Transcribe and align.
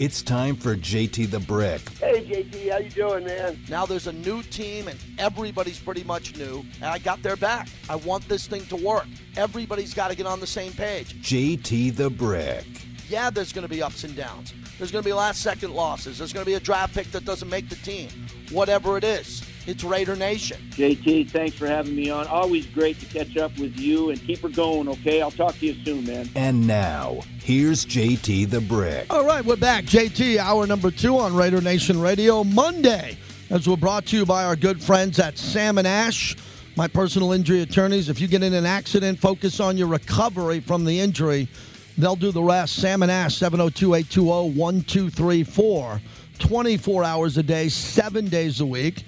It's 0.00 0.22
time 0.22 0.56
for 0.56 0.76
JT 0.76 1.30
the 1.30 1.40
Brick. 1.40 1.86
Hey 1.98 2.24
JT, 2.24 2.72
how 2.72 2.78
you 2.78 2.88
doing, 2.88 3.22
man? 3.22 3.58
Now 3.68 3.84
there's 3.84 4.06
a 4.06 4.14
new 4.14 4.42
team 4.42 4.88
and 4.88 4.98
everybody's 5.18 5.78
pretty 5.78 6.04
much 6.04 6.38
new, 6.38 6.64
and 6.76 6.86
I 6.86 6.98
got 6.98 7.22
their 7.22 7.36
back. 7.36 7.68
I 7.86 7.96
want 7.96 8.26
this 8.26 8.46
thing 8.46 8.64
to 8.68 8.76
work. 8.76 9.04
Everybody's 9.36 9.92
got 9.92 10.08
to 10.08 10.16
get 10.16 10.24
on 10.24 10.40
the 10.40 10.46
same 10.46 10.72
page. 10.72 11.20
JT 11.22 11.96
the 11.96 12.08
Brick. 12.08 12.64
Yeah, 13.10 13.28
there's 13.28 13.52
going 13.52 13.66
to 13.66 13.68
be 13.68 13.82
ups 13.82 14.04
and 14.04 14.16
downs. 14.16 14.54
There's 14.78 14.90
going 14.90 15.02
to 15.04 15.06
be 15.06 15.12
last 15.12 15.42
second 15.42 15.74
losses. 15.74 16.16
There's 16.16 16.32
going 16.32 16.46
to 16.46 16.50
be 16.50 16.54
a 16.54 16.60
draft 16.60 16.94
pick 16.94 17.10
that 17.10 17.26
doesn't 17.26 17.50
make 17.50 17.68
the 17.68 17.76
team. 17.76 18.08
Whatever 18.52 18.96
it 18.96 19.04
is, 19.04 19.42
it's 19.66 19.84
Raider 19.84 20.16
Nation. 20.16 20.58
JT, 20.70 21.30
thanks 21.30 21.56
for 21.56 21.66
having 21.66 21.94
me 21.94 22.10
on. 22.10 22.26
Always 22.26 22.66
great 22.66 22.98
to 23.00 23.06
catch 23.06 23.36
up 23.36 23.56
with 23.58 23.78
you 23.78 24.10
and 24.10 24.20
keep 24.22 24.40
her 24.40 24.48
going, 24.48 24.88
okay? 24.88 25.20
I'll 25.20 25.30
talk 25.30 25.58
to 25.58 25.66
you 25.66 25.84
soon, 25.84 26.06
man. 26.06 26.28
And 26.34 26.66
now, 26.66 27.20
here's 27.42 27.84
JT 27.84 28.50
the 28.50 28.60
Brick. 28.60 29.06
All 29.10 29.24
right, 29.24 29.44
we're 29.44 29.56
back. 29.56 29.84
JT, 29.84 30.38
hour 30.38 30.66
number 30.66 30.90
two 30.90 31.18
on 31.18 31.34
Raider 31.34 31.60
Nation 31.60 32.00
Radio 32.00 32.42
Monday, 32.42 33.18
as 33.50 33.68
we're 33.68 33.76
brought 33.76 34.06
to 34.06 34.16
you 34.16 34.24
by 34.24 34.44
our 34.44 34.56
good 34.56 34.82
friends 34.82 35.18
at 35.18 35.36
Sam 35.36 35.78
and 35.78 35.86
Ash, 35.86 36.36
my 36.76 36.88
personal 36.88 37.32
injury 37.32 37.60
attorneys. 37.60 38.08
If 38.08 38.20
you 38.20 38.28
get 38.28 38.42
in 38.42 38.54
an 38.54 38.66
accident, 38.66 39.18
focus 39.18 39.60
on 39.60 39.76
your 39.76 39.88
recovery 39.88 40.60
from 40.60 40.84
the 40.84 40.98
injury. 40.98 41.48
They'll 41.98 42.16
do 42.16 42.32
the 42.32 42.42
rest. 42.42 42.76
Sam 42.76 43.02
and 43.02 43.10
Ash, 43.10 43.36
702 43.36 43.94
820 43.94 44.58
1234. 44.58 46.00
24 46.38 47.04
hours 47.04 47.36
a 47.36 47.42
day, 47.42 47.68
seven 47.68 48.26
days 48.26 48.60
a 48.62 48.66
week 48.66 49.04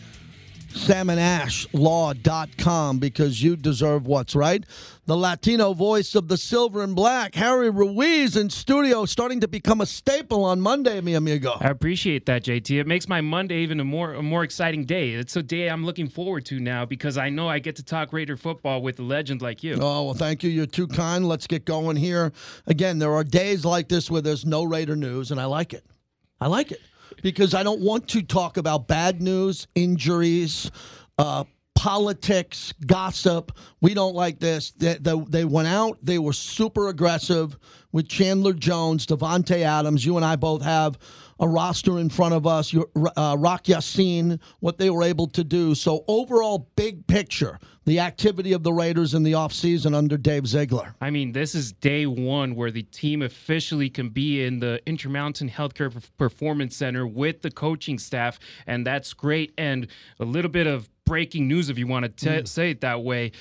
samandashlaw.com 0.74 2.98
because 2.98 3.42
you 3.42 3.56
deserve 3.56 4.06
what's 4.06 4.34
right. 4.34 4.64
The 5.06 5.16
Latino 5.16 5.72
voice 5.74 6.14
of 6.14 6.28
the 6.28 6.36
silver 6.36 6.80
and 6.82 6.94
black, 6.94 7.34
Harry 7.34 7.70
Ruiz 7.70 8.36
in 8.36 8.50
studio, 8.50 9.04
starting 9.04 9.40
to 9.40 9.48
become 9.48 9.80
a 9.80 9.86
staple 9.86 10.44
on 10.44 10.60
Monday, 10.60 11.00
mi 11.00 11.14
amigo. 11.14 11.56
I 11.60 11.70
appreciate 11.70 12.26
that, 12.26 12.44
JT. 12.44 12.78
It 12.78 12.86
makes 12.86 13.08
my 13.08 13.20
Monday 13.20 13.56
even 13.58 13.80
a 13.80 13.84
more 13.84 14.14
a 14.14 14.22
more 14.22 14.44
exciting 14.44 14.84
day. 14.84 15.10
It's 15.10 15.34
a 15.34 15.42
day 15.42 15.68
I'm 15.68 15.84
looking 15.84 16.08
forward 16.08 16.46
to 16.46 16.60
now 16.60 16.84
because 16.84 17.18
I 17.18 17.30
know 17.30 17.48
I 17.48 17.58
get 17.58 17.74
to 17.76 17.82
talk 17.82 18.12
Raider 18.12 18.36
football 18.36 18.80
with 18.80 19.00
a 19.00 19.02
legend 19.02 19.42
like 19.42 19.64
you. 19.64 19.76
Oh, 19.80 20.04
well, 20.04 20.14
thank 20.14 20.44
you. 20.44 20.50
You're 20.50 20.66
too 20.66 20.86
kind. 20.86 21.26
Let's 21.26 21.48
get 21.48 21.64
going 21.64 21.96
here. 21.96 22.32
Again, 22.66 23.00
there 23.00 23.12
are 23.12 23.24
days 23.24 23.64
like 23.64 23.88
this 23.88 24.08
where 24.10 24.22
there's 24.22 24.46
no 24.46 24.62
Raider 24.62 24.94
news, 24.94 25.32
and 25.32 25.40
I 25.40 25.46
like 25.46 25.74
it. 25.74 25.84
I 26.40 26.46
like 26.46 26.70
it 26.70 26.80
because 27.22 27.54
I 27.54 27.62
don't 27.62 27.80
want 27.80 28.08
to 28.08 28.22
talk 28.22 28.56
about 28.56 28.88
bad 28.88 29.20
news, 29.20 29.66
injuries, 29.74 30.70
uh, 31.18 31.44
politics, 31.74 32.72
gossip. 32.86 33.52
We 33.80 33.94
don't 33.94 34.14
like 34.14 34.38
this. 34.38 34.70
They, 34.72 34.94
they, 34.94 35.18
they, 35.28 35.44
went 35.44 35.68
out. 35.68 35.98
They 36.02 36.18
were 36.18 36.32
super 36.32 36.88
aggressive 36.88 37.58
with 37.90 38.08
Chandler 38.08 38.52
Jones, 38.52 39.06
Davante 39.06 39.62
Adams. 39.62 40.04
You 40.06 40.16
and 40.16 40.24
I 40.24 40.36
both 40.36 40.62
have 40.62 40.98
a 41.40 41.48
roster 41.48 41.98
in 41.98 42.08
front 42.08 42.34
of 42.34 42.46
us. 42.46 42.74
Uh, 43.16 43.36
Rock 43.38 43.68
Ya-Sin, 43.68 44.38
what 44.60 44.78
they 44.78 44.90
were 44.90 45.02
able 45.02 45.26
to 45.28 45.44
do. 45.44 45.74
So 45.74 46.04
overall, 46.08 46.68
big 46.76 47.06
picture, 47.06 47.58
the 47.84 48.00
activity 48.00 48.52
of 48.52 48.62
the 48.62 48.72
Raiders 48.72 49.14
in 49.14 49.22
the 49.22 49.32
offseason 49.32 49.94
under 49.94 50.16
Dave 50.16 50.46
Ziegler. 50.46 50.94
I 51.00 51.10
mean, 51.10 51.32
this 51.32 51.54
is 51.54 51.72
day 51.72 52.06
one 52.06 52.54
where 52.54 52.70
the 52.70 52.82
team 52.84 53.22
officially 53.22 53.90
can 53.90 54.10
be 54.10 54.44
in 54.44 54.60
the 54.60 54.80
Intermountain 54.86 55.50
Healthcare 55.50 55.92
Performance 56.16 56.76
Center 56.76 57.06
with 57.06 57.42
the 57.42 57.50
coaching 57.50 57.98
staff, 57.98 58.38
and 58.66 58.86
that's 58.86 59.12
great. 59.12 59.52
And 59.58 59.88
a 60.20 60.24
little 60.24 60.50
bit 60.50 60.66
of 60.66 60.88
breaking 61.04 61.48
news, 61.48 61.68
if 61.68 61.78
you 61.78 61.86
want 61.86 62.04
to 62.04 62.08
t- 62.08 62.42
mm. 62.42 62.48
say 62.48 62.70
it 62.70 62.80
that 62.82 63.02
way. 63.02 63.32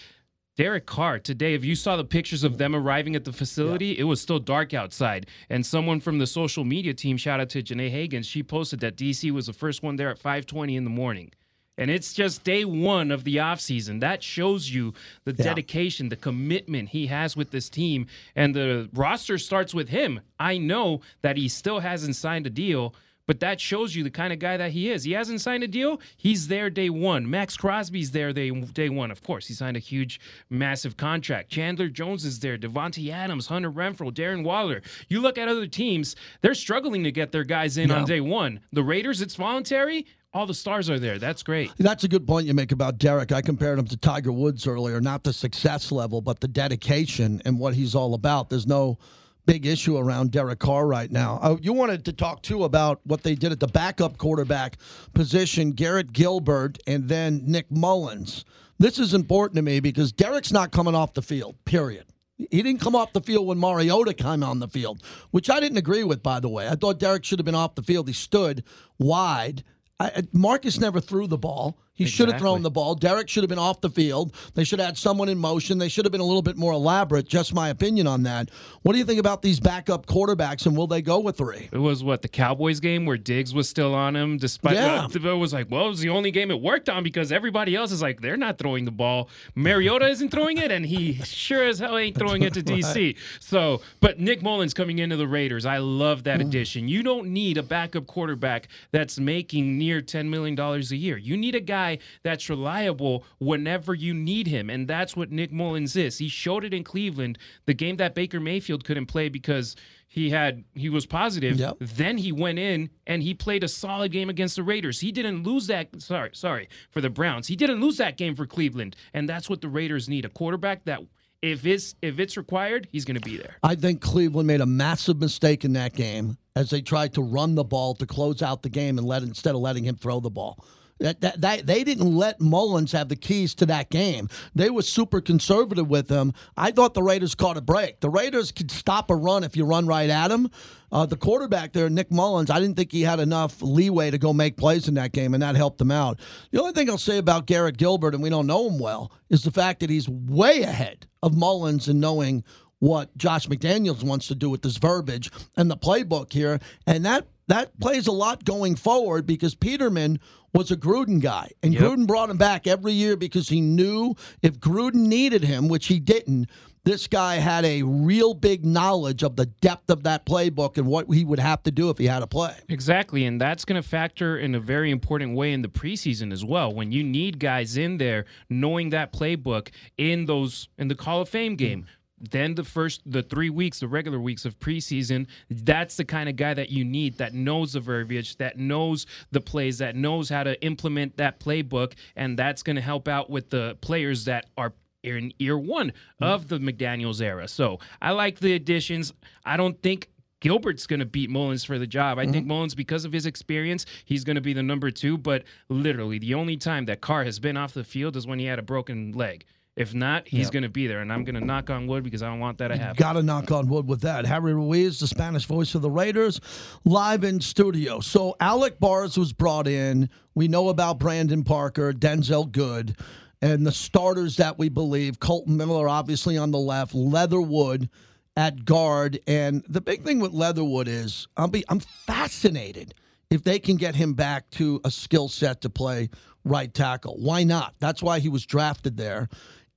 Derek 0.58 0.86
Carr 0.86 1.20
today, 1.20 1.54
if 1.54 1.64
you 1.64 1.76
saw 1.76 1.96
the 1.96 2.04
pictures 2.04 2.44
of 2.44 2.58
them 2.58 2.76
arriving 2.76 3.16
at 3.16 3.24
the 3.24 3.32
facility, 3.32 3.88
yeah. 3.88 4.02
it 4.02 4.04
was 4.04 4.22
still 4.22 4.40
dark 4.40 4.74
outside. 4.74 5.28
And 5.50 5.66
someone 5.66 6.02
from 6.02 6.20
the 6.20 6.28
social 6.28 6.66
media 6.66 6.94
team, 6.94 7.18
shout 7.18 7.40
out 7.40 7.50
to 7.52 7.64
Janae 7.64 7.90
Hagan, 7.90 8.24
she 8.24 8.44
posted 8.44 8.82
that 8.82 8.98
DC 8.98 9.32
was 9.32 9.48
the 9.48 9.54
first 9.54 9.82
one 9.82 9.96
there 9.96 10.10
at 10.10 10.20
5:20 10.20 10.76
in 10.76 10.84
the 10.84 10.90
morning. 10.90 11.32
And 11.78 11.90
it's 11.90 12.14
just 12.14 12.44
day 12.44 12.66
one 12.66 13.12
of 13.12 13.24
the 13.24 13.38
offseason. 13.38 14.02
That 14.02 14.22
shows 14.22 14.70
you 14.70 14.94
the 15.24 15.34
yeah. 15.34 15.46
dedication, 15.46 16.10
the 16.10 16.16
commitment 16.18 16.90
he 16.90 17.08
has 17.08 17.36
with 17.38 17.52
this 17.52 17.70
team. 17.70 18.08
And 18.36 18.54
the 18.54 18.90
roster 18.94 19.38
starts 19.38 19.74
with 19.74 19.90
him. 19.90 20.20
I 20.38 20.58
know 20.58 21.02
that 21.22 21.38
he 21.38 21.48
still 21.48 21.80
hasn't 21.80 22.18
signed 22.18 22.46
a 22.46 22.52
deal 22.52 22.94
but 23.32 23.40
that 23.40 23.62
shows 23.62 23.96
you 23.96 24.04
the 24.04 24.10
kind 24.10 24.34
of 24.34 24.40
guy 24.40 24.58
that 24.58 24.72
he 24.72 24.90
is. 24.92 25.06
He 25.06 25.14
hasn't 25.14 25.40
signed 25.40 25.64
a 25.64 25.68
deal. 25.70 26.02
He's 26.18 26.50
there 26.50 26.70
day 26.70 26.90
one. 26.90 27.30
Maxx 27.30 27.56
Crosby's 27.56 28.12
there 28.12 28.34
day, 28.34 28.50
day 28.52 28.90
one. 28.90 29.10
Of 29.10 29.24
course, 29.24 29.48
he 29.48 29.54
signed 29.54 29.78
a 29.78 29.80
huge, 29.80 30.20
massive 30.50 30.98
contract. 30.98 31.50
Chandler 31.50 31.88
Jones 31.88 32.26
is 32.26 32.42
there. 32.42 32.58
Davante 32.58 33.10
Adams, 33.10 33.48
Hunter 33.48 33.72
Renfrow, 33.72 34.12
Darren 34.12 34.44
Waller. 34.44 34.82
You 35.08 35.22
look 35.22 35.38
at 35.38 35.48
other 35.48 35.66
teams, 35.66 36.18
they're 36.42 36.54
struggling 36.54 37.06
to 37.06 37.12
get 37.14 37.32
their 37.32 37.46
guys 37.46 37.78
in 37.78 37.90
on 37.90 38.04
day 38.04 38.20
one. 38.20 38.60
The 38.74 38.84
Raiders, 38.84 39.22
it's 39.22 39.36
voluntary 39.36 40.08
all 40.34 40.46
the 40.46 40.54
stars 40.54 40.90
are 40.90 41.00
there. 41.00 41.18
That's 41.18 41.44
great. 41.44 41.72
That's 41.78 42.04
a 42.04 42.08
good 42.10 42.28
point 42.28 42.48
you 42.48 42.54
make 42.54 42.72
about 42.74 42.98
Derek. 42.98 43.32
I 43.32 43.42
compared 43.42 43.80
him 43.80 43.86
to 43.88 43.98
Tiger 43.98 44.32
Woods 44.32 44.68
earlier, 44.68 45.00
not 45.00 45.24
the 45.24 45.34
success 45.34 45.90
level, 45.90 46.22
but 46.22 46.40
the 46.42 46.48
dedication 46.48 47.42
and 47.46 47.60
what 47.60 47.76
he's 47.76 47.96
all 47.96 48.14
about. 48.14 48.50
There's 48.50 48.68
no 48.68 48.98
big 49.46 49.66
issue 49.66 49.98
around 49.98 50.32
Derek 50.32 50.60
Carr 50.60 50.88
right 50.88 51.12
now. 51.12 51.40
Uh, 51.42 51.58
you 51.62 51.74
wanted 51.74 52.06
to 52.06 52.14
talk 52.14 52.42
too 52.42 52.64
about 52.64 53.02
what 53.04 53.24
they 53.24 53.36
did 53.36 53.52
at 53.52 53.60
the 53.60 53.68
backup 53.68 54.18
quarterback 54.18 54.78
position, 55.14 55.72
Garrett 55.72 56.14
Gilbert 56.14 56.78
and 56.88 57.08
then 57.08 57.42
Nick 57.46 57.70
Mullens. 57.72 58.46
This 58.80 58.98
is 58.98 59.14
important 59.14 59.56
to 59.58 59.62
me 59.62 59.80
because 59.80 60.12
Derek's 60.12 60.52
not 60.52 60.72
coming 60.72 60.96
off 60.96 61.14
the 61.14 61.22
field, 61.22 61.56
period. 61.66 62.06
He 62.38 62.64
didn't 62.64 62.82
come 62.82 62.96
off 62.96 63.14
the 63.14 63.22
field 63.22 63.46
when 63.46 63.60
Mariota 63.60 64.14
came 64.14 64.44
on 64.44 64.60
the 64.60 64.68
field, 64.68 65.04
which 65.30 65.50
I 65.50 65.60
didn't 65.60 65.78
agree 65.78 66.04
with, 66.04 66.24
by 66.24 66.40
the 66.40 66.50
way. 66.50 66.68
I 66.68 66.76
thought 66.76 66.98
Derek 66.98 67.24
should 67.24 67.38
have 67.38 67.46
been 67.46 67.54
off 67.54 67.76
the 67.76 67.84
field. 67.84 68.08
He 68.08 68.14
stood 68.14 68.64
wide. 68.98 69.64
I, 70.00 70.24
Marcus 70.34 70.80
never 70.80 71.00
threw 71.00 71.28
the 71.28 71.38
ball. 71.38 71.78
He 72.02 72.08
exactly. 72.08 72.26
should 72.26 72.34
have 72.34 72.42
thrown 72.42 72.64
the 72.64 72.72
ball. 72.72 72.96
Derek 72.96 73.30
should 73.30 73.44
have 73.44 73.50
been 73.50 73.60
off 73.60 73.80
the 73.80 73.90
field. 73.90 74.34
They 74.56 74.64
should 74.64 74.80
have 74.80 74.88
had 74.88 74.98
someone 74.98 75.30
in 75.30 75.38
motion. 75.38 75.78
They 75.78 75.88
should 75.88 76.04
have 76.04 76.12
been 76.12 76.22
a 76.22 76.26
little 76.26 76.42
bit 76.42 76.58
more 76.58 76.74
elaborate. 76.74 77.28
Just 77.28 77.54
my 77.54 77.70
opinion 77.70 78.08
on 78.08 78.24
that. 78.24 78.50
What 78.82 78.94
do 78.94 78.98
you 78.98 79.06
think 79.06 79.20
about 79.20 79.44
these 79.44 79.60
backup 79.60 80.08
quarterbacks, 80.08 80.66
and 80.66 80.76
will 80.76 80.88
they 80.88 81.04
go 81.04 81.20
with 81.20 81.38
three? 81.38 81.70
It 81.72 81.78
was 81.78 82.04
what 82.04 82.24
the 82.24 82.28
Cowboys 82.28 82.80
game 82.80 83.06
where 83.06 83.18
Diggs 83.18 83.54
was 83.54 83.70
still 83.70 83.94
on 83.94 84.16
him, 84.16 84.38
despite 84.38 84.74
yeah. 84.74 85.06
it 85.14 85.22
was 85.22 85.54
like, 85.54 85.70
well, 85.70 85.86
it 85.86 85.90
was 85.90 86.00
the 86.00 86.10
only 86.10 86.32
game 86.32 86.50
it 86.50 86.60
worked 86.60 86.90
on 86.90 87.04
because 87.04 87.32
everybody 87.32 87.76
else 87.76 87.92
is 87.92 88.02
like, 88.02 88.22
they're 88.22 88.36
not 88.36 88.58
throwing 88.58 88.86
the 88.86 88.92
ball. 88.92 89.30
Mariota 89.54 90.08
isn't 90.08 90.30
throwing 90.30 90.58
it, 90.58 90.72
and 90.72 90.86
he 90.86 91.14
sure 91.24 91.64
as 91.64 91.78
hell 91.78 91.98
ain't 91.98 92.18
throwing 92.18 92.42
it 92.42 92.56
to 92.56 92.64
DC. 92.64 92.96
right. 92.96 93.16
So, 93.40 93.82
but 94.00 94.20
Nick 94.20 94.42
Mullens 94.42 94.74
coming 94.74 94.98
into 94.98 95.18
the 95.18 95.28
Raiders, 95.28 95.68
I 95.68 95.78
love 95.78 96.24
that 96.24 96.40
mm. 96.40 96.48
addition. 96.48 96.88
You 96.88 97.04
don't 97.04 97.28
need 97.28 97.58
a 97.58 97.64
backup 97.64 98.08
quarterback 98.08 98.68
that's 98.92 99.20
making 99.20 99.78
near 99.78 100.02
ten 100.02 100.30
million 100.30 100.56
dollars 100.56 100.92
a 100.92 100.98
year. 100.98 101.18
You 101.18 101.38
need 101.38 101.56
a 101.56 101.60
guy 101.60 101.91
that's 102.24 102.50
reliable 102.50 103.24
whenever 103.40 103.94
you 103.94 104.14
need 104.14 104.48
him. 104.48 104.70
And 104.70 104.88
that's 104.88 105.16
what 105.16 105.32
Nick 105.32 105.52
Mullens 105.52 105.96
is. 105.96 106.18
He 106.18 106.28
showed 106.28 106.64
it 106.64 106.74
in 106.74 106.84
Cleveland, 106.84 107.38
the 107.66 107.74
game 107.74 107.98
that 107.98 108.16
Baker 108.16 108.40
Mayfield 108.40 108.84
couldn't 108.84 109.08
play 109.08 109.30
because 109.30 109.76
he 110.08 110.30
had 110.30 110.66
he 110.74 110.90
was 110.90 111.06
positive. 111.06 111.58
Yep. 111.58 111.78
Then 111.80 112.18
he 112.18 112.32
went 112.32 112.60
in 112.60 112.90
and 113.08 113.24
he 113.24 113.34
played 113.34 113.64
a 113.64 113.70
solid 113.70 114.12
game 114.12 114.30
against 114.30 114.58
the 114.58 114.64
Raiders. 114.64 115.00
He 115.00 115.12
didn't 115.12 115.44
lose 115.44 115.68
that 115.68 116.02
sorry, 116.02 116.32
sorry, 116.34 116.68
for 116.90 117.00
the 117.00 117.10
Browns. 117.10 117.48
He 117.48 117.56
didn't 117.56 117.80
lose 117.80 117.98
that 117.98 118.18
game 118.18 118.36
for 118.36 118.46
Cleveland. 118.46 118.96
And 119.14 119.30
that's 119.30 119.50
what 119.50 119.62
the 119.62 119.70
Raiders 119.70 120.10
need. 120.10 120.26
A 120.26 120.30
quarterback 120.30 120.84
that 120.84 121.02
if 121.42 121.66
it's 121.66 121.96
if 122.02 122.20
it's 122.20 122.38
required, 122.38 122.88
he's 122.92 123.06
going 123.06 123.20
to 123.20 123.22
be 123.22 123.38
there. 123.38 123.56
I 123.64 123.76
think 123.76 124.02
Cleveland 124.02 124.48
made 124.48 124.62
a 124.62 124.66
massive 124.66 125.20
mistake 125.20 125.66
in 125.66 125.74
that 125.74 125.94
game 125.94 126.38
as 126.56 126.70
they 126.70 126.82
tried 126.82 127.14
to 127.14 127.22
run 127.22 127.56
the 127.56 127.64
ball 127.64 127.96
to 127.96 128.06
close 128.06 128.42
out 128.42 128.62
the 128.62 128.70
game 128.70 128.98
and 128.98 129.08
let 129.08 129.24
instead 129.24 129.56
of 129.56 129.62
letting 129.62 129.84
him 129.84 129.96
throw 129.96 130.20
the 130.20 130.30
ball. 130.30 130.64
That, 131.02 131.20
that, 131.22 131.42
that, 131.42 131.66
they 131.66 131.84
didn't 131.84 132.16
let 132.16 132.40
Mullens 132.40 132.92
have 132.92 133.10
the 133.10 133.16
keys 133.16 133.56
to 133.56 133.66
that 133.66 133.90
game. 133.90 134.30
They 134.54 134.70
were 134.70 134.84
super 134.84 135.20
conservative 135.20 135.90
with 135.90 136.08
him. 136.10 136.34
I 136.56 136.72
thought 136.72 136.94
the 136.94 137.02
Raiders 137.02 137.34
caught 137.34 137.58
a 137.58 137.62
break. 137.62 138.02
The 138.02 138.10
Raiders 138.10 138.52
could 138.52 138.70
stop 138.70 139.10
a 139.10 139.16
run 139.16 139.44
if 139.44 139.58
you 139.58 139.66
run 139.66 139.88
right 139.88 140.10
at 140.10 140.30
him. 140.30 140.50
Uh, 140.92 141.08
the 141.08 141.18
quarterback 141.18 141.74
there, 141.74 141.90
Nick 141.90 142.12
Mullens, 142.12 142.52
I 142.52 142.60
didn't 142.60 142.76
think 142.76 142.92
he 142.92 143.02
had 143.02 143.20
enough 143.20 143.62
leeway 143.62 144.12
to 144.12 144.20
go 144.20 144.32
make 144.32 144.58
plays 144.58 144.88
in 144.88 144.94
that 144.96 145.12
game, 145.12 145.34
and 145.34 145.42
that 145.42 145.56
helped 145.56 145.82
him 145.82 145.90
out. 145.90 146.20
The 146.52 146.60
only 146.60 146.74
thing 146.74 146.90
I'll 146.90 146.98
say 146.98 147.18
about 147.18 147.48
Garrett 147.48 147.78
Gilbert, 147.78 148.14
and 148.14 148.22
we 148.22 148.30
don't 148.30 148.46
know 148.46 148.70
him 148.70 148.78
well, 148.78 149.12
is 149.30 149.44
the 149.44 149.52
fact 149.52 149.80
that 149.80 149.90
he's 149.90 150.08
way 150.08 150.62
ahead 150.62 151.08
of 151.24 151.34
Mullens 151.34 151.88
in 151.88 152.00
knowing 152.00 152.44
what 152.80 153.16
Josh 153.16 153.48
McDaniels 153.48 154.04
wants 154.04 154.28
to 154.28 154.36
do 154.36 154.50
with 154.50 154.64
this 154.64 154.78
verbiage 154.78 155.32
and 155.56 155.70
the 155.70 155.78
playbook 155.78 156.34
here. 156.34 156.60
And 156.86 157.06
that 157.06 157.28
that 157.48 157.78
plays 157.80 158.08
a 158.08 158.12
lot 158.12 158.44
going 158.46 158.76
forward 158.76 159.26
because 159.28 159.56
Peterman 159.56 160.20
was 160.54 160.72
a 160.72 160.78
Gruden 160.78 161.22
guy. 161.22 161.52
And 161.64 161.74
yep. 161.74 161.84
Gruden 161.84 162.08
brought 162.08 162.30
him 162.30 162.38
back 162.38 162.68
every 162.68 162.94
year 162.94 163.16
because 163.16 163.50
he 163.50 163.62
knew 163.62 164.16
if 164.42 164.60
Gruden 164.60 165.08
needed 165.08 165.44
him, 165.44 165.68
which 165.68 165.88
he 165.88 166.00
didn't, 166.00 166.50
this 166.84 167.08
guy 167.08 167.36
had 167.36 167.64
a 167.64 167.84
real 167.84 168.34
big 168.34 168.66
knowledge 168.66 169.24
of 169.24 169.36
the 169.36 169.46
depth 169.46 169.90
of 169.90 170.04
that 170.04 170.26
playbook 170.26 170.78
and 170.78 170.88
what 170.88 171.06
he 171.12 171.24
would 171.24 171.40
have 171.40 171.62
to 171.64 171.72
do 171.72 171.90
if 171.90 171.98
he 171.98 172.08
had 172.08 172.20
to 172.20 172.28
play. 172.28 172.56
Exactly. 172.70 173.26
And 173.26 173.40
that's 173.40 173.66
going 173.66 173.82
to 173.82 173.88
factor 173.88 174.38
in 174.38 174.56
a 174.56 174.60
very 174.60 174.90
important 174.90 175.36
way 175.36 175.54
in 175.54 175.62
the 175.62 175.68
preseason 175.68 176.34
as 176.34 176.44
well. 176.44 176.74
When 176.74 176.92
you 176.92 177.04
need 177.04 177.40
guys 177.40 177.78
in 177.78 177.98
there 177.98 178.26
knowing 178.50 178.90
that 178.90 179.14
playbook 179.14 179.70
in 179.98 180.26
those 180.26 180.70
in 180.78 180.88
the 180.88 180.98
Hall 181.00 181.22
of 181.22 181.30
Fame 181.30 181.56
game. 181.56 181.86
Then 182.30 182.56
the 182.56 182.64
first 182.64 183.02
the 183.06 183.24
three 183.24 183.50
weeks, 183.50 183.80
the 183.80 183.88
regular 183.88 184.20
weeks 184.20 184.46
of 184.46 184.60
preseason, 184.60 185.28
that's 185.50 185.98
the 185.98 186.06
kind 186.06 186.30
of 186.30 186.36
guy 186.36 186.54
that 186.54 186.70
you 186.70 186.86
need 186.86 187.18
that 187.18 187.34
knows 187.34 187.74
the 187.74 187.80
verbiage, 187.80 188.38
that 188.38 188.58
knows 188.58 189.06
the 189.32 189.42
plays, 189.42 189.80
that 189.80 189.96
knows 189.96 190.30
how 190.30 190.44
to 190.44 190.62
implement 190.64 191.18
that 191.18 191.40
playbook, 191.40 191.94
and 192.16 192.38
that's 192.38 192.64
going 192.64 192.76
to 192.76 192.82
help 192.82 193.08
out 193.08 193.30
with 193.30 193.50
the 193.50 193.78
players 193.82 194.26
that 194.26 194.46
are 194.58 194.74
in 195.04 195.34
year 195.40 195.58
one 195.58 195.94
of 196.22 196.48
the 196.48 196.60
McDaniels 196.60 197.22
era. 197.22 197.48
So 197.48 197.80
I 198.02 198.12
like 198.12 198.40
the 198.40 198.54
additions. 198.54 199.14
I 199.44 199.58
don't 199.58 199.82
think 199.82 200.10
Gilbert's 200.42 200.88
going 200.88 201.00
to 201.00 201.06
beat 201.06 201.30
Mullens 201.30 201.64
for 201.64 201.80
the 201.80 201.88
job. 201.88 202.18
I 202.20 202.26
think 202.26 202.46
mm-hmm. 202.46 202.52
Mullens, 202.52 202.76
because 202.76 203.06
of 203.06 203.14
his 203.14 203.26
experience, 203.26 203.86
he's 204.06 204.24
going 204.24 204.36
to 204.36 204.42
be 204.42 204.54
the 204.54 204.64
number 204.64 204.92
two. 204.92 205.18
But 205.18 205.44
literally, 205.70 206.20
the 206.20 206.34
only 206.34 206.58
time 206.58 206.86
that 206.86 207.00
Carr 207.02 207.24
has 207.24 207.40
been 207.40 207.58
off 207.58 207.74
the 207.74 207.84
field 207.84 208.16
is 208.18 208.28
when 208.28 208.40
he 208.40 208.46
had 208.46 208.60
a 208.60 208.64
broken 208.64 209.12
leg. 209.14 209.46
If 209.82 209.96
not, 209.96 210.28
he's 210.28 210.52
going 210.52 210.62
to 210.62 210.70
be 210.70 210.86
there, 210.86 211.00
and 211.00 211.12
I'm 211.12 211.24
going 211.24 211.34
to 211.34 211.44
knock 211.44 211.72
on 211.72 211.88
wood 211.88 212.04
because 212.04 212.22
I 212.22 212.28
don't 212.28 212.40
want 212.40 212.60
that 212.60 212.68
to 212.68 212.78
happen. 212.78 212.98
Got 212.98 213.14
to 213.14 213.24
knock 213.24 213.50
on 213.50 213.68
wood 213.68 213.88
with 213.88 214.02
that. 214.02 214.28
Harry 214.28 214.54
Ruiz, 214.54 215.00
the 215.00 215.08
Spanish 215.08 215.46
voice 215.46 215.74
of 215.74 215.82
the 215.82 215.90
Raiders, 215.90 216.40
live 216.86 217.24
in 217.24 217.42
studio. 217.42 218.00
So 218.00 218.36
Alex 218.40 218.78
Bars 218.80 219.18
was 219.18 219.34
brought 219.34 219.68
in. 219.68 220.08
We 220.36 220.48
know 220.48 220.70
about 220.70 221.00
Brandon 221.00 221.44
Parker, 221.44 221.94
Denzelle 221.94 222.52
Good, 222.52 222.96
and 223.42 223.66
the 223.66 223.72
starters 223.72 224.36
that 224.36 224.60
we 224.60 224.70
believe. 224.70 225.20
Kolton 225.20 225.58
Miller, 225.58 225.90
obviously 225.90 226.38
on 226.38 226.52
the 226.52 226.60
left, 226.60 226.94
Leatherwood 226.94 227.90
at 228.38 228.64
guard, 228.64 229.20
and 229.26 229.66
the 229.68 229.82
big 229.82 230.04
thing 230.04 230.20
with 230.20 230.32
Leatherwood 230.32 230.88
is 230.88 231.28
I'm 231.36 231.50
be 231.50 231.66
I'm 231.70 231.80
fascinated 231.80 232.94
if 233.32 233.44
they 233.44 233.58
can 233.58 233.78
get 233.78 233.96
him 233.96 234.14
back 234.14 234.48
to 234.52 234.80
a 234.86 234.92
skill 234.92 235.28
set 235.28 235.62
to 235.62 235.72
play 235.72 236.12
right 236.44 236.72
tackle. 236.72 237.18
Why 237.18 237.44
not? 237.44 237.74
That's 237.80 238.04
why 238.04 238.20
he 238.20 238.30
was 238.30 238.46
drafted 238.46 238.98
there. 238.98 239.28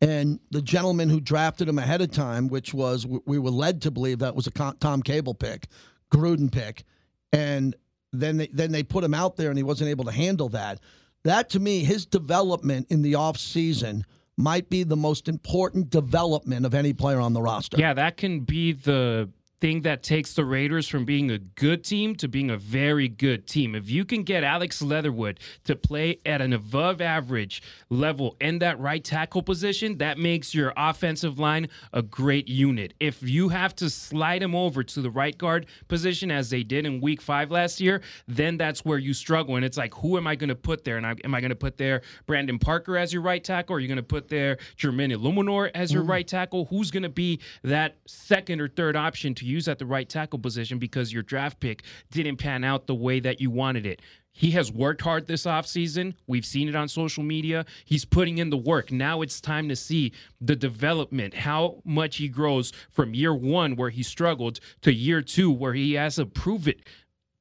And 0.00 0.40
the 0.50 0.62
gentleman 0.62 1.08
who 1.08 1.20
drafted 1.20 1.68
him 1.68 1.78
ahead 1.78 2.00
of 2.02 2.10
time, 2.10 2.48
which 2.48 2.74
was 2.74 3.06
we 3.06 3.38
were 3.38 3.50
led 3.50 3.82
to 3.82 3.90
believe 3.90 4.18
that 4.18 4.34
was 4.34 4.46
a 4.46 4.50
Tom 4.50 5.02
Cable 5.02 5.34
pick, 5.34 5.68
Gruden 6.12 6.50
pick, 6.50 6.84
and 7.32 7.74
then 8.12 8.36
they, 8.36 8.48
then 8.48 8.72
they 8.72 8.82
put 8.82 9.04
him 9.04 9.14
out 9.14 9.36
there 9.36 9.48
and 9.48 9.56
he 9.56 9.62
wasn't 9.62 9.90
able 9.90 10.04
to 10.04 10.12
handle 10.12 10.48
that. 10.50 10.80
That 11.24 11.48
to 11.50 11.60
me, 11.60 11.84
his 11.84 12.06
development 12.06 12.88
in 12.90 13.02
the 13.02 13.14
off 13.14 13.38
season 13.38 14.04
might 14.36 14.68
be 14.68 14.82
the 14.82 14.96
most 14.96 15.28
important 15.28 15.90
development 15.90 16.66
of 16.66 16.74
any 16.74 16.92
player 16.92 17.20
on 17.20 17.32
the 17.32 17.40
roster. 17.40 17.78
Yeah, 17.78 17.94
that 17.94 18.16
can 18.16 18.40
be 18.40 18.72
the 18.72 19.30
thing 19.64 19.80
that 19.80 20.02
takes 20.02 20.34
the 20.34 20.44
Raiders 20.44 20.86
from 20.86 21.06
being 21.06 21.30
a 21.30 21.38
good 21.38 21.82
team 21.82 22.14
to 22.16 22.28
being 22.28 22.50
a 22.50 22.56
very 22.58 23.08
good 23.08 23.46
team. 23.46 23.74
If 23.74 23.88
you 23.88 24.04
can 24.04 24.22
get 24.22 24.44
Alex 24.44 24.82
Leatherwood 24.82 25.40
to 25.64 25.74
play 25.74 26.18
at 26.26 26.42
an 26.42 26.52
above 26.52 27.00
average 27.00 27.62
level 27.88 28.36
in 28.42 28.58
that 28.58 28.78
right 28.78 29.02
tackle 29.02 29.42
position, 29.42 29.96
that 29.96 30.18
makes 30.18 30.54
your 30.54 30.74
offensive 30.76 31.38
line 31.38 31.68
a 31.94 32.02
great 32.02 32.46
unit. 32.46 32.92
If 33.00 33.22
you 33.22 33.48
have 33.48 33.74
to 33.76 33.88
slide 33.88 34.42
him 34.42 34.54
over 34.54 34.82
to 34.82 35.00
the 35.00 35.10
right 35.10 35.38
guard 35.38 35.64
position 35.88 36.30
as 36.30 36.50
they 36.50 36.62
did 36.62 36.84
in 36.84 37.00
week 37.00 37.22
five 37.22 37.50
last 37.50 37.80
year, 37.80 38.02
then 38.28 38.58
that's 38.58 38.84
where 38.84 38.98
you 38.98 39.14
struggle. 39.14 39.56
And 39.56 39.64
it's 39.64 39.78
like, 39.78 39.94
who 39.94 40.18
am 40.18 40.26
I 40.26 40.36
going 40.36 40.50
to 40.50 40.54
put 40.54 40.84
there? 40.84 40.98
And 40.98 41.06
I, 41.06 41.14
am 41.24 41.34
I 41.34 41.40
going 41.40 41.48
to 41.48 41.56
put 41.56 41.78
there 41.78 42.02
Brandon 42.26 42.58
Parker 42.58 42.98
as 42.98 43.14
your 43.14 43.22
right 43.22 43.42
tackle? 43.42 43.76
Or 43.76 43.78
are 43.78 43.80
you 43.80 43.88
going 43.88 43.96
to 43.96 44.02
put 44.02 44.28
there 44.28 44.58
Jermaine 44.76 45.16
Eluemunor 45.16 45.70
as 45.74 45.90
your 45.90 46.04
mm. 46.04 46.10
right 46.10 46.28
tackle? 46.28 46.66
Who's 46.66 46.90
going 46.90 47.04
to 47.04 47.08
be 47.08 47.40
that 47.62 47.96
second 48.06 48.60
or 48.60 48.68
third 48.68 48.94
option 48.94 49.34
to 49.36 49.46
you? 49.46 49.53
Use 49.54 49.68
at 49.68 49.78
the 49.78 49.86
right 49.86 50.08
tackle 50.08 50.38
position 50.38 50.78
because 50.78 51.12
your 51.12 51.22
draft 51.22 51.60
pick 51.60 51.82
didn't 52.10 52.36
pan 52.36 52.64
out 52.64 52.86
the 52.86 52.94
way 52.94 53.20
that 53.20 53.40
you 53.40 53.50
wanted 53.50 53.86
it. 53.86 54.02
He 54.36 54.50
has 54.50 54.72
worked 54.72 55.02
hard 55.02 55.28
this 55.28 55.44
offseason. 55.44 56.14
We've 56.26 56.44
seen 56.44 56.68
it 56.68 56.74
on 56.74 56.88
social 56.88 57.22
media. 57.22 57.64
He's 57.84 58.04
putting 58.04 58.38
in 58.38 58.50
the 58.50 58.56
work. 58.56 58.90
Now 58.90 59.22
it's 59.22 59.40
time 59.40 59.68
to 59.68 59.76
see 59.76 60.12
the 60.40 60.56
development, 60.56 61.34
how 61.34 61.80
much 61.84 62.16
he 62.16 62.28
grows 62.28 62.72
from 62.90 63.14
year 63.14 63.32
one, 63.32 63.76
where 63.76 63.90
he 63.90 64.02
struggled, 64.02 64.58
to 64.82 64.92
year 64.92 65.22
two, 65.22 65.52
where 65.52 65.74
he 65.74 65.92
has 65.92 66.16
to 66.16 66.26
prove 66.26 66.66
it 66.66 66.80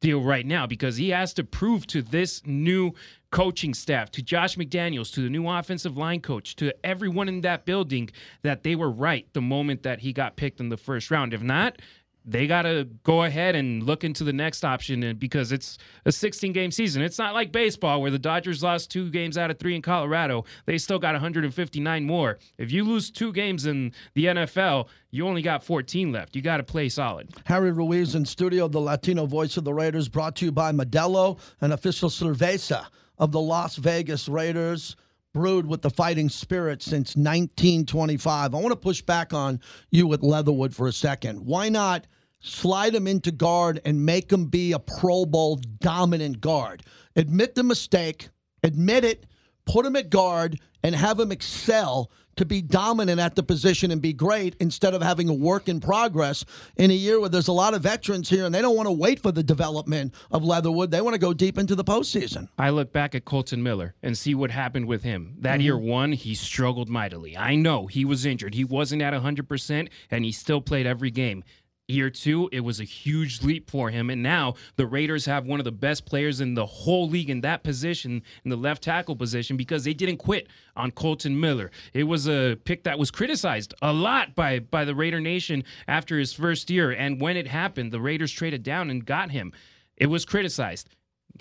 deal 0.01 0.21
right 0.21 0.45
now 0.45 0.68
because 0.68 0.98
he 0.98 1.09
has 1.09 1.33
to 1.33 1.44
prove 1.44 1.88
to 1.88 2.01
this 2.01 2.45
new 2.45 2.92
coaching 3.31 3.74
staff, 3.74 4.12
to 4.12 4.21
Josh 4.21 4.57
McDaniels, 4.57 5.12
to 5.13 5.21
the 5.21 5.30
new 5.30 5.48
offensive 5.48 5.98
line 5.98 6.19
coach, 6.19 6.56
to 6.57 6.75
everyone 6.86 7.27
in 7.27 7.42
that 7.42 7.66
building 7.66 8.12
that 8.44 8.62
they 8.62 8.75
were 8.75 8.92
right 8.92 9.25
the 9.33 9.42
moment 9.42 9.81
that 9.81 10.01
he 10.01 10.13
got 10.13 10.36
picked 10.36 10.59
in 10.59 10.69
the 10.69 10.77
first 10.77 11.09
round. 11.09 11.33
If 11.33 11.42
not, 11.42 11.81
they 12.25 12.48
got 12.48 12.64
to 12.64 12.88
go 13.04 13.24
ahead 13.24 13.56
and 13.56 13.84
look 13.84 14.04
into 14.04 14.24
the 14.24 14.34
next 14.34 14.64
option 14.64 15.16
because 15.18 15.52
it's 15.52 15.78
a 16.06 16.12
16 16.12 16.54
game 16.54 16.72
season. 16.72 17.02
It's 17.02 17.20
not 17.20 17.34
like 17.34 17.52
baseball 17.52 18.02
where 18.02 18.12
the 18.12 18.20
Dodgers 18.20 18.64
lost 18.64 18.90
two 18.90 19.10
games 19.10 19.38
out 19.38 19.52
of 19.52 19.60
three 19.60 19.75
in 19.75 19.81
Colorado. 19.81 20.46
They 20.66 20.78
still 20.78 21.00
got 21.00 21.14
159 21.14 22.06
more. 22.06 22.40
If 22.58 22.72
you 22.72 22.84
lose 22.84 23.12
two 23.12 23.34
games 23.34 23.66
in 23.66 23.92
the 24.14 24.25
NFL, 24.25 24.88
you 25.12 25.28
only 25.28 25.42
got 25.42 25.64
14 25.64 26.12
left. 26.12 26.36
You 26.36 26.42
got 26.42 26.58
to 26.58 26.64
play 26.64 26.90
solid. 26.90 27.30
Harry 27.46 27.72
Ruiz 27.72 28.16
in 28.16 28.26
studio, 28.26 28.68
the 28.68 28.80
Latino 28.80 29.26
voice 29.26 29.58
of 29.58 29.64
the 29.64 29.74
Raiders, 29.74 30.08
brought 30.08 30.36
to 30.38 30.46
you 30.46 30.52
by 30.52 30.72
Modelo, 30.72 31.40
an 31.62 31.72
official 31.72 32.10
cerveza 32.10 32.86
of 33.18 33.31
the 33.31 33.42
Las 33.42 33.76
Vegas 33.76 34.28
Raiders 34.28 34.96
brewed 35.34 35.66
with 35.66 35.81
the 35.81 35.90
fighting 35.90 36.30
spirit 36.30 36.81
since 36.81 37.16
1925. 37.16 38.54
I 38.54 38.58
want 38.58 38.72
to 38.72 38.76
push 38.76 39.02
back 39.02 39.34
on 39.34 39.60
you 39.90 40.06
with 40.08 40.22
Leatherwood 40.22 40.76
for 40.76 40.88
a 40.88 40.92
second. 40.92 41.44
Why 41.44 41.69
not 41.69 42.06
slide 42.44 42.94
him 42.94 43.07
into 43.07 43.31
guard 43.31 43.81
and 43.86 44.06
make 44.06 44.31
him 44.31 44.45
be 44.45 44.74
a 44.74 44.80
Pro 44.80 45.25
Bowl 45.25 45.60
dominant 45.80 46.40
guard? 46.42 46.84
Admit 47.16 47.56
the 47.56 47.63
mistake, 47.63 48.30
admit 48.62 49.04
it, 49.04 49.25
put 49.66 49.86
him 49.86 49.95
at 49.95 50.10
guard, 50.10 50.60
and 50.84 50.94
have 50.94 51.19
him 51.19 51.31
excel 51.31 52.12
to 52.36 52.45
be 52.45 52.62
dominant 52.62 53.19
at 53.19 53.36
the 53.36 53.44
position 53.44 53.92
and 53.92 54.01
be 54.01 54.13
great 54.13 54.56
instead 54.60 54.94
of 54.94 55.01
having 55.01 55.30
a 55.30 55.34
work 55.34 55.69
in 55.69 55.80
progress 55.80 56.44
in 56.78 56.92
a 56.92 56.94
year 56.94 57.19
where 57.19 57.30
there's 57.30 57.48
a 57.48 57.54
lot 57.54 57.74
of 57.74 57.84
veterans 57.84 58.30
here 58.30 58.45
and 58.45 58.54
they 58.54 58.62
don't 58.62 58.75
want 58.75 58.88
to 58.88 58.92
wait 58.92 59.19
for 59.19 59.31
the 59.31 59.44
development 59.44 60.13
of 60.31 60.44
Leatherwood. 60.44 60.92
They 60.92 61.01
want 61.01 61.13
to 61.13 61.19
go 61.19 61.34
deep 61.34 61.57
into 61.57 61.75
the 61.75 61.84
postseason. 61.84 62.50
I 62.57 62.69
look 62.72 62.92
back 62.92 63.16
at 63.16 63.25
Kolton 63.25 63.62
Miller 63.62 63.94
and 64.01 64.18
see 64.18 64.34
what 64.34 64.51
happened 64.51 64.88
with 64.88 65.04
him. 65.04 65.36
That 65.40 65.54
mm-hmm. 65.54 65.62
year 65.62 65.78
one, 65.78 66.12
he 66.12 66.36
struggled 66.36 66.90
mightily. 66.90 67.38
I 67.38 67.56
know 67.56 67.88
he 67.88 68.06
was 68.06 68.25
injured. 68.25 68.56
He 68.56 68.63
wasn't 68.63 69.01
at 69.01 69.13
100%, 69.13 69.90
and 70.10 70.25
he 70.25 70.31
still 70.31 70.62
played 70.62 70.86
every 70.86 71.12
game. 71.12 71.44
Year 71.89 72.09
two, 72.09 72.47
it 72.53 72.62
was 72.62 72.80
a 72.80 72.85
huge 72.85 73.44
leap 73.44 73.69
for 73.69 73.89
him. 73.89 74.09
And 74.09 74.24
now 74.24 74.53
the 74.77 74.88
Raiders 74.88 75.25
have 75.25 75.45
one 75.45 75.59
of 75.59 75.65
the 75.65 75.71
best 75.71 76.06
players 76.06 76.39
in 76.39 76.53
the 76.53 76.65
whole 76.65 77.09
league 77.09 77.30
in 77.30 77.41
that 77.41 77.63
position, 77.63 78.24
in 78.45 78.50
the 78.50 78.56
left 78.56 78.83
tackle 78.83 79.18
position, 79.18 79.57
because 79.57 79.83
they 79.83 79.94
didn't 79.94 80.15
quit 80.15 80.47
on 80.77 80.91
Kolton 80.91 81.38
Miller. 81.38 81.71
It 81.94 82.06
was 82.06 82.25
a 82.27 82.56
pick 82.63 82.83
that 82.85 82.97
was 82.97 83.12
criticized 83.12 83.74
a 83.81 83.91
lot 83.91 84.33
by, 84.33 84.59
by 84.59 84.85
the 84.85 84.95
Raider 84.95 85.19
Nation 85.19 85.65
after 85.85 86.18
his 86.18 86.31
first 86.31 86.69
year. 86.69 86.91
And 86.91 87.19
when 87.19 87.35
it 87.35 87.47
happened, 87.47 87.91
the 87.91 87.99
Raiders 87.99 88.31
traded 88.31 88.63
down 88.63 88.90
and 88.90 89.06
got 89.06 89.31
him. 89.31 89.52
It 89.97 90.07
was 90.07 90.23
criticized. 90.23 90.87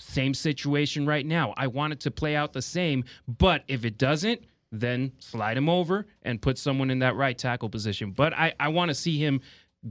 Same 0.00 0.34
situation 0.34 1.06
right 1.06 1.24
now. 1.24 1.54
I 1.56 1.68
want 1.68 1.92
it 1.92 2.00
to 2.00 2.10
play 2.10 2.34
out 2.34 2.52
the 2.52 2.62
same, 2.62 3.04
but 3.28 3.62
if 3.68 3.84
it 3.84 3.96
doesn't, 3.96 4.42
then 4.72 5.12
slide 5.18 5.56
him 5.56 5.68
over 5.68 6.06
and 6.22 6.40
put 6.40 6.56
someone 6.56 6.90
in 6.90 7.00
that 7.00 7.14
right 7.14 7.36
tackle 7.36 7.68
position. 7.68 8.10
But 8.10 8.32
I, 8.32 8.54
I 8.58 8.68
want 8.68 8.88
to 8.88 8.94
see 8.94 9.18
him 9.18 9.42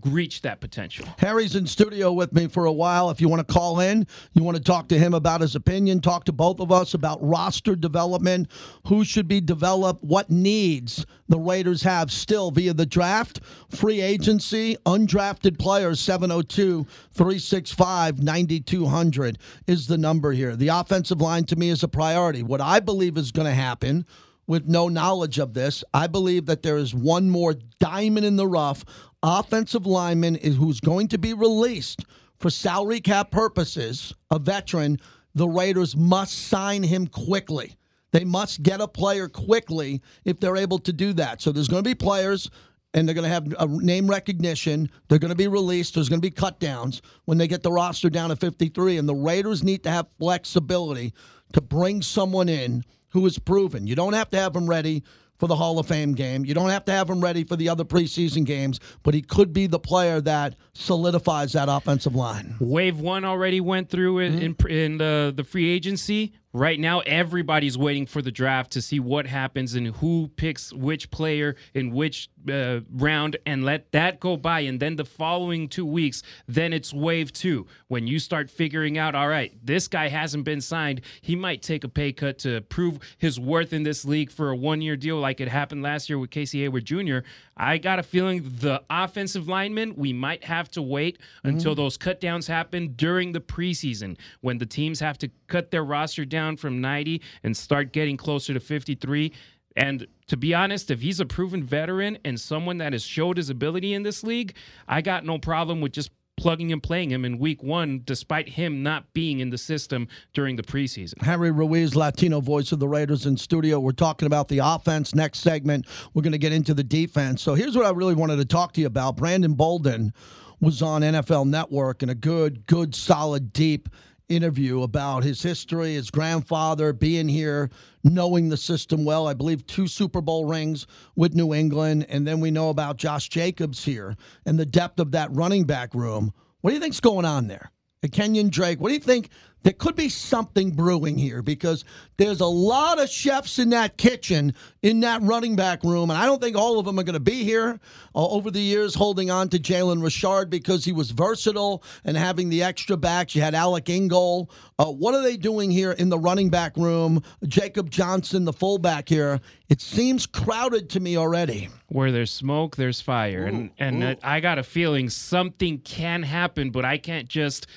reach 0.06 0.42
that 0.42 0.62
potential. 0.62 1.06
Harry's 1.18 1.56
in 1.56 1.68
studio 1.68 2.14
with 2.14 2.32
me 2.32 2.48
for 2.48 2.66
a 2.66 2.72
while. 2.72 3.10
If 3.10 3.20
you 3.20 3.28
want 3.28 3.46
to 3.46 3.54
call 3.54 3.82
in, 3.82 4.08
you 4.34 4.42
want 4.42 4.56
to 4.56 4.64
talk 4.64 4.88
to 4.90 4.98
him 4.98 5.14
about 5.14 5.42
his 5.42 5.56
opinion, 5.56 6.00
talk 6.00 6.24
to 6.26 6.32
both 6.32 6.62
of 6.62 6.72
us 6.72 6.94
about 6.94 7.22
roster 7.22 7.76
development, 7.76 8.50
who 8.88 9.04
should 9.04 9.28
be 9.28 9.42
developed, 9.42 10.04
what 10.04 10.30
needs 10.30 11.06
the 11.28 11.40
Raiders 11.40 11.84
have 11.84 12.12
still 12.12 12.52
via 12.52 12.74
the 12.74 12.86
draft, 12.86 13.42
free 13.70 14.00
agency, 14.00 14.78
undrafted 14.86 15.60
players 15.60 16.00
702 16.00 16.86
365 17.14 18.22
9200 18.22 19.38
is 19.68 19.88
the 19.88 19.98
number 19.98 20.32
here. 20.32 20.56
The 20.56 20.70
offensive 20.70 21.20
line 21.20 21.46
to 21.46 21.56
me 21.58 21.70
is 21.70 21.84
a 21.84 21.88
priority. 21.88 22.44
What 22.44 22.62
I 22.62 22.80
believe 22.80 23.18
is 23.18 23.32
going 23.32 23.48
to 23.48 23.54
happen 23.54 24.06
with 24.48 24.68
no 24.68 24.90
knowledge 24.90 25.40
of 25.40 25.54
this. 25.54 25.84
I 25.94 26.08
believe 26.08 26.46
that 26.48 26.62
there 26.62 26.76
is 26.76 26.94
one 26.94 27.30
more 27.30 27.56
diamond 27.80 28.26
in 28.26 28.36
the 28.36 28.48
rough 28.48 28.84
offensive 29.24 29.86
lineman 29.86 30.36
is 30.36 30.56
who's 30.56 30.80
going 30.80 31.08
to 31.10 31.18
be 31.18 31.34
released 31.34 32.06
for 32.42 32.50
salary 32.50 33.00
cap 33.00 33.32
purposes, 33.32 34.14
a 34.32 34.40
veteran, 34.40 35.00
the 35.36 35.48
Raiders 35.48 35.96
must 35.96 36.48
sign 36.48 36.84
him 36.84 37.08
quickly. 37.08 37.78
They 38.12 38.26
must 38.26 38.64
get 38.64 38.82
a 38.82 38.88
player 38.88 39.30
quickly 39.30 40.02
if 40.26 40.40
they're 40.40 40.58
able 40.58 40.80
to 40.80 40.92
do 40.92 41.14
that. 41.14 41.42
So 41.42 41.52
there's 41.52 41.70
going 41.70 41.84
to 41.84 41.90
be 41.90 41.96
players 41.96 42.50
and 42.94 43.08
they're 43.08 43.16
going 43.16 43.24
to 43.24 43.30
have 43.30 43.54
a 43.60 43.68
name 43.68 44.10
recognition. 44.10 44.90
They're 45.08 45.20
going 45.20 45.30
to 45.30 45.36
be 45.36 45.48
released. 45.48 45.94
There's 45.94 46.10
going 46.10 46.20
to 46.20 46.28
be 46.28 46.32
cut 46.32 46.60
downs 46.60 47.02
when 47.26 47.38
they 47.38 47.48
get 47.48 47.64
the 47.64 47.72
roster 47.72 48.10
down 48.10 48.32
to 48.32 48.36
53. 48.36 48.98
And 48.98 49.08
the 49.08 49.16
Raiders 49.16 49.64
need 49.64 49.84
to 49.84 49.90
have 49.90 50.08
flexibility 50.20 51.14
to 51.54 51.62
bring 51.62 52.02
someone 52.02 52.50
in 52.50 52.84
who 53.10 53.26
is 53.26 53.40
proven. 53.40 53.88
You 53.88 53.96
don't 53.96 54.14
have 54.14 54.30
to 54.32 54.38
have 54.38 54.54
them 54.54 54.70
ready 54.70 55.04
for 55.42 55.48
the 55.48 55.56
Hall 55.56 55.80
of 55.80 55.88
Fame 55.88 56.14
game. 56.14 56.46
You 56.46 56.54
don't 56.54 56.70
have 56.70 56.86
to 56.86 56.92
have 56.92 57.10
him 57.10 57.20
ready 57.20 57.44
for 57.44 57.56
the 57.56 57.68
other 57.68 57.84
preseason 57.84 58.46
games, 58.46 58.80
but 59.02 59.16
he 59.16 59.24
could 59.24 59.52
be 59.52 59.66
the 59.66 59.80
player 59.80 60.22
that 60.22 60.56
solidifies 60.74 61.54
that 61.54 61.68
offensive 61.68 62.14
line. 62.14 62.58
Wave 62.60 63.00
one 63.00 63.26
already 63.26 63.60
went 63.60 63.90
through 63.90 64.20
in, 64.20 64.34
mm-hmm. 64.34 64.68
in, 64.68 64.72
in 64.72 64.98
the, 65.00 65.34
the 65.36 65.44
free 65.44 65.68
agency. 65.68 66.34
Right 66.54 66.80
now, 66.80 67.00
everybody's 67.02 67.78
waiting 67.78 68.06
for 68.06 68.22
the 68.22 68.32
draft 68.32 68.72
to 68.72 68.82
see 68.82 69.00
what 69.00 69.26
happens 69.26 69.74
and 69.74 69.88
who 69.88 70.30
picks 70.36 70.74
which 70.74 71.10
player 71.10 71.56
in 71.74 71.92
which 71.92 72.30
uh, 72.52 72.82
round 72.92 73.38
and 73.46 73.64
let 73.64 73.92
that 73.94 74.20
go 74.20 74.36
by. 74.36 74.62
And 74.62 74.78
then 74.78 74.98
the 74.98 75.06
following 75.06 75.70
two 75.70 75.86
weeks, 75.86 76.24
then 76.50 76.74
it's 76.74 76.94
wave 76.94 77.32
two. 77.32 77.68
When 77.88 78.06
you 78.06 78.20
start 78.20 78.52
figuring 78.52 78.98
out, 78.98 79.16
all 79.16 79.30
right, 79.30 79.54
this 79.64 79.88
guy 79.88 80.10
hasn't 80.10 80.44
been 80.44 80.60
signed. 80.60 81.02
He 81.22 81.38
might 81.38 81.62
take 81.62 81.86
a 81.86 81.90
pay 81.90 82.12
cut 82.12 82.40
to 82.40 82.60
prove 82.62 83.00
his 83.18 83.40
worth 83.40 83.72
in 83.72 83.84
this 83.84 84.04
league 84.04 84.30
for 84.30 84.50
a 84.50 84.56
one 84.56 84.82
year 84.82 84.98
deal 84.98 85.20
like 85.20 85.40
it 85.40 85.48
happened 85.48 85.84
last 85.84 86.10
year 86.10 86.20
with 86.20 86.32
Casey 86.32 86.62
Hayward 86.62 86.84
Jr. 86.84 87.20
I 87.62 87.78
got 87.78 88.00
a 88.00 88.04
feeling 88.04 88.42
the 88.60 88.82
offensive 88.90 89.48
linemen, 89.48 89.94
we 89.96 90.14
might 90.14 90.44
have 90.44 90.72
to 90.72 90.82
wait 90.82 91.20
until 91.44 91.74
mm. 91.74 91.78
those 91.78 91.96
cutdowns 91.96 92.48
happen 92.48 92.94
during 92.96 93.34
the 93.34 93.40
preseason 93.40 94.18
when 94.42 94.58
the 94.58 94.66
teams 94.66 95.00
have 95.00 95.20
to 95.20 95.30
cut 95.46 95.70
their 95.70 95.84
roster 95.84 96.26
down 96.26 96.58
from 96.58 96.82
90 96.82 97.22
and 97.44 97.56
start 97.56 97.94
getting 97.94 98.18
closer 98.18 98.52
to 98.56 98.60
53. 98.60 99.32
And 99.76 100.08
to 100.26 100.38
be 100.38 100.56
honest, 100.56 100.90
if 100.90 101.02
he's 101.02 101.20
a 101.20 101.26
proven 101.26 101.64
veteran 101.64 102.18
and 102.26 102.42
someone 102.42 102.80
that 102.80 102.94
has 102.94 103.04
showed 103.04 103.38
his 103.38 103.52
ability 103.52 103.94
in 103.94 104.02
this 104.02 104.24
league, 104.24 104.56
I 104.88 105.02
got 105.02 105.24
no 105.24 105.38
problem 105.38 105.82
with 105.82 105.92
just 105.92 106.10
plugging 106.42 106.72
and 106.72 106.82
playing 106.82 107.12
him 107.12 107.24
in 107.24 107.38
week 107.38 107.62
one, 107.62 108.02
despite 108.04 108.50
him 108.50 108.82
not 108.82 109.14
being 109.14 109.42
in 109.42 109.52
the 109.52 109.58
system 109.60 110.08
during 110.34 110.56
the 110.56 110.64
preseason. 110.64 111.22
Harry 111.22 111.52
Ruiz, 111.52 111.96
Latino 111.96 112.42
voice 112.42 112.72
of 112.72 112.80
the 112.80 112.88
Raiders 112.88 113.28
in 113.28 113.38
studio. 113.38 113.80
We're 113.80 113.92
talking 113.92 114.26
about 114.26 114.48
the 114.48 114.58
offense. 114.58 115.14
Next 115.14 115.40
segment, 115.40 115.86
we're 116.16 116.24
going 116.24 116.32
to 116.32 116.40
get 116.40 116.52
into 116.52 116.74
the 116.74 116.84
defense. 116.84 117.44
So 117.44 117.54
here's 117.54 117.78
what 117.78 117.86
I 117.86 117.92
really 117.92 118.16
wanted 118.16 118.38
to 118.38 118.46
talk 118.46 118.74
to 118.74 118.82
you 118.82 118.88
about. 118.88 119.18
Brandon 119.18 119.54
Bolden 119.54 120.14
was 120.60 120.82
on 120.82 121.04
NFL 121.04 121.48
Network 121.48 122.02
in 122.02 122.10
a 122.10 122.16
good, 122.16 122.66
good, 122.66 122.96
solid, 122.96 123.54
deep 123.54 123.88
interview 124.36 124.84
about 124.84 125.24
his 125.24 125.42
history, 125.42 125.94
his 125.94 126.10
grandfather 126.10 126.94
being 126.94 127.28
here, 127.28 127.70
knowing 128.04 128.50
the 128.50 128.58
system 128.58 129.04
well. 129.06 129.28
I 129.28 129.34
believe 129.34 129.66
two 129.68 129.88
Super 129.88 130.22
Bowl 130.22 130.46
rings 130.46 130.88
with 131.16 131.36
New 131.36 131.54
England. 131.54 132.06
And 132.10 132.26
then 132.26 132.40
we 132.40 132.52
know 132.52 132.70
about 132.70 132.98
Josh 132.98 133.30
Jacobs 133.30 133.84
here 133.84 134.16
and 134.46 134.58
the 134.58 134.66
depth 134.66 135.00
of 135.00 135.12
that 135.12 135.30
running 135.32 135.66
back 135.66 135.94
room. 135.94 136.34
What 136.62 136.72
do 136.72 136.76
you 136.76 136.82
think's 136.82 137.00
going 137.00 137.26
on 137.26 137.48
there? 137.48 137.72
And 138.04 138.12
Kenyan 138.12 138.50
Drake, 138.50 138.80
what 138.80 138.88
do 138.88 138.96
you 138.96 139.00
think? 139.00 139.30
There 139.64 139.74
could 139.74 139.96
be 139.96 140.10
something 140.10 140.72
brewing 140.72 141.18
here 141.18 141.44
because 141.44 141.86
there's 142.18 142.42
a 142.42 142.48
lot 142.48 143.00
of 143.00 143.10
chefs 143.10 143.60
in 143.60 143.70
that 143.70 143.98
kitchen, 143.98 144.56
in 144.82 145.02
that 145.02 145.22
running 145.22 145.56
back 145.56 145.84
room, 145.84 146.10
and 146.10 146.18
I 146.18 146.26
don't 146.26 146.42
think 146.42 146.58
all 146.58 146.80
of 146.80 146.86
them 146.86 147.00
are 147.00 147.04
going 147.04 147.14
to 147.14 147.20
be 147.20 147.44
here 147.44 147.80
uh, 148.16 148.28
over 148.28 148.50
the 148.50 148.60
years 148.60 148.96
holding 148.96 149.30
on 149.30 149.50
to 149.50 149.60
Jalen 149.60 150.04
Richard 150.04 150.50
because 150.50 150.84
he 150.84 150.92
was 150.92 151.12
versatile 151.12 151.84
and 152.06 152.18
having 152.18 152.50
the 152.50 152.64
extra 152.64 152.98
backs. 152.98 153.36
You 153.36 153.42
had 153.44 153.54
Alec 153.54 153.88
Ingold. 153.90 154.52
Uh, 154.80 154.86
what 154.86 155.14
are 155.14 155.22
they 155.22 155.38
doing 155.38 155.70
here 155.70 155.92
in 155.92 156.10
the 156.10 156.18
running 156.18 156.50
back 156.50 156.76
room? 156.76 157.22
Jacob 157.48 157.92
Johnson, 157.92 158.46
the 158.46 158.54
fullback 158.54 159.10
here. 159.10 159.40
It 159.70 159.80
seems 159.80 160.26
crowded 160.26 160.90
to 160.92 161.00
me 161.00 161.18
already. 161.18 161.70
Where 161.88 162.12
there's 162.12 162.32
smoke, 162.32 162.78
there's 162.78 163.00
fire, 163.00 163.46
and 163.46 163.70
and 163.78 164.18
I 164.24 164.40
got 164.40 164.58
a 164.58 164.64
feeling 164.64 165.10
something 165.10 165.80
can 165.80 166.24
happen, 166.24 166.72
but 166.72 166.86
I 166.86 166.98
can't 166.98 167.28
just 167.28 167.68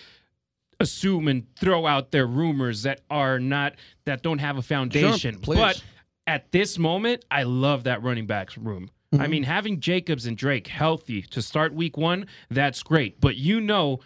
assume 0.85 1.27
and 1.27 1.45
throw 1.57 1.87
out 1.87 2.13
their 2.13 2.27
rumors 2.27 2.85
that 2.85 3.01
are 3.11 3.41
not 3.41 3.75
that 4.05 4.23
don't 4.23 4.39
have 4.39 4.57
a 4.57 4.63
foundation. 4.63 5.41
please. 5.41 5.59
but 5.59 5.83
at 6.27 6.53
this 6.53 6.79
moment, 6.79 7.25
I 7.31 7.43
love 7.43 7.85
that 7.85 8.03
running 8.03 8.27
backs 8.27 8.57
room. 8.57 8.91
I 9.13 9.17
mm-hmm. 9.17 9.31
mean, 9.31 9.43
having 9.45 9.81
Jacobs 9.81 10.27
and 10.27 10.37
Drake 10.37 10.67
healthy 10.67 11.23
to 11.23 11.43
start 11.43 11.75
week 11.75 11.97
one, 11.97 12.27
that's 12.51 12.83
great. 12.83 13.21
But 13.21 13.37
you 13.37 13.61
know, 13.61 14.01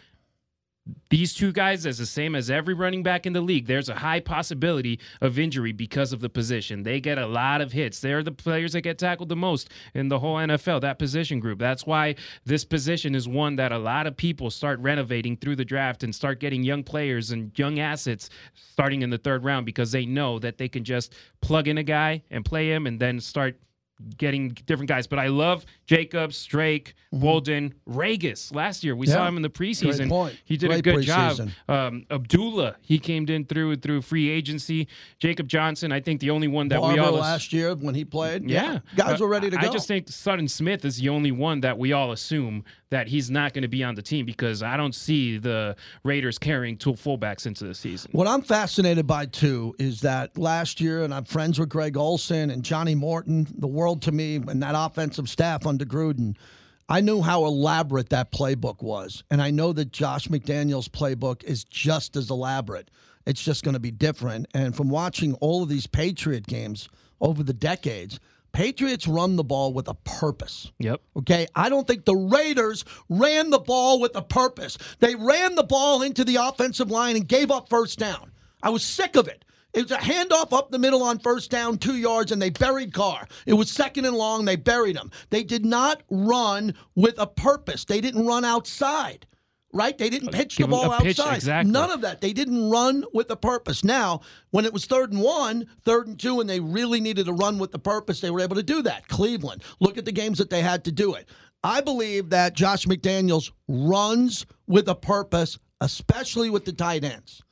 these 1.11 1.35
two 1.35 1.52
guys, 1.52 1.87
as 1.87 1.99
the 1.99 2.07
same 2.07 2.35
as 2.35 2.50
every 2.50 2.75
running 2.75 3.02
back 3.02 3.26
in 3.26 3.33
the 3.33 3.40
league, 3.40 3.66
there's 3.66 3.88
a 3.88 3.95
high 3.95 4.21
possibility 4.21 5.00
of 5.21 5.38
injury 5.38 5.73
because 5.73 6.12
of 6.12 6.21
the 6.21 6.28
position. 6.28 6.83
They 6.83 7.00
get 7.00 7.18
a 7.18 7.26
lot 7.26 7.61
of 7.61 7.73
hits. 7.73 8.00
They're 8.00 8.23
the 8.23 8.33
players 8.33 8.73
that 8.73 8.83
get 8.83 8.99
tackled 8.99 9.28
the 9.28 9.37
most 9.37 9.71
in 9.95 10.09
the 10.09 10.18
whole 10.18 10.37
NFL, 10.37 10.80
that 10.83 10.99
position 10.99 11.40
group. 11.40 11.59
That's 11.59 11.87
why 11.87 12.14
this 12.45 12.64
position 12.64 13.14
is 13.14 13.28
one 13.28 13.57
that 13.57 13.73
a 13.73 13.78
lot 13.78 14.07
of 14.07 14.16
people 14.16 14.50
start 14.50 14.78
renovating 14.80 15.37
through 15.37 15.57
the 15.57 15.64
draft 15.64 16.02
and 16.02 16.14
start 16.14 16.40
getting 16.40 16.62
young 16.62 16.83
players 16.83 17.30
and 17.30 17.57
young 17.59 17.78
assets 17.78 18.30
starting 18.54 19.02
in 19.02 19.11
the 19.11 19.18
third 19.18 19.45
round 19.45 19.66
because 19.66 19.92
they 19.92 20.07
know 20.07 20.38
that 20.38 20.59
they 20.59 20.68
can 20.68 20.85
just 20.85 21.14
plug 21.40 21.68
in 21.68 21.78
a 21.78 21.83
guy 21.83 22.23
and 22.30 22.45
play 22.45 22.71
him 22.71 22.87
and 22.87 23.00
then 23.00 23.21
start 23.21 23.59
getting 24.16 24.50
different 24.50 24.88
guys. 24.88 25.07
But 25.07 25.18
I 25.18 25.28
love 25.28 25.64
Jacobs, 25.88 26.45
Drake, 26.45 26.95
Bolden, 27.12 27.73
Regis. 27.87 28.52
Last 28.52 28.85
year 28.85 28.95
we 28.95 29.07
Mm-hmm. 29.07 29.12
Yeah. 29.12 29.16
saw 29.16 29.28
him 29.28 29.37
in 29.37 29.42
the 29.42 29.49
preseason. 29.49 30.09
point. 30.11 30.38
He 30.45 30.59
did 30.59 30.71
a 30.71 30.83
Great 30.83 30.85
good 30.97 31.02
job. 31.04 31.49
Um, 31.66 32.04
Abdullah, 32.11 32.76
he 32.83 32.99
came 32.99 33.26
in 33.28 33.47
through 33.47 33.76
through 33.76 34.02
free 34.02 34.28
agency. 34.28 34.87
Jacob 35.18 35.49
Johnson, 35.49 35.90
I 35.90 36.00
think 36.00 36.21
the 36.21 36.28
only 36.30 36.47
one 36.49 36.68
that 36.68 36.80
we 36.83 36.88
Barber 36.88 37.02
all 37.02 37.12
last 37.12 37.54
year 37.54 37.75
when 37.75 37.95
he 37.95 38.04
played. 38.04 38.49
yeah, 38.49 38.80
Guys 38.97 39.18
Uh, 39.18 39.25
were 39.25 39.30
ready 39.30 39.49
to 39.49 39.57
go. 39.57 39.66
I 39.66 39.73
just 39.73 39.88
think 39.88 40.11
Sutton 40.11 40.47
Smith 40.47 40.85
is 40.85 40.99
the 40.99 41.09
only 41.09 41.33
one 41.33 41.61
that 41.62 41.78
we 41.78 41.92
all 41.95 42.12
assume 42.12 42.64
that 42.90 43.07
he's 43.09 43.30
not 43.30 43.52
going 43.52 43.62
to 43.62 43.68
be 43.68 43.85
on 43.85 43.95
the 43.95 44.00
team 44.02 44.25
because 44.26 44.62
I 44.62 44.76
don't 44.78 44.95
see 44.95 45.37
the 45.38 45.76
Raiders 46.04 46.38
carrying 46.38 46.76
two 46.78 46.92
fullbacks 46.95 47.47
into 47.47 47.64
the 47.64 47.75
season. 47.75 48.11
What 48.12 48.26
I'm 48.26 48.40
fascinated 48.42 49.07
by 49.07 49.26
too 49.26 49.75
is 49.78 50.00
that 50.02 50.37
last 50.38 50.80
year, 50.80 51.04
and 51.04 51.12
I'm 51.12 51.25
friends 51.25 51.59
with 51.59 51.68
Greg 51.68 51.97
Olson 51.99 52.50
and 52.50 52.62
Johnny 52.62 52.95
Morton, 52.95 53.47
the 53.59 53.66
world 53.66 54.00
to 54.02 54.12
me, 54.12 54.37
and 54.37 54.62
that 54.62 54.75
offensive 54.76 55.28
staff 55.28 55.66
under 55.78 55.85
Gruden. 55.85 56.37
I 56.88 57.00
knew 57.00 57.23
how 57.23 57.44
elaborate 57.44 58.08
that 58.11 58.32
playbook 58.32 58.82
was. 58.82 59.23
And 59.30 59.40
I 59.40 59.50
know 59.50 59.73
that 59.75 59.92
Josh 59.92 60.28
McDaniels' 60.28 60.88
playbook 60.88 61.44
is 61.44 61.64
just 61.64 62.16
as 62.16 62.30
elaborate. 62.30 62.90
It's 63.26 63.42
just 63.42 63.62
going 63.62 63.75
to 63.75 63.80
be 63.80 63.90
different. 63.90 64.47
And 64.54 64.75
from 64.75 64.88
watching 64.88 65.35
all 65.35 65.62
of 65.62 65.68
these 65.68 65.87
Patriot 65.87 66.47
games 66.47 66.88
over 67.20 67.42
the 67.42 67.52
decades, 67.52 68.18
Patriots 68.52 69.06
run 69.06 69.37
the 69.37 69.44
ball 69.44 69.75
with 69.75 69.87
a 69.87 69.94
purpose. 69.94 70.73
Yep. 70.78 71.02
Okay, 71.18 71.47
I 71.54 71.68
don't 71.68 71.87
think 71.87 72.06
the 72.06 72.16
Raiders 72.16 72.85
ran 73.11 73.50
the 73.50 73.58
ball 73.58 74.00
with 74.00 74.16
a 74.16 74.23
purpose. 74.23 74.78
They 74.99 75.14
ran 75.14 75.54
the 75.54 75.62
ball 75.62 76.00
into 76.02 76.25
the 76.25 76.37
offensive 76.37 76.90
line 76.90 77.16
and 77.16 77.28
gave 77.28 77.50
up 77.50 77.68
first 77.68 77.99
down. 77.99 78.32
I 78.62 78.70
was 78.70 78.82
sick 78.82 79.14
of 79.14 79.28
it. 79.28 79.44
It 79.75 79.82
was 79.82 79.90
a 79.90 79.98
handoff 79.98 80.52
up 80.56 80.70
the 80.70 80.78
middle 80.78 81.02
on 81.02 81.18
first 81.18 81.50
down, 81.50 81.78
two 81.78 81.96
yards, 81.96 82.32
and 82.32 82.40
they 82.40 82.50
buried 82.50 82.92
Carr. 82.94 83.28
It 83.46 83.52
was 83.52 83.70
second 83.70 84.06
and 84.06 84.16
long. 84.16 84.44
They 84.44 84.56
buried 84.56 84.96
him. 84.96 85.10
They 85.30 85.44
did 85.44 85.64
not 85.64 86.02
run 86.10 86.75
with 86.94 87.18
a 87.18 87.26
purpose. 87.26 87.84
They 87.84 88.00
didn't 88.00 88.26
run 88.26 88.46
outside, 88.46 89.26
right? 89.75 89.96
They 89.96 90.08
didn't 90.08 90.32
pitch 90.32 90.56
the 90.56 90.66
ball 90.66 90.90
a 90.90 91.00
pitch, 91.00 91.18
outside. 91.20 91.37
exactly. 91.37 91.70
None 91.70 91.90
of 91.90 92.00
that. 92.00 92.22
They 92.22 92.32
didn't 92.32 92.70
run 92.70 93.04
with 93.12 93.30
a 93.30 93.37
purpose. 93.37 93.84
Now, 93.84 94.22
when 94.50 94.64
it 94.64 94.72
was 94.72 94.87
third 94.87 95.12
and 95.12 95.20
one, 95.20 95.66
third 95.84 96.06
and 96.06 96.18
two, 96.18 96.40
and 96.40 96.48
they 96.48 96.60
really 96.60 97.00
needed 97.00 97.26
to 97.26 97.34
run 97.34 97.58
with 97.58 97.70
the 97.70 97.78
purpose, 97.78 98.20
they 98.20 98.30
were 98.30 98.40
able 98.40 98.56
to 98.56 98.62
do 98.62 98.80
that. 98.82 99.06
Cleveland, 99.08 99.62
look 99.80 99.98
at 99.98 100.06
the 100.06 100.12
games 100.12 100.38
that 100.38 100.48
they 100.48 100.62
had 100.62 100.82
to 100.84 100.92
do 100.92 101.12
it. 101.14 101.28
I 101.62 101.82
believe 101.82 102.30
that 102.30 102.54
Josh 102.54 102.87
McDaniels 102.87 103.50
runs 103.68 104.46
with 104.66 104.88
a 104.88 104.94
purpose, 104.94 105.58
especially 105.82 106.48
with 106.48 106.64
the 106.64 106.72
tight 106.72 107.04
ends. 107.04 107.42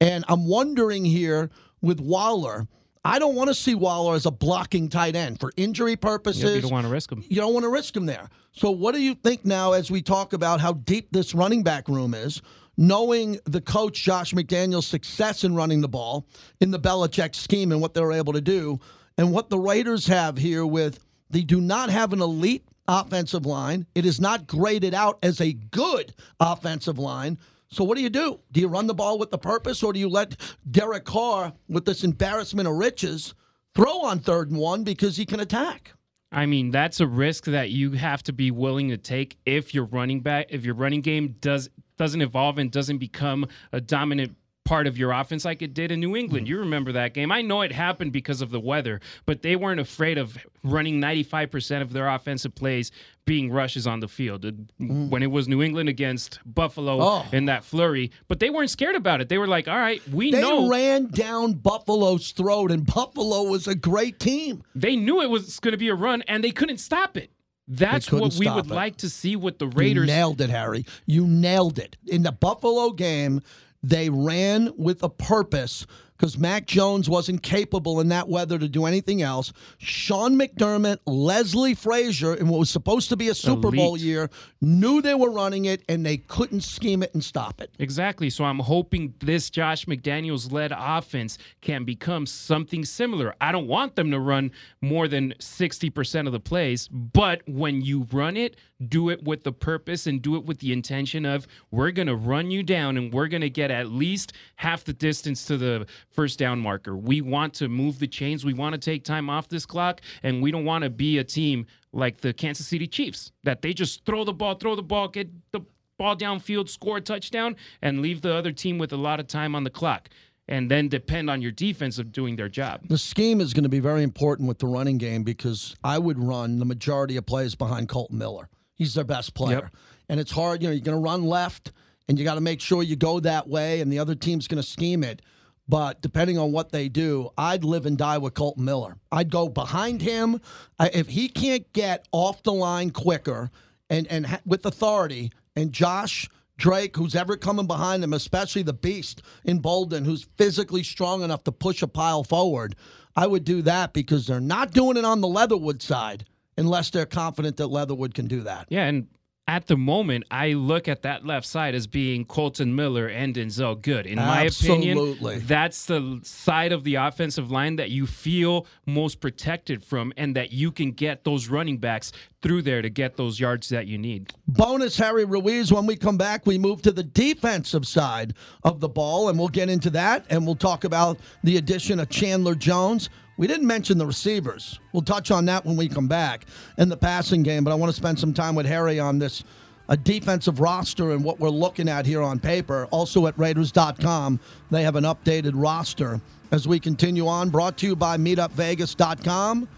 And 0.00 0.24
I'm 0.28 0.46
wondering 0.46 1.04
here 1.04 1.50
with 1.86 2.00
Waller, 2.00 2.66
I 3.04 3.20
don't 3.20 3.36
want 3.36 3.48
to 3.48 3.54
see 3.54 3.76
Waller 3.76 4.16
as 4.16 4.26
a 4.26 4.30
blocking 4.32 4.88
tight 4.88 5.14
end 5.14 5.38
for 5.38 5.52
injury 5.56 5.94
purposes. 5.94 6.42
Yep, 6.42 6.54
you 6.54 6.60
don't 6.62 6.72
want 6.72 6.86
to 6.86 6.92
risk 6.92 7.12
him. 7.12 7.24
You 7.28 7.36
don't 7.36 7.54
want 7.54 7.62
to 7.62 7.70
risk 7.70 7.96
him 7.96 8.04
there. 8.04 8.28
So, 8.52 8.70
what 8.70 8.94
do 8.94 9.00
you 9.00 9.14
think 9.14 9.44
now 9.44 9.72
as 9.72 9.90
we 9.90 10.02
talk 10.02 10.32
about 10.32 10.60
how 10.60 10.72
deep 10.72 11.08
this 11.12 11.34
running 11.34 11.62
back 11.62 11.88
room 11.88 12.14
is, 12.14 12.42
knowing 12.76 13.38
the 13.44 13.60
coach 13.60 14.02
Josh 14.02 14.34
McDaniel's 14.34 14.86
success 14.86 15.44
in 15.44 15.54
running 15.54 15.80
the 15.80 15.88
ball 15.88 16.26
in 16.60 16.72
the 16.72 16.80
Belichick 16.80 17.34
scheme 17.36 17.70
and 17.70 17.80
what 17.80 17.94
they 17.94 18.00
were 18.00 18.12
able 18.12 18.32
to 18.32 18.40
do, 18.40 18.80
and 19.16 19.32
what 19.32 19.50
the 19.50 19.58
Raiders 19.58 20.06
have 20.08 20.36
here 20.36 20.66
with 20.66 20.98
they 21.30 21.42
do 21.42 21.60
not 21.60 21.90
have 21.90 22.12
an 22.12 22.20
elite 22.20 22.66
offensive 22.88 23.46
line. 23.46 23.86
It 23.94 24.04
is 24.04 24.20
not 24.20 24.46
graded 24.46 24.94
out 24.94 25.18
as 25.22 25.40
a 25.40 25.52
good 25.52 26.14
offensive 26.40 26.98
line. 26.98 27.38
So 27.76 27.84
what 27.84 27.98
do 27.98 28.02
you 28.02 28.08
do? 28.08 28.40
Do 28.52 28.60
you 28.60 28.68
run 28.68 28.86
the 28.86 28.94
ball 28.94 29.18
with 29.18 29.30
the 29.30 29.36
purpose, 29.36 29.82
or 29.82 29.92
do 29.92 30.00
you 30.00 30.08
let 30.08 30.34
Derek 30.70 31.04
Carr, 31.04 31.52
with 31.68 31.84
this 31.84 32.04
embarrassment 32.04 32.66
of 32.66 32.74
riches, 32.74 33.34
throw 33.74 34.00
on 34.00 34.18
third 34.18 34.50
and 34.50 34.58
one 34.58 34.82
because 34.82 35.18
he 35.18 35.26
can 35.26 35.40
attack? 35.40 35.92
I 36.32 36.46
mean, 36.46 36.70
that's 36.70 37.00
a 37.00 37.06
risk 37.06 37.44
that 37.44 37.68
you 37.68 37.92
have 37.92 38.22
to 38.22 38.32
be 38.32 38.50
willing 38.50 38.88
to 38.88 38.96
take 38.96 39.36
if 39.44 39.74
your 39.74 39.84
running 39.84 40.22
back, 40.22 40.46
if 40.48 40.64
your 40.64 40.74
running 40.74 41.02
game 41.02 41.36
does 41.42 41.68
doesn't 41.98 42.22
evolve 42.22 42.56
and 42.56 42.70
doesn't 42.70 42.96
become 42.96 43.46
a 43.72 43.80
dominant 43.82 44.36
part 44.66 44.86
of 44.86 44.98
your 44.98 45.12
offense 45.12 45.44
like 45.46 45.62
it 45.62 45.72
did 45.72 45.90
in 45.90 46.00
New 46.00 46.14
England. 46.14 46.46
Mm. 46.46 46.50
You 46.50 46.58
remember 46.58 46.92
that 46.92 47.14
game. 47.14 47.32
I 47.32 47.40
know 47.40 47.62
it 47.62 47.72
happened 47.72 48.12
because 48.12 48.42
of 48.42 48.50
the 48.50 48.60
weather, 48.60 49.00
but 49.24 49.40
they 49.40 49.56
weren't 49.56 49.80
afraid 49.80 50.18
of 50.18 50.36
running 50.62 51.00
95% 51.00 51.80
of 51.80 51.94
their 51.94 52.08
offensive 52.08 52.54
plays 52.54 52.90
being 53.24 53.50
rushes 53.50 53.86
on 53.86 54.00
the 54.00 54.08
field. 54.08 54.44
It- 54.44 54.78
mm. 54.78 55.08
When 55.08 55.22
it 55.22 55.30
was 55.30 55.48
New 55.48 55.62
England 55.62 55.88
against 55.88 56.38
Buffalo 56.44 56.98
Oh. 57.00 57.24
in 57.32 57.46
that 57.46 57.64
flurry, 57.64 58.10
but 58.28 58.38
they 58.40 58.50
weren't 58.50 58.70
scared 58.70 58.94
about 58.96 59.20
it. 59.20 59.28
They 59.28 59.38
were 59.38 59.46
like, 59.48 59.66
"All 59.68 59.78
right, 59.78 60.00
we 60.12 60.30
They 60.30 60.40
know 60.42 60.68
ran 60.68 61.06
down 61.06 61.54
Buffalo's 61.54 62.32
throat, 62.32 62.70
and 62.70 62.84
Buffalo 62.86 63.44
was 63.44 63.66
a 63.66 63.74
great 63.74 64.20
team. 64.20 64.62
they 64.74 64.94
knew 64.96 65.22
it 65.22 65.30
was 65.30 65.58
going 65.60 65.72
to 65.72 65.78
be 65.78 65.88
a 65.88 65.94
run 65.94 66.22
and 66.28 66.44
they 66.44 66.50
couldn't 66.50 66.78
stop 66.78 67.16
it." 67.16 67.30
That's 67.68 68.12
what 68.12 68.34
we 68.34 68.48
would 68.48 68.66
it. 68.66 68.70
like 68.72 68.96
to 68.98 69.10
see 69.10 69.34
with 69.34 69.58
the 69.58 69.66
You 69.66 69.72
Raiders. 69.74 70.06
nailed 70.06 70.40
it, 70.40 70.50
Harry. 70.50 70.86
You 71.04 71.26
nailed 71.26 71.80
it. 71.80 71.96
In 72.06 72.22
the 72.22 72.30
Buffalo 72.30 72.90
game, 72.92 73.42
they 73.88 74.10
ran 74.10 74.72
with 74.76 75.02
a 75.02 75.08
purpose 75.08 75.86
because 76.16 76.38
Mac 76.38 76.66
Jones 76.66 77.08
wasn't 77.08 77.42
capable 77.42 78.00
in 78.00 78.08
that 78.08 78.28
weather 78.28 78.58
to 78.58 78.68
do 78.68 78.86
anything 78.86 79.22
else. 79.22 79.52
Sean 79.78 80.38
McDermott, 80.38 80.98
Leslie 81.06 81.74
Frazier, 81.74 82.34
in 82.34 82.48
what 82.48 82.58
was 82.58 82.70
supposed 82.70 83.08
to 83.10 83.16
be 83.16 83.28
a 83.28 83.34
Super 83.34 83.70
Bowl 83.70 83.96
year, 83.96 84.30
knew 84.60 85.02
they 85.02 85.14
were 85.14 85.30
running 85.30 85.66
it 85.66 85.82
and 85.88 86.04
they 86.04 86.16
couldn't 86.16 86.62
scheme 86.62 87.02
it 87.02 87.12
and 87.14 87.22
stop 87.22 87.60
it. 87.60 87.70
Exactly. 87.78 88.30
So 88.30 88.44
I'm 88.44 88.58
hoping 88.58 89.14
this 89.20 89.50
Josh 89.50 89.84
McDaniels 89.86 90.50
led 90.50 90.72
offense 90.76 91.38
can 91.60 91.84
become 91.84 92.26
something 92.26 92.84
similar. 92.84 93.34
I 93.40 93.52
don't 93.52 93.66
want 93.66 93.96
them 93.96 94.10
to 94.10 94.20
run 94.20 94.50
more 94.80 95.08
than 95.08 95.34
60% 95.38 96.26
of 96.26 96.32
the 96.32 96.40
plays, 96.40 96.88
but 96.88 97.42
when 97.46 97.82
you 97.82 98.06
run 98.12 98.36
it, 98.36 98.56
do 98.88 99.08
it 99.08 99.22
with 99.24 99.42
the 99.42 99.52
purpose 99.52 100.06
and 100.06 100.20
do 100.20 100.36
it 100.36 100.44
with 100.44 100.58
the 100.58 100.72
intention 100.72 101.24
of 101.24 101.46
we're 101.70 101.90
going 101.90 102.08
to 102.08 102.16
run 102.16 102.50
you 102.50 102.62
down 102.62 102.96
and 102.96 103.12
we're 103.12 103.28
going 103.28 103.40
to 103.40 103.50
get 103.50 103.70
at 103.70 103.88
least 103.88 104.34
half 104.56 104.84
the 104.84 104.92
distance 104.92 105.44
to 105.46 105.56
the 105.56 105.86
first 106.16 106.38
down 106.38 106.58
marker. 106.58 106.96
We 106.96 107.20
want 107.20 107.54
to 107.54 107.68
move 107.68 107.98
the 107.98 108.08
chains. 108.08 108.44
We 108.44 108.54
want 108.54 108.72
to 108.72 108.78
take 108.78 109.04
time 109.04 109.30
off 109.30 109.48
this 109.48 109.66
clock 109.66 110.00
and 110.22 110.42
we 110.42 110.50
don't 110.50 110.64
want 110.64 110.82
to 110.82 110.90
be 110.90 111.18
a 111.18 111.24
team 111.24 111.66
like 111.92 112.20
the 112.22 112.32
Kansas 112.32 112.66
City 112.66 112.86
Chiefs 112.86 113.32
that 113.44 113.62
they 113.62 113.72
just 113.72 114.04
throw 114.04 114.24
the 114.24 114.32
ball, 114.32 114.54
throw 114.54 114.74
the 114.74 114.82
ball, 114.82 115.08
get 115.08 115.28
the 115.52 115.60
ball 115.98 116.16
downfield, 116.16 116.68
score 116.68 116.96
a 116.96 117.00
touchdown, 117.00 117.54
and 117.82 118.00
leave 118.00 118.22
the 118.22 118.34
other 118.34 118.52
team 118.52 118.78
with 118.78 118.92
a 118.92 118.96
lot 118.96 119.20
of 119.20 119.26
time 119.26 119.54
on 119.54 119.64
the 119.64 119.70
clock. 119.70 120.08
And 120.48 120.70
then 120.70 120.88
depend 120.88 121.28
on 121.28 121.42
your 121.42 121.50
defense 121.50 121.98
of 121.98 122.12
doing 122.12 122.36
their 122.36 122.48
job. 122.48 122.86
The 122.88 122.98
scheme 122.98 123.40
is 123.40 123.52
going 123.52 123.64
to 123.64 123.68
be 123.68 123.80
very 123.80 124.04
important 124.04 124.46
with 124.46 124.60
the 124.60 124.68
running 124.68 124.96
game 124.96 125.24
because 125.24 125.74
I 125.82 125.98
would 125.98 126.22
run 126.22 126.60
the 126.60 126.64
majority 126.64 127.16
of 127.16 127.26
plays 127.26 127.56
behind 127.56 127.88
Kolton 127.88 128.16
Miller. 128.16 128.48
He's 128.76 128.94
their 128.94 129.02
best 129.02 129.34
player. 129.34 129.62
Yep. 129.62 129.76
And 130.08 130.20
it's 130.20 130.30
hard, 130.30 130.62
you 130.62 130.68
know, 130.68 130.72
you're 130.72 130.84
going 130.84 130.96
to 130.96 131.02
run 131.02 131.24
left 131.24 131.72
and 132.08 132.16
you 132.16 132.24
got 132.24 132.36
to 132.36 132.40
make 132.40 132.60
sure 132.60 132.84
you 132.84 132.94
go 132.94 133.18
that 133.20 133.48
way 133.48 133.80
and 133.80 133.92
the 133.92 133.98
other 133.98 134.14
team's 134.14 134.46
going 134.46 134.62
to 134.62 134.68
scheme 134.68 135.02
it. 135.02 135.20
But 135.68 136.00
depending 136.00 136.38
on 136.38 136.52
what 136.52 136.70
they 136.70 136.88
do, 136.88 137.30
I'd 137.36 137.64
live 137.64 137.86
and 137.86 137.98
die 137.98 138.18
with 138.18 138.34
Kolton 138.34 138.64
Miller. 138.64 138.96
I'd 139.10 139.30
go 139.30 139.48
behind 139.48 140.00
him. 140.00 140.40
I, 140.78 140.88
if 140.88 141.08
he 141.08 141.28
can't 141.28 141.70
get 141.72 142.06
off 142.12 142.42
the 142.42 142.52
line 142.52 142.90
quicker 142.90 143.50
and, 143.90 144.06
and 144.06 144.26
ha- 144.26 144.40
with 144.46 144.64
authority, 144.64 145.32
and 145.56 145.72
Josh 145.72 146.28
Drake, 146.56 146.96
who's 146.96 147.16
ever 147.16 147.36
coming 147.36 147.66
behind 147.66 148.04
him, 148.04 148.12
especially 148.12 148.62
the 148.62 148.72
beast 148.72 149.22
in 149.44 149.58
Bolden, 149.58 150.04
who's 150.04 150.28
physically 150.36 150.82
strong 150.82 151.22
enough 151.22 151.44
to 151.44 151.52
push 151.52 151.82
a 151.82 151.88
pile 151.88 152.22
forward, 152.24 152.76
I 153.16 153.26
would 153.26 153.44
do 153.44 153.62
that 153.62 153.92
because 153.92 154.26
they're 154.26 154.40
not 154.40 154.72
doing 154.72 154.96
it 154.96 155.04
on 155.04 155.20
the 155.20 155.28
Leatherwood 155.28 155.82
side 155.82 156.24
unless 156.56 156.90
they're 156.90 157.06
confident 157.06 157.56
that 157.56 157.66
Leatherwood 157.68 158.14
can 158.14 158.26
do 158.26 158.42
that. 158.42 158.66
Yeah, 158.68 158.84
and 158.84 159.08
at 159.48 159.68
the 159.68 159.76
moment, 159.76 160.24
I 160.28 160.54
look 160.54 160.88
at 160.88 161.02
that 161.02 161.24
left 161.24 161.46
side 161.46 161.76
as 161.76 161.86
being 161.86 162.24
Kolton 162.24 162.74
Miller 162.74 163.06
and 163.06 163.32
Denzelle 163.32 163.80
Good. 163.80 164.04
In 164.04 164.16
my 164.16 164.42
opinion, 164.42 164.98
Absolutely. 164.98 165.38
that's 165.38 165.86
the 165.86 166.20
side 166.24 166.72
of 166.72 166.82
the 166.82 166.96
offensive 166.96 167.48
line 167.50 167.76
that 167.76 167.90
you 167.90 168.06
feel 168.06 168.66
most 168.86 169.20
protected 169.20 169.84
from 169.84 170.12
and 170.16 170.34
that 170.34 170.52
you 170.52 170.72
can 170.72 170.90
get 170.90 171.22
those 171.22 171.48
running 171.48 171.78
backs 171.78 172.10
through 172.42 172.62
there 172.62 172.82
to 172.82 172.90
get 172.90 173.16
those 173.16 173.38
yards 173.38 173.68
that 173.68 173.86
you 173.86 173.98
need. 173.98 174.32
Bonus 174.48 174.96
Harry 174.96 175.24
Ruiz. 175.24 175.72
When 175.72 175.86
we 175.86 175.94
come 175.96 176.18
back, 176.18 176.44
we 176.44 176.58
move 176.58 176.82
to 176.82 176.90
the 176.90 177.04
defensive 177.04 177.86
side 177.86 178.34
of 178.64 178.80
the 178.80 178.88
ball, 178.88 179.28
and 179.28 179.38
we'll 179.38 179.48
get 179.48 179.68
into 179.68 179.90
that, 179.90 180.26
and 180.28 180.44
we'll 180.44 180.56
talk 180.56 180.82
about 180.82 181.18
the 181.44 181.56
addition 181.56 182.00
of 182.00 182.08
Chandler 182.08 182.56
Jones. 182.56 183.10
We 183.36 183.46
didn't 183.46 183.66
mention 183.66 183.98
the 183.98 184.06
receivers. 184.06 184.80
We'll 184.92 185.02
touch 185.02 185.30
on 185.30 185.44
that 185.46 185.64
when 185.64 185.76
we 185.76 185.88
come 185.88 186.08
back 186.08 186.46
in 186.78 186.88
the 186.88 186.96
passing 186.96 187.42
game, 187.42 187.64
but 187.64 187.70
I 187.70 187.74
want 187.74 187.90
to 187.90 187.96
spend 187.96 188.18
some 188.18 188.32
time 188.32 188.54
with 188.54 188.66
Harry 188.66 188.98
on 188.98 189.18
this 189.18 189.44
a 189.88 189.96
defensive 189.96 190.60
roster 190.60 191.12
and 191.12 191.22
what 191.22 191.38
we're 191.38 191.48
looking 191.48 191.88
at 191.88 192.06
here 192.06 192.22
on 192.22 192.40
paper. 192.40 192.88
Also 192.90 193.26
at 193.26 193.38
Raiders.com, 193.38 194.40
they 194.70 194.82
have 194.82 194.96
an 194.96 195.04
updated 195.04 195.52
roster. 195.54 196.20
As 196.50 196.66
we 196.66 196.80
continue 196.80 197.26
on, 197.26 197.50
brought 197.50 197.76
to 197.78 197.86
you 197.86 197.96
by 197.96 198.16
MeetupVegas.com. 198.16 199.68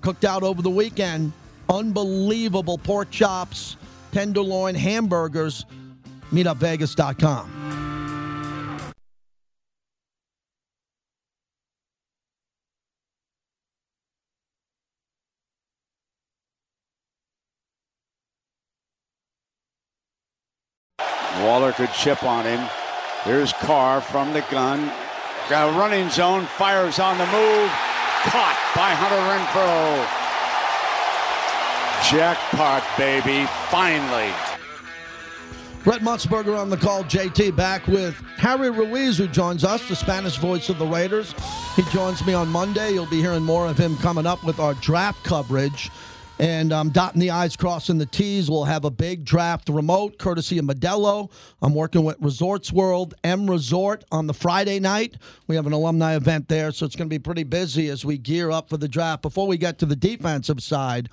Cooked 0.00 0.24
out 0.24 0.42
over 0.42 0.62
the 0.62 0.70
weekend. 0.70 1.32
Unbelievable 1.68 2.78
pork 2.78 3.10
chops, 3.10 3.76
tenderloin 4.12 4.74
hamburgers. 4.74 5.66
MeetupVegas.com. 6.32 7.87
Could 21.78 21.92
chip 21.92 22.24
on 22.24 22.44
him. 22.44 22.68
Here's 23.22 23.52
Carr 23.52 24.00
from 24.00 24.32
the 24.32 24.44
gun. 24.50 24.90
Got 25.48 25.72
a 25.72 25.78
running 25.78 26.10
zone, 26.10 26.44
fires 26.44 26.98
on 26.98 27.16
the 27.18 27.26
move. 27.26 27.70
Caught 28.24 28.58
by 28.74 28.90
Hunter 28.98 29.22
Renfrow. 29.30 30.04
Jackpot, 32.10 32.82
baby. 32.98 33.46
Finally. 33.70 34.34
Brent 35.84 36.02
Musburger 36.02 36.58
on 36.58 36.68
the 36.68 36.76
call. 36.76 37.04
JT 37.04 37.54
back 37.54 37.86
with 37.86 38.14
Harry 38.38 38.70
Ruiz, 38.70 39.16
who 39.16 39.28
joins 39.28 39.62
us, 39.62 39.88
the 39.88 39.94
Spanish 39.94 40.36
voice 40.36 40.68
of 40.68 40.80
the 40.80 40.86
Raiders. 40.86 41.32
He 41.76 41.82
joins 41.92 42.26
me 42.26 42.34
on 42.34 42.48
Monday. 42.48 42.94
You'll 42.94 43.06
be 43.06 43.20
hearing 43.20 43.44
more 43.44 43.68
of 43.68 43.78
him 43.78 43.96
coming 43.98 44.26
up 44.26 44.42
with 44.42 44.58
our 44.58 44.74
draft 44.74 45.22
coverage. 45.22 45.92
And 46.38 46.72
um, 46.72 46.90
dotting 46.90 47.20
the 47.20 47.30
I's, 47.30 47.56
crossing 47.56 47.98
the 47.98 48.06
T's. 48.06 48.48
We'll 48.48 48.64
have 48.64 48.84
a 48.84 48.90
big 48.90 49.24
draft 49.24 49.68
remote 49.68 50.18
courtesy 50.18 50.58
of 50.58 50.66
Modelo. 50.66 51.32
I'm 51.62 51.74
working 51.74 52.04
with 52.04 52.16
Resorts 52.20 52.72
World, 52.72 53.14
M 53.24 53.50
Resort 53.50 54.04
on 54.12 54.28
the 54.28 54.34
Friday 54.34 54.78
night. 54.78 55.16
We 55.48 55.56
have 55.56 55.66
an 55.66 55.72
alumni 55.72 56.14
event 56.14 56.48
there, 56.48 56.70
so 56.70 56.86
it's 56.86 56.94
going 56.94 57.08
to 57.08 57.14
be 57.14 57.18
pretty 57.18 57.42
busy 57.42 57.88
as 57.88 58.04
we 58.04 58.18
gear 58.18 58.52
up 58.52 58.68
for 58.68 58.76
the 58.76 58.86
draft. 58.86 59.22
Before 59.22 59.48
we 59.48 59.58
get 59.58 59.78
to 59.80 59.86
the 59.86 59.96
defensive 59.96 60.62
side, 60.62 61.08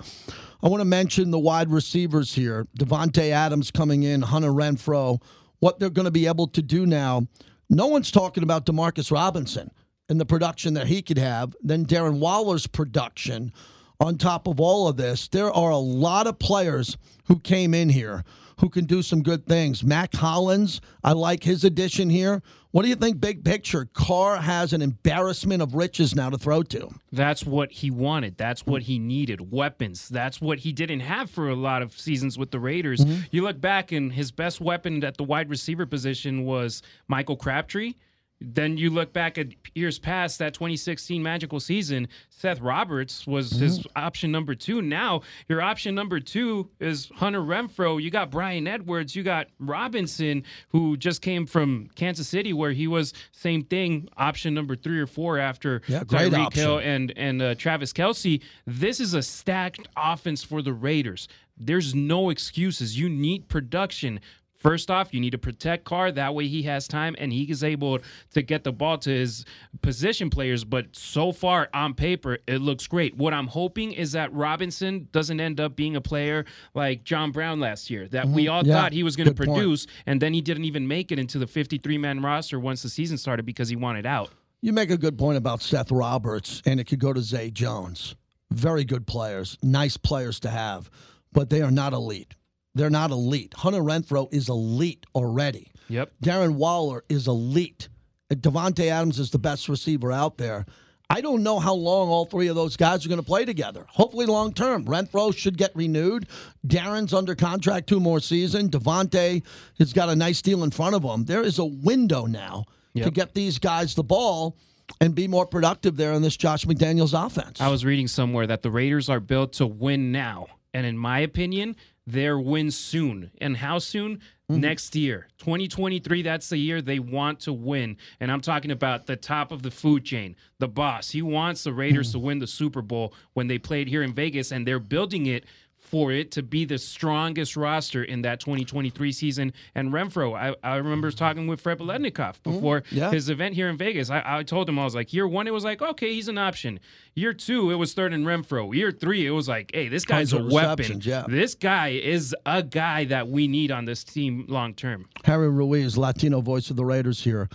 I 0.62 0.68
want 0.68 0.80
to 0.80 0.86
mention 0.86 1.32
the 1.32 1.40
wide 1.40 1.70
receivers 1.70 2.32
here. 2.32 2.68
Davante 2.78 3.30
Adams 3.30 3.72
coming 3.72 4.04
in, 4.04 4.22
Hunter 4.22 4.50
Renfrow, 4.50 5.20
what 5.58 5.80
they're 5.80 5.90
going 5.90 6.04
to 6.04 6.12
be 6.12 6.28
able 6.28 6.46
to 6.48 6.62
do 6.62 6.86
now. 6.86 7.26
No 7.68 7.88
one's 7.88 8.12
talking 8.12 8.44
about 8.44 8.64
Demarcus 8.64 9.10
Robinson 9.10 9.72
and 10.08 10.20
the 10.20 10.26
production 10.26 10.74
that 10.74 10.86
he 10.86 11.02
could 11.02 11.18
have, 11.18 11.56
then 11.60 11.84
Darren 11.84 12.20
Waller's 12.20 12.68
production 12.68 13.52
on 14.00 14.18
top 14.18 14.46
of 14.46 14.60
all 14.60 14.88
of 14.88 14.96
this. 14.96 15.28
There 15.28 15.50
are 15.50 15.70
a 15.70 15.78
lot 15.78 16.26
of 16.26 16.38
players 16.38 16.96
who 17.24 17.38
came 17.38 17.74
in 17.74 17.88
here 17.88 18.24
who 18.60 18.70
can 18.70 18.86
do 18.86 19.02
some 19.02 19.22
good 19.22 19.46
things. 19.46 19.84
Mack 19.84 20.14
Hollins, 20.14 20.80
I 21.04 21.12
like 21.12 21.44
his 21.44 21.64
addition 21.64 22.08
here. 22.08 22.42
What 22.70 22.82
do 22.82 22.88
you 22.88 22.94
think, 22.94 23.20
big 23.20 23.44
picture? 23.44 23.86
Carr 23.92 24.36
has 24.36 24.72
an 24.72 24.82
embarrassment 24.82 25.62
of 25.62 25.74
riches 25.74 26.14
now 26.14 26.30
to 26.30 26.38
throw 26.38 26.62
to. 26.64 26.88
That's 27.12 27.44
what 27.44 27.70
he 27.72 27.90
wanted. 27.90 28.36
That's 28.36 28.66
what 28.66 28.82
he 28.82 28.98
needed. 28.98 29.50
Weapons. 29.50 30.08
That's 30.08 30.40
what 30.40 30.60
he 30.60 30.72
didn't 30.72 31.00
have 31.00 31.30
for 31.30 31.48
a 31.48 31.54
lot 31.54 31.82
of 31.82 31.98
seasons 31.98 32.38
with 32.38 32.50
the 32.50 32.60
Raiders. 32.60 33.00
Mm-hmm. 33.00 33.22
You 33.30 33.42
look 33.42 33.60
back, 33.60 33.92
and 33.92 34.12
his 34.12 34.30
best 34.30 34.60
weapon 34.60 35.04
at 35.04 35.16
the 35.16 35.24
wide 35.24 35.50
receiver 35.50 35.86
position 35.86 36.44
was 36.44 36.82
Michael 37.08 37.36
Crabtree. 37.36 37.94
Then 38.40 38.76
you 38.76 38.90
look 38.90 39.14
back 39.14 39.38
at 39.38 39.48
years 39.74 39.98
past 39.98 40.38
that 40.40 40.52
2016 40.52 41.22
magical 41.22 41.58
season, 41.58 42.08
Seth 42.28 42.60
Roberts 42.60 43.26
was 43.26 43.50
his 43.52 43.86
option 43.96 44.30
number 44.30 44.54
two. 44.54 44.82
Now 44.82 45.22
your 45.48 45.62
option 45.62 45.94
number 45.94 46.20
two 46.20 46.68
is 46.78 47.10
Hunter 47.14 47.40
Renfrow. 47.40 48.00
You 48.02 48.10
got 48.10 48.30
Bryan 48.30 48.66
Edwards. 48.66 49.16
You 49.16 49.22
got 49.22 49.46
Robinson, 49.58 50.44
who 50.68 50.98
just 50.98 51.22
came 51.22 51.46
from 51.46 51.88
Kansas 51.94 52.28
City, 52.28 52.52
where 52.52 52.72
he 52.72 52.86
was 52.86 53.14
same 53.32 53.64
thing, 53.64 54.08
option 54.18 54.52
number 54.52 54.76
three 54.76 55.00
or 55.00 55.06
four 55.06 55.38
after 55.38 55.80
Yeah, 55.86 56.04
Tyreek. 56.04 56.52
Hill 56.52 56.78
and 56.78 57.14
and 57.16 57.40
uh, 57.40 57.54
Travis 57.54 57.94
Kelce. 57.94 58.42
This 58.66 59.00
is 59.00 59.14
a 59.14 59.22
stacked 59.22 59.88
offense 59.96 60.42
for 60.42 60.60
the 60.60 60.74
Raiders. 60.74 61.26
There's 61.56 61.94
no 61.94 62.28
excuses. 62.28 62.98
You 62.98 63.08
need 63.08 63.48
production. 63.48 64.20
First 64.66 64.90
off, 64.90 65.14
you 65.14 65.20
need 65.20 65.30
to 65.30 65.38
protect 65.38 65.84
Carr. 65.84 66.10
That 66.10 66.34
way 66.34 66.48
he 66.48 66.62
has 66.64 66.88
time 66.88 67.14
and 67.18 67.32
he 67.32 67.44
is 67.44 67.62
able 67.62 68.00
to 68.34 68.42
get 68.42 68.64
the 68.64 68.72
ball 68.72 68.98
to 68.98 69.10
his 69.10 69.44
position 69.80 70.28
players. 70.28 70.64
But 70.64 70.96
so 70.96 71.30
far 71.30 71.68
on 71.72 71.94
paper, 71.94 72.38
it 72.48 72.58
looks 72.60 72.88
great. 72.88 73.16
What 73.16 73.32
I'm 73.32 73.46
hoping 73.46 73.92
is 73.92 74.12
that 74.12 74.32
Robinson 74.32 75.08
doesn't 75.12 75.38
end 75.38 75.60
up 75.60 75.76
being 75.76 75.94
a 75.94 76.00
player 76.00 76.44
like 76.74 77.04
John 77.04 77.30
Brown 77.30 77.60
last 77.60 77.90
year, 77.90 78.08
that 78.08 78.26
we 78.26 78.48
all 78.48 78.56
Mm-hmm. 78.56 78.70
Yeah, 78.70 78.80
thought 78.80 78.92
he 78.92 79.02
was 79.02 79.16
going 79.16 79.28
to 79.28 79.34
good 79.34 79.46
point. 79.46 79.58
produce, 79.58 79.86
and 80.06 80.20
then 80.20 80.32
he 80.32 80.40
didn't 80.40 80.64
even 80.64 80.88
make 80.88 81.12
it 81.12 81.18
into 81.18 81.38
the 81.38 81.46
53 81.46 81.98
man 81.98 82.22
roster 82.22 82.58
once 82.58 82.82
the 82.82 82.88
season 82.88 83.18
started 83.18 83.44
because 83.44 83.68
he 83.68 83.76
wanted 83.76 84.06
out. 84.06 84.30
You 84.62 84.72
make 84.72 84.90
a 84.90 84.96
good 84.96 85.18
point 85.18 85.36
about 85.36 85.60
Seth 85.62 85.92
Roberts, 85.92 86.62
and 86.64 86.80
it 86.80 86.84
could 86.84 86.98
go 86.98 87.12
to 87.12 87.20
Zay 87.20 87.50
Jones. 87.50 88.16
Very 88.50 88.84
good 88.84 89.06
players, 89.06 89.58
nice 89.62 89.96
players 89.96 90.40
to 90.40 90.50
have, 90.50 90.90
but 91.32 91.50
they 91.50 91.60
are 91.60 91.70
not 91.70 91.92
elite. 91.92 92.34
They're 92.76 92.90
not 92.90 93.10
elite. 93.10 93.54
Hunter 93.54 93.80
Renfrow 93.80 94.28
is 94.32 94.48
elite 94.50 95.06
already. 95.14 95.70
Yep. 95.88 96.12
Darren 96.22 96.54
Waller 96.56 97.04
is 97.08 97.26
elite. 97.26 97.88
Davante 98.30 98.88
Adams 98.90 99.18
is 99.18 99.30
the 99.30 99.38
best 99.38 99.68
receiver 99.68 100.12
out 100.12 100.36
there. 100.36 100.66
I 101.08 101.20
don't 101.20 101.42
know 101.42 101.58
how 101.58 101.72
long 101.74 102.08
all 102.08 102.26
three 102.26 102.48
of 102.48 102.56
those 102.56 102.76
guys 102.76 103.06
are 103.06 103.08
going 103.08 103.20
to 103.20 103.26
play 103.26 103.44
together. 103.44 103.86
Hopefully, 103.88 104.26
long 104.26 104.52
term. 104.52 104.84
Renfrow 104.84 105.34
should 105.34 105.56
get 105.56 105.74
renewed. 105.74 106.28
Darren's 106.66 107.14
under 107.14 107.34
contract 107.34 107.88
two 107.88 108.00
more 108.00 108.20
seasons. 108.20 108.70
Davante 108.70 109.42
has 109.78 109.92
got 109.92 110.08
a 110.08 110.16
nice 110.16 110.42
deal 110.42 110.62
in 110.62 110.70
front 110.70 110.94
of 110.96 111.02
him. 111.04 111.24
There 111.24 111.42
is 111.42 111.58
a 111.58 111.64
window 111.64 112.26
now 112.26 112.64
to 112.96 113.10
get 113.10 113.34
these 113.34 113.58
guys 113.58 113.94
the 113.94 114.02
ball. 114.04 114.56
and 115.00 115.14
be 115.14 115.26
more 115.28 115.46
productive 115.46 115.96
there 115.96 116.12
in 116.12 116.22
this 116.22 116.36
Josh 116.36 116.64
McDaniels 116.64 117.12
offense. 117.26 117.60
I 117.60 117.68
was 117.68 117.84
reading 117.84 118.06
somewhere 118.06 118.46
that 118.46 118.62
the 118.62 118.70
Raiders 118.70 119.08
are 119.08 119.18
built 119.20 119.54
to 119.54 119.66
win 119.66 120.12
now. 120.12 120.46
And 120.72 120.86
in 120.86 120.96
my 120.96 121.20
opinion, 121.20 121.74
they're 122.06 122.38
win 122.38 122.70
soon. 122.70 123.30
And 123.40 123.56
how 123.56 123.78
soon? 123.78 124.20
Mm-hmm. 124.50 124.60
Next 124.60 124.94
year. 124.94 125.26
2023, 125.38 126.22
that's 126.22 126.48
the 126.48 126.56
year 126.56 126.80
they 126.80 127.00
want 127.00 127.40
to 127.40 127.52
win. 127.52 127.96
And 128.20 128.30
I'm 128.30 128.40
talking 128.40 128.70
about 128.70 129.06
the 129.06 129.16
top 129.16 129.50
of 129.50 129.62
the 129.62 129.72
food 129.72 130.04
chain, 130.04 130.36
the 130.60 130.68
boss. 130.68 131.10
He 131.10 131.20
wants 131.20 131.64
the 131.64 131.72
Raiders 131.72 132.10
mm. 132.10 132.12
to 132.12 132.18
win 132.20 132.38
the 132.38 132.46
Super 132.46 132.80
Bowl 132.80 133.12
when 133.32 133.48
they 133.48 133.58
played 133.58 133.88
here 133.88 134.04
in 134.04 134.14
Vegas, 134.14 134.52
and 134.52 134.64
they're 134.64 134.78
building 134.78 135.26
it 135.26 135.46
for 135.86 136.12
it 136.12 136.30
to 136.32 136.42
be 136.42 136.64
the 136.64 136.78
strongest 136.78 137.56
roster 137.56 138.02
in 138.02 138.22
that 138.22 138.40
2023 138.40 139.12
season. 139.12 139.52
And 139.74 139.92
Renfrow, 139.92 140.36
I, 140.36 140.54
I 140.62 140.76
remember 140.76 141.08
mm-hmm. 141.08 141.16
talking 141.18 141.46
with 141.46 141.60
Fred 141.60 141.78
Biletnikoff 141.78 142.12
mm-hmm. 142.40 142.52
before 142.52 142.82
Yeah. 142.90 143.10
his 143.10 143.28
event 143.28 143.54
here 143.54 143.68
in 143.68 143.76
Vegas. 143.76 144.10
I, 144.10 144.22
I 144.24 144.42
told 144.42 144.68
him, 144.68 144.78
I 144.78 144.84
was 144.84 144.94
like, 144.94 145.12
year 145.12 145.28
one, 145.28 145.46
it 145.46 145.52
was 145.52 145.64
like, 145.64 145.80
okay, 145.80 146.12
he's 146.12 146.28
an 146.28 146.38
option. 146.38 146.80
Year 147.14 147.32
two, 147.32 147.70
it 147.70 147.76
was 147.76 147.94
third 147.94 148.12
and 148.12 148.26
Renfrow. 148.26 148.74
Year 148.74 148.90
three, 148.90 149.26
it 149.26 149.30
was 149.30 149.48
like, 149.48 149.70
hey, 149.72 149.88
this 149.88 150.04
guy's 150.04 150.32
a 150.32 150.38
Tons 150.38 150.48
of 150.48 150.52
weapon. 150.52 151.00
yeah. 151.02 151.24
This 151.28 151.54
guy 151.54 151.88
is 151.88 152.34
a 152.44 152.62
guy 152.62 153.04
that 153.04 153.28
we 153.28 153.48
need 153.48 153.70
on 153.70 153.84
this 153.84 154.04
team 154.04 154.44
long 154.48 154.74
term. 154.74 155.08
Harry 155.24 155.48
Ruiz, 155.48 155.96
Latino 155.96 156.40
voice 156.40 156.70
of 156.70 156.76
the 156.76 156.84
Raiders 156.84 157.22
here. 157.22 157.48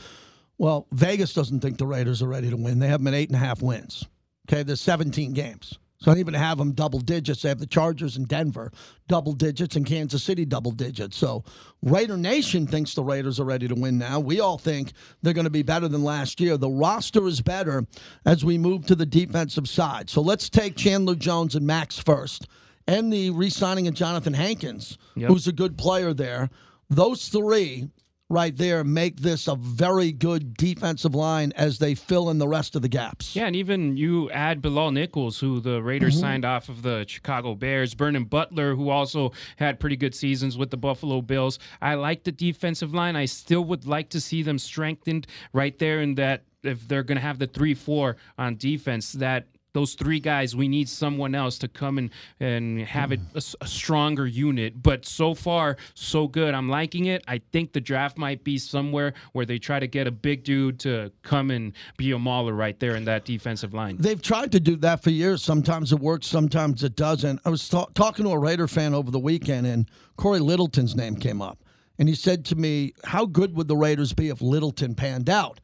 Well, 0.57 0.87
Vegas 0.91 1.33
doesn't 1.33 1.61
think 1.61 1.77
the 1.77 1.87
Raiders 1.87 2.21
are 2.21 2.27
ready 2.27 2.49
to 2.49 2.55
win. 2.55 2.79
They 2.79 2.87
have 2.87 3.05
at 3.05 3.13
eight 3.13 3.29
and 3.29 3.35
a 3.35 3.39
half 3.39 3.61
wins. 3.61 4.05
Okay, 4.47 4.63
there's 4.63 4.81
17 4.81 5.33
games. 5.33 5.79
So 6.01 6.09
I 6.09 6.15
don't 6.15 6.19
even 6.19 6.33
have 6.33 6.57
them 6.57 6.71
double 6.71 6.99
digits. 6.99 7.43
They 7.43 7.49
have 7.49 7.59
the 7.59 7.67
Chargers 7.67 8.17
in 8.17 8.23
Denver 8.25 8.71
double 9.07 9.33
digits 9.33 9.75
and 9.75 9.85
Kansas 9.85 10.23
City 10.23 10.45
double 10.45 10.71
digits. 10.71 11.15
So 11.15 11.43
Raider 11.83 12.17
Nation 12.17 12.65
thinks 12.65 12.95
the 12.95 13.03
Raiders 13.03 13.39
are 13.39 13.43
ready 13.45 13.67
to 13.67 13.75
win 13.75 13.99
now. 13.99 14.19
We 14.19 14.39
all 14.39 14.57
think 14.57 14.93
they're 15.21 15.33
going 15.33 15.45
to 15.45 15.51
be 15.51 15.61
better 15.61 15.87
than 15.87 16.03
last 16.03 16.39
year. 16.41 16.57
The 16.57 16.69
roster 16.69 17.27
is 17.27 17.39
better 17.41 17.85
as 18.25 18.43
we 18.43 18.57
move 18.57 18.87
to 18.87 18.95
the 18.95 19.05
defensive 19.05 19.69
side. 19.69 20.09
So 20.09 20.21
let's 20.21 20.49
take 20.49 20.75
Chandler 20.75 21.15
Jones 21.15 21.53
and 21.55 21.67
Max 21.67 21.99
first 21.99 22.47
and 22.87 23.13
the 23.13 23.29
re 23.29 23.51
signing 23.51 23.87
of 23.87 23.93
Jonathan 23.93 24.33
Hankins, 24.33 24.97
Yep. 25.15 25.29
who's 25.29 25.47
a 25.47 25.51
good 25.51 25.77
player 25.77 26.15
there. 26.15 26.49
Those 26.89 27.27
three 27.27 27.89
right 28.31 28.55
there 28.55 28.83
make 28.83 29.17
this 29.17 29.47
a 29.47 29.55
very 29.55 30.11
good 30.11 30.55
defensive 30.55 31.13
line 31.13 31.51
as 31.55 31.79
they 31.79 31.93
fill 31.93 32.29
in 32.29 32.37
the 32.37 32.47
rest 32.47 32.75
of 32.75 32.81
the 32.81 32.87
gaps. 32.87 33.35
Yeah, 33.35 33.45
and 33.45 33.55
even 33.55 33.97
you 33.97 34.31
add 34.31 34.61
Bilal 34.61 34.91
Nichols, 34.91 35.39
who 35.39 35.59
the 35.59 35.81
Raiders 35.83 36.13
mm-hmm. 36.13 36.21
signed 36.21 36.45
off 36.45 36.69
of 36.69 36.81
the 36.81 37.05
Chicago 37.07 37.55
Bears, 37.55 37.93
Vernon 37.93 38.23
Butler, 38.23 38.75
who 38.75 38.89
also 38.89 39.33
had 39.57 39.79
pretty 39.79 39.97
good 39.97 40.15
seasons 40.15 40.57
with 40.57 40.71
the 40.71 40.77
Buffalo 40.77 41.21
Bills. 41.21 41.59
I 41.81 41.95
like 41.95 42.23
the 42.23 42.31
defensive 42.31 42.93
line. 42.93 43.15
I 43.15 43.25
still 43.25 43.65
would 43.65 43.85
like 43.85 44.09
to 44.09 44.21
see 44.21 44.43
them 44.43 44.57
strengthened 44.57 45.27
right 45.53 45.77
there 45.77 46.01
in 46.01 46.15
that 46.15 46.43
if 46.63 46.87
they're 46.87 47.03
going 47.03 47.17
to 47.17 47.21
have 47.21 47.39
the 47.39 47.47
3 47.47 47.73
4 47.73 48.15
on 48.37 48.55
defense, 48.55 49.13
that 49.13 49.47
those 49.73 49.93
three 49.93 50.19
guys, 50.19 50.55
we 50.55 50.67
need 50.67 50.89
someone 50.89 51.33
else 51.33 51.57
to 51.59 51.67
come 51.67 51.97
and, 51.97 52.09
and 52.39 52.81
have 52.81 53.11
it 53.11 53.19
a, 53.33 53.41
a 53.61 53.67
stronger 53.67 54.27
unit. 54.27 54.81
But 54.81 55.05
so 55.05 55.33
far, 55.33 55.77
so 55.93 56.27
good. 56.27 56.53
I'm 56.53 56.69
liking 56.69 57.05
it. 57.05 57.23
I 57.27 57.41
think 57.51 57.73
the 57.73 57.81
draft 57.81 58.17
might 58.17 58.43
be 58.43 58.57
somewhere 58.57 59.13
where 59.33 59.45
they 59.45 59.59
try 59.59 59.79
to 59.79 59.87
get 59.87 60.07
a 60.07 60.11
big 60.11 60.43
dude 60.43 60.79
to 60.81 61.11
come 61.23 61.51
and 61.51 61.73
be 61.97 62.11
a 62.11 62.19
mauler 62.19 62.53
right 62.53 62.79
there 62.79 62.95
in 62.95 63.05
that 63.05 63.25
defensive 63.25 63.73
line. 63.73 63.97
They've 63.97 64.21
tried 64.21 64.51
to 64.53 64.59
do 64.59 64.75
that 64.77 65.03
for 65.03 65.09
years. 65.09 65.41
Sometimes 65.41 65.91
it 65.93 65.99
works, 65.99 66.27
sometimes 66.27 66.83
it 66.83 66.95
doesn't. 66.95 67.39
I 67.45 67.49
was 67.49 67.67
ta- 67.67 67.87
talking 67.93 68.25
to 68.25 68.31
a 68.31 68.39
Raider 68.39 68.67
fan 68.67 68.93
over 68.93 69.11
the 69.11 69.19
weekend, 69.19 69.67
and 69.67 69.89
Cory 70.17 70.39
Littleton's 70.39 70.95
name 70.95 71.15
came 71.15 71.41
up. 71.41 71.59
And 71.99 72.09
he 72.09 72.15
said 72.15 72.45
to 72.45 72.55
me, 72.55 72.93
How 73.03 73.25
good 73.25 73.55
would 73.55 73.67
the 73.67 73.77
Raiders 73.77 74.13
be 74.13 74.29
if 74.29 74.41
Littleton 74.41 74.95
panned 74.95 75.29
out? 75.29 75.59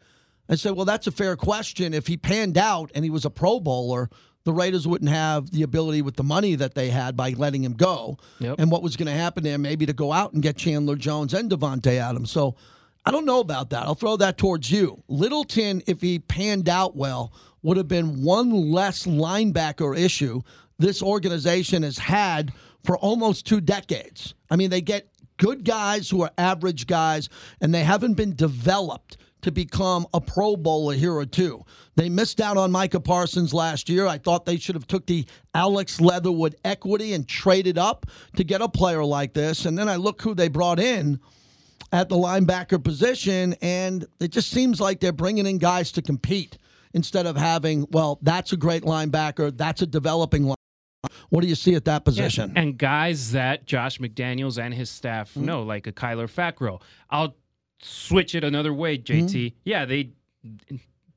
I 0.49 0.55
said, 0.55 0.73
Well, 0.75 0.85
that's 0.85 1.07
a 1.07 1.11
fair 1.11 1.35
question. 1.35 1.93
If 1.93 2.07
he 2.07 2.17
panned 2.17 2.57
out 2.57 2.91
and 2.95 3.03
he 3.03 3.09
was 3.09 3.25
a 3.25 3.29
Pro 3.29 3.59
Bowler, 3.59 4.09
the 4.43 4.53
Raiders 4.53 4.87
wouldn't 4.87 5.11
have 5.11 5.51
the 5.51 5.63
ability 5.63 6.01
with 6.01 6.15
the 6.15 6.23
money 6.23 6.55
that 6.55 6.73
they 6.73 6.89
had 6.89 7.17
by 7.17 7.31
letting 7.31 7.63
him 7.63 7.73
go. 7.73 8.17
Yep. 8.39 8.55
And 8.59 8.71
what 8.71 8.81
was 8.81 8.95
going 8.95 9.07
to 9.07 9.11
happen 9.11 9.43
there, 9.43 9.57
maybe 9.57 9.85
to 9.85 9.93
go 9.93 10.13
out 10.13 10.31
and 10.33 10.41
get 10.41 10.55
Chandler 10.55 10.95
Jones 10.95 11.33
and 11.33 11.51
Davante 11.51 11.97
Adams. 11.97 12.31
So 12.31 12.55
I 13.05 13.11
don't 13.11 13.25
know 13.25 13.41
about 13.41 13.71
that. 13.71 13.83
I'll 13.83 13.95
throw 13.95 14.15
that 14.17 14.37
towards 14.37 14.71
you. 14.71 15.03
Littleton, 15.09 15.81
if 15.85 15.99
he 15.99 16.19
panned 16.19 16.69
out 16.69 16.95
well, 16.95 17.33
would 17.61 17.75
have 17.75 17.89
been 17.89 18.23
one 18.23 18.71
less 18.71 19.05
linebacker 19.05 19.97
issue 19.97 20.41
this 20.79 21.01
organization 21.01 21.83
has 21.83 21.97
had 21.97 22.53
for 22.83 22.97
almost 22.97 23.45
two 23.45 23.59
decades. 23.59 24.33
I 24.49 24.55
mean, 24.55 24.69
they 24.69 24.81
get 24.81 25.09
good 25.37 25.63
guys 25.63 26.09
who 26.09 26.21
are 26.21 26.31
average 26.37 26.87
guys, 26.87 27.29
and 27.61 27.73
they 27.73 27.83
haven't 27.83 28.13
been 28.13 28.35
developed 28.35 29.17
to 29.41 29.51
become 29.51 30.05
a 30.13 30.21
Pro 30.21 30.55
Bowler 30.55 30.95
here 30.95 31.13
or 31.13 31.25
two. 31.25 31.63
They 31.95 32.09
missed 32.09 32.41
out 32.41 32.57
on 32.57 32.71
Micah 32.71 32.99
Parsons 32.99 33.53
last 33.53 33.87
year. 33.89 34.07
I 34.07 34.17
thought 34.17 34.45
they 34.45 34.57
should 34.57 34.75
have 34.75 34.87
took 34.87 35.05
the 35.05 35.25
Alex 35.53 36.01
Leatherwood 36.01 36.55
equity 36.65 37.13
and 37.13 37.27
traded 37.27 37.77
up 37.77 38.05
to 38.35 38.43
get 38.43 38.61
a 38.61 38.67
player 38.69 39.03
like 39.03 39.33
this. 39.33 39.65
And 39.65 39.77
then 39.77 39.87
I 39.89 39.95
look 39.95 40.21
who 40.21 40.33
they 40.33 40.47
brought 40.47 40.79
in 40.79 41.19
at 41.91 42.09
the 42.09 42.15
linebacker 42.15 42.83
position, 42.83 43.55
and 43.61 44.05
it 44.19 44.29
just 44.29 44.49
seems 44.49 44.81
like 44.81 44.99
they're 44.99 45.13
bringing 45.13 45.45
in 45.45 45.57
guys 45.57 45.91
to 45.93 46.01
compete 46.01 46.57
instead 46.93 47.25
of 47.25 47.37
having, 47.37 47.87
well, 47.91 48.19
that's 48.21 48.51
a 48.51 48.57
great 48.57 48.83
linebacker, 48.83 49.55
that's 49.55 49.81
a 49.81 49.87
developing 49.87 50.43
linebacker. 50.43 50.53
What 51.29 51.41
do 51.41 51.47
you 51.47 51.55
see 51.55 51.75
at 51.75 51.85
that 51.85 52.03
position? 52.03 52.53
And 52.55 52.77
guys 52.77 53.31
that 53.33 53.65
Josh 53.65 53.99
McDaniels 53.99 54.61
and 54.61 54.73
his 54.73 54.89
staff 54.89 55.29
Mm-hmm. 55.29 55.45
know, 55.45 55.63
like 55.63 55.87
a 55.87 55.91
Kyler 55.91 56.27
Fackrell. 56.29 56.81
I'll 57.09 57.35
switch 57.81 58.35
it 58.35 58.43
another 58.43 58.73
way, 58.73 58.97
JT. 58.97 59.29
Mm-hmm. 59.29 59.57
Yeah, 59.63 59.85
they 59.85 60.11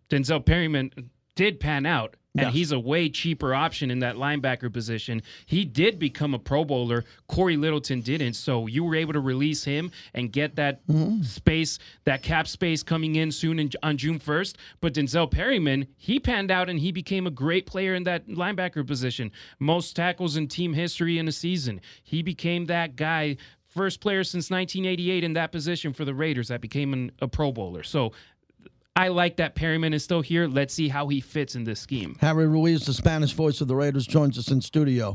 Denzel 0.08 0.44
Perryman 0.44 0.90
did 1.36 1.60
pan 1.60 1.86
out. 1.86 2.16
And 2.36 2.46
Yes. 2.46 2.54
he's 2.54 2.70
a 2.72 2.78
way 2.78 3.08
cheaper 3.08 3.52
option 3.52 3.90
in 3.90 3.98
that 4.00 4.14
linebacker 4.14 4.72
position. 4.72 5.20
He 5.46 5.64
did 5.64 5.98
become 5.98 6.32
a 6.32 6.38
Pro 6.38 6.64
Bowler. 6.64 7.04
Cory 7.26 7.56
Littleton 7.56 8.02
didn't. 8.02 8.34
So 8.34 8.68
you 8.68 8.84
were 8.84 8.94
able 8.94 9.12
to 9.14 9.20
release 9.20 9.64
him 9.64 9.90
and 10.14 10.30
get 10.30 10.54
that 10.54 10.86
Mm-hmm. 10.86 11.22
space, 11.22 11.80
that 12.04 12.22
cap 12.22 12.46
space 12.46 12.84
coming 12.84 13.16
in 13.16 13.32
soon 13.32 13.58
in, 13.58 13.70
on 13.82 13.96
June 13.96 14.20
1st. 14.20 14.54
But 14.80 14.94
Denzel 14.94 15.28
Perryman, 15.28 15.88
he 15.96 16.20
panned 16.20 16.52
out 16.52 16.70
and 16.70 16.78
he 16.78 16.92
became 16.92 17.26
a 17.26 17.32
great 17.32 17.66
player 17.66 17.94
in 17.96 18.04
that 18.04 18.28
linebacker 18.28 18.86
position. 18.86 19.32
Most 19.58 19.96
tackles 19.96 20.36
in 20.36 20.46
team 20.46 20.74
history 20.74 21.18
in 21.18 21.26
a 21.26 21.32
season. 21.32 21.80
He 22.04 22.22
became 22.22 22.66
that 22.66 22.94
guy. 22.94 23.38
First 23.70 24.00
player 24.00 24.24
since 24.24 24.50
1988 24.50 25.22
in 25.22 25.32
that 25.34 25.52
position 25.52 25.92
for 25.92 26.04
the 26.04 26.14
Raiders 26.14 26.48
that 26.48 26.60
became 26.60 26.92
an, 26.92 27.12
a 27.22 27.28
Pro 27.28 27.52
Bowler. 27.52 27.84
So 27.84 28.12
I 28.96 29.08
like 29.08 29.36
that 29.36 29.54
Perryman 29.54 29.94
is 29.94 30.02
still 30.02 30.22
here. 30.22 30.48
Let's 30.48 30.74
see 30.74 30.88
how 30.88 31.06
he 31.06 31.20
fits 31.20 31.54
in 31.54 31.62
this 31.62 31.78
scheme. 31.78 32.16
Harry 32.20 32.48
Ruiz, 32.48 32.84
the 32.84 32.92
Spanish 32.92 33.32
voice 33.32 33.60
of 33.60 33.68
the 33.68 33.76
Raiders, 33.76 34.06
joins 34.06 34.36
us 34.38 34.50
in 34.50 34.60
studio. 34.60 35.14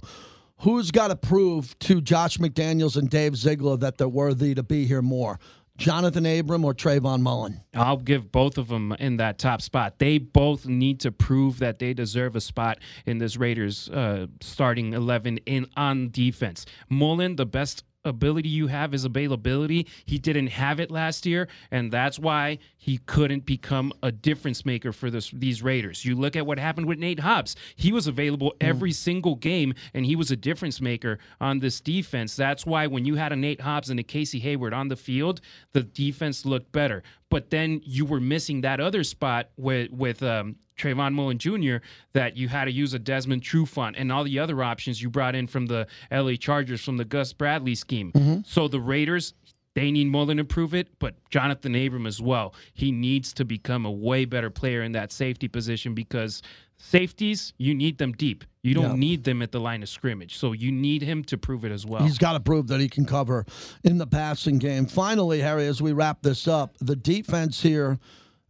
Who's 0.59 0.89
got 0.89 1.09
to 1.09 1.17
prove 1.17 1.77
to 1.79 1.99
Josh 1.99 2.37
McDaniels 2.37 2.95
and 2.95 3.09
Dave 3.09 3.35
Ziegler 3.35 3.75
that 3.77 3.97
they're 3.97 4.07
worthy 4.07 4.55
to 4.55 4.63
be 4.63 4.85
here 4.85 5.01
more? 5.01 5.37
Jonathan 5.77 6.25
Abram 6.25 6.63
or 6.63 6.73
Trayvon 6.73 7.19
Mullen? 7.21 7.61
I'll 7.73 7.97
give 7.97 8.31
both 8.31 8.57
of 8.57 8.69
them 8.69 8.93
in 8.93 9.17
that 9.17 9.37
top 9.37 9.61
spot. 9.61 9.99
They 9.99 10.17
both 10.17 10.65
need 10.65 11.01
to 11.01 11.11
prove 11.11 11.59
that 11.59 11.79
they 11.79 11.93
deserve 11.93 12.37
a 12.37 12.41
spot 12.41 12.79
in 13.05 13.17
this 13.17 13.35
Raiders 13.35 13.89
uh, 13.89 14.27
starting 14.39 14.93
11 14.93 15.39
in 15.45 15.67
on 15.75 16.09
defense. 16.11 16.65
Mullen, 16.89 17.35
the 17.35 17.45
best 17.45 17.83
ability 18.05 18.49
you 18.49 18.67
have 18.67 18.93
is 18.93 19.03
availability. 19.03 19.87
He 20.05 20.17
didn't 20.17 20.47
have 20.47 20.79
it 20.79 20.91
last 20.91 21.25
year, 21.25 21.47
and 21.71 21.91
that's 21.91 22.17
why 22.19 22.59
he 22.85 22.99
couldn't 22.99 23.47
become 23.47 23.91
a 24.03 24.11
difference 24.11 24.63
maker 24.63 24.93
for 24.93 25.09
this, 25.09 25.31
these 25.31 25.63
Raiders. 25.63 26.05
You 26.05 26.13
look 26.13 26.35
at 26.35 26.45
what 26.45 26.59
happened 26.59 26.85
with 26.85 26.99
Nate 26.99 27.19
Hobbs. 27.19 27.55
He 27.75 27.91
was 27.91 28.05
available 28.05 28.53
every 28.61 28.91
single 28.91 29.33
game, 29.33 29.73
and 29.95 30.05
he 30.05 30.15
was 30.15 30.29
a 30.29 30.35
difference 30.35 30.79
maker 30.79 31.17
on 31.41 31.57
this 31.57 31.81
defense. 31.81 32.35
That's 32.35 32.63
why 32.63 32.85
when 32.85 33.03
you 33.03 33.15
had 33.15 33.31
a 33.31 33.35
Nate 33.35 33.61
Hobbs 33.61 33.89
and 33.89 33.99
a 33.99 34.03
Casey 34.03 34.37
Hayward 34.37 34.71
on 34.71 34.89
the 34.89 34.95
field, 34.95 35.41
the 35.73 35.81
defense 35.81 36.45
looked 36.45 36.71
better. 36.71 37.01
But 37.31 37.49
then 37.49 37.81
you 37.83 38.05
were 38.05 38.19
missing 38.19 38.61
that 38.61 38.79
other 38.79 39.03
spot 39.03 39.49
with 39.57 39.89
with 39.89 40.21
um, 40.21 40.57
Trayvon 40.77 41.13
Mullen 41.13 41.39
Jr. 41.39 41.77
that 42.13 42.37
you 42.37 42.49
had 42.49 42.65
to 42.65 42.71
use 42.71 42.93
a 42.93 42.99
Desmond 42.99 43.41
Trufant 43.41 43.95
and 43.97 44.11
all 44.11 44.23
the 44.23 44.37
other 44.37 44.61
options 44.61 45.01
you 45.01 45.09
brought 45.09 45.33
in 45.33 45.47
from 45.47 45.65
the 45.65 45.87
LA 46.11 46.33
Chargers 46.35 46.83
from 46.85 46.97
the 46.97 47.05
Gus 47.05 47.33
Bradley 47.33 47.73
scheme. 47.73 48.43
So 48.45 48.67
the 48.67 48.79
Raiders. 48.79 49.33
They 49.75 49.91
need 49.91 50.07
Mullen 50.07 50.37
to 50.37 50.45
prove 50.45 50.73
it, 50.73 50.87
but 50.99 51.15
Jonathan 51.29 51.75
Abram 51.75 52.07
as 52.07 52.21
well. 52.21 52.55
He 52.73 52.91
needs 52.91 53.33
to 53.33 53.45
become 53.45 53.85
a 53.85 53.91
way 53.91 54.23
better 54.25 54.49
player 54.49 54.81
in 54.81 54.93
that 54.93 55.11
safety 55.11 55.47
position 55.49 55.93
because 55.93 56.41
safeties, 56.77 57.53
you 57.57 57.75
need 57.75 57.97
them 57.97 58.13
deep. 58.13 58.45
You 58.63 58.73
don't 58.73 58.91
Yeah. 58.91 58.95
need 58.95 59.23
them 59.25 59.41
at 59.41 59.51
the 59.51 59.59
line 59.59 59.83
of 59.83 59.89
scrimmage. 59.89 60.37
So 60.37 60.53
you 60.53 60.71
need 60.71 61.01
him 61.01 61.23
to 61.25 61.37
prove 61.37 61.65
it 61.65 61.71
as 61.71 61.85
well. 61.85 62.03
He's 62.03 62.17
got 62.17 62.33
to 62.33 62.39
prove 62.39 62.67
that 62.67 62.79
he 62.79 62.87
can 62.89 63.05
cover 63.05 63.45
in 63.83 63.97
the 63.97 64.07
passing 64.07 64.57
game. 64.59 64.85
Finally, 64.85 65.41
Harry, 65.41 65.67
as 65.67 65.81
we 65.81 65.91
wrap 65.93 66.21
this 66.21 66.47
up, 66.47 66.77
the 66.79 66.95
defense 66.95 67.61
here. 67.61 67.99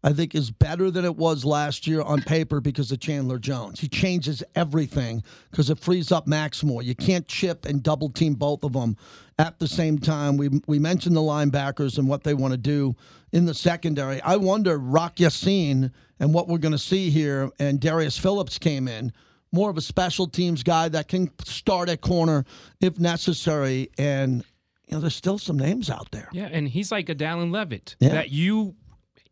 I 0.05 0.13
think 0.13 0.35
is 0.35 0.51
better 0.51 0.91
than 0.91 1.03
it 1.03 1.15
was 1.15 1.43
last 1.43 1.87
year 1.87 2.03
on 2.03 2.21
paper 2.21 2.61
because 2.61 2.91
of 2.91 2.99
Chandler 2.99 3.39
Jones. 3.39 3.79
He 3.79 3.87
changes 3.87 4.43
everything 4.53 5.23
because 5.49 5.71
it 5.71 5.79
frees 5.79 6.11
up 6.11 6.27
Max 6.27 6.63
more. 6.63 6.83
You 6.83 6.93
can't 6.93 7.27
chip 7.27 7.65
and 7.65 7.81
double 7.81 8.09
team 8.09 8.35
both 8.35 8.63
of 8.63 8.73
them 8.73 8.97
at 9.39 9.57
the 9.57 9.67
same 9.67 9.97
time. 9.97 10.37
We 10.37 10.61
we 10.67 10.77
mentioned 10.77 11.15
the 11.15 11.21
linebackers 11.21 11.97
and 11.97 12.07
what 12.07 12.23
they 12.23 12.35
want 12.35 12.51
to 12.51 12.57
do 12.57 12.95
in 13.31 13.47
the 13.47 13.55
secondary. 13.55 14.21
I 14.21 14.35
wonder 14.35 14.77
Rock 14.77 15.19
Ya-Sin 15.19 15.91
and 16.19 16.33
what 16.35 16.47
we're 16.47 16.59
going 16.59 16.71
to 16.71 16.77
see 16.77 17.09
here. 17.09 17.49
And 17.57 17.79
Darius 17.79 18.17
Phillips 18.19 18.59
came 18.59 18.87
in 18.87 19.11
more 19.51 19.71
of 19.71 19.77
a 19.77 19.81
special 19.81 20.27
teams 20.27 20.61
guy 20.61 20.87
that 20.89 21.07
can 21.07 21.31
start 21.45 21.89
at 21.89 22.01
corner 22.01 22.45
if 22.79 22.99
necessary. 22.99 23.89
And 23.97 24.45
you 24.87 24.93
know, 24.93 24.99
there's 25.01 25.15
still 25.15 25.39
some 25.39 25.57
names 25.57 25.89
out 25.89 26.11
there. 26.11 26.29
Yeah, 26.31 26.49
and 26.51 26.67
he's 26.67 26.91
like 26.91 27.09
a 27.09 27.15
Dallin 27.15 27.51
Leavitt 27.51 27.95
Yeah. 27.99 28.09
that 28.09 28.29
you 28.29 28.75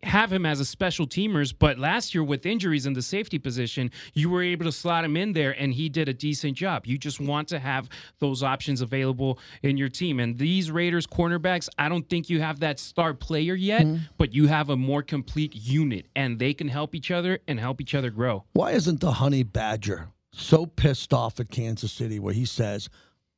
have 0.03 0.31
him 0.31 0.45
as 0.45 0.59
a 0.59 0.65
special 0.65 1.07
teamers, 1.07 1.53
but 1.57 1.77
last 1.79 2.13
year 2.13 2.23
with 2.23 2.45
injuries 2.45 2.85
in 2.85 2.93
the 2.93 3.01
safety 3.01 3.39
position, 3.39 3.91
you 4.13 4.29
were 4.29 4.43
able 4.43 4.65
to 4.65 4.71
slot 4.71 5.05
him 5.05 5.17
in 5.17 5.33
there 5.33 5.51
and 5.59 5.73
he 5.73 5.89
did 5.89 6.09
a 6.09 6.13
decent 6.13 6.57
job. 6.57 6.85
You 6.85 6.97
just 6.97 7.19
want 7.19 7.47
to 7.49 7.59
have 7.59 7.89
those 8.19 8.43
options 8.43 8.81
available 8.81 9.39
in 9.61 9.77
your 9.77 9.89
team. 9.89 10.19
And 10.19 10.37
these 10.37 10.71
Raiders 10.71 11.07
cornerbacks, 11.07 11.69
I 11.77 11.89
don't 11.89 12.07
think 12.09 12.29
you 12.29 12.41
have 12.41 12.59
that 12.59 12.79
star 12.79 13.13
player 13.13 13.55
yet, 13.55 13.83
mm-hmm. 13.83 14.03
but 14.17 14.33
you 14.33 14.47
have 14.47 14.69
a 14.69 14.77
more 14.77 15.01
complete 15.01 15.55
unit 15.55 16.07
and 16.15 16.39
they 16.39 16.53
can 16.53 16.67
help 16.67 16.95
each 16.95 17.11
other 17.11 17.39
and 17.47 17.59
help 17.59 17.81
each 17.81 17.95
other 17.95 18.09
grow. 18.09 18.43
Why 18.53 18.71
isn't 18.71 18.99
the 18.99 19.13
Honey 19.13 19.43
Badger 19.43 20.09
so 20.31 20.65
pissed 20.65 21.13
off 21.13 21.39
at 21.39 21.49
Kansas 21.49 21.91
City 21.91 22.19
where 22.19 22.33
he 22.33 22.45
says, 22.45 22.89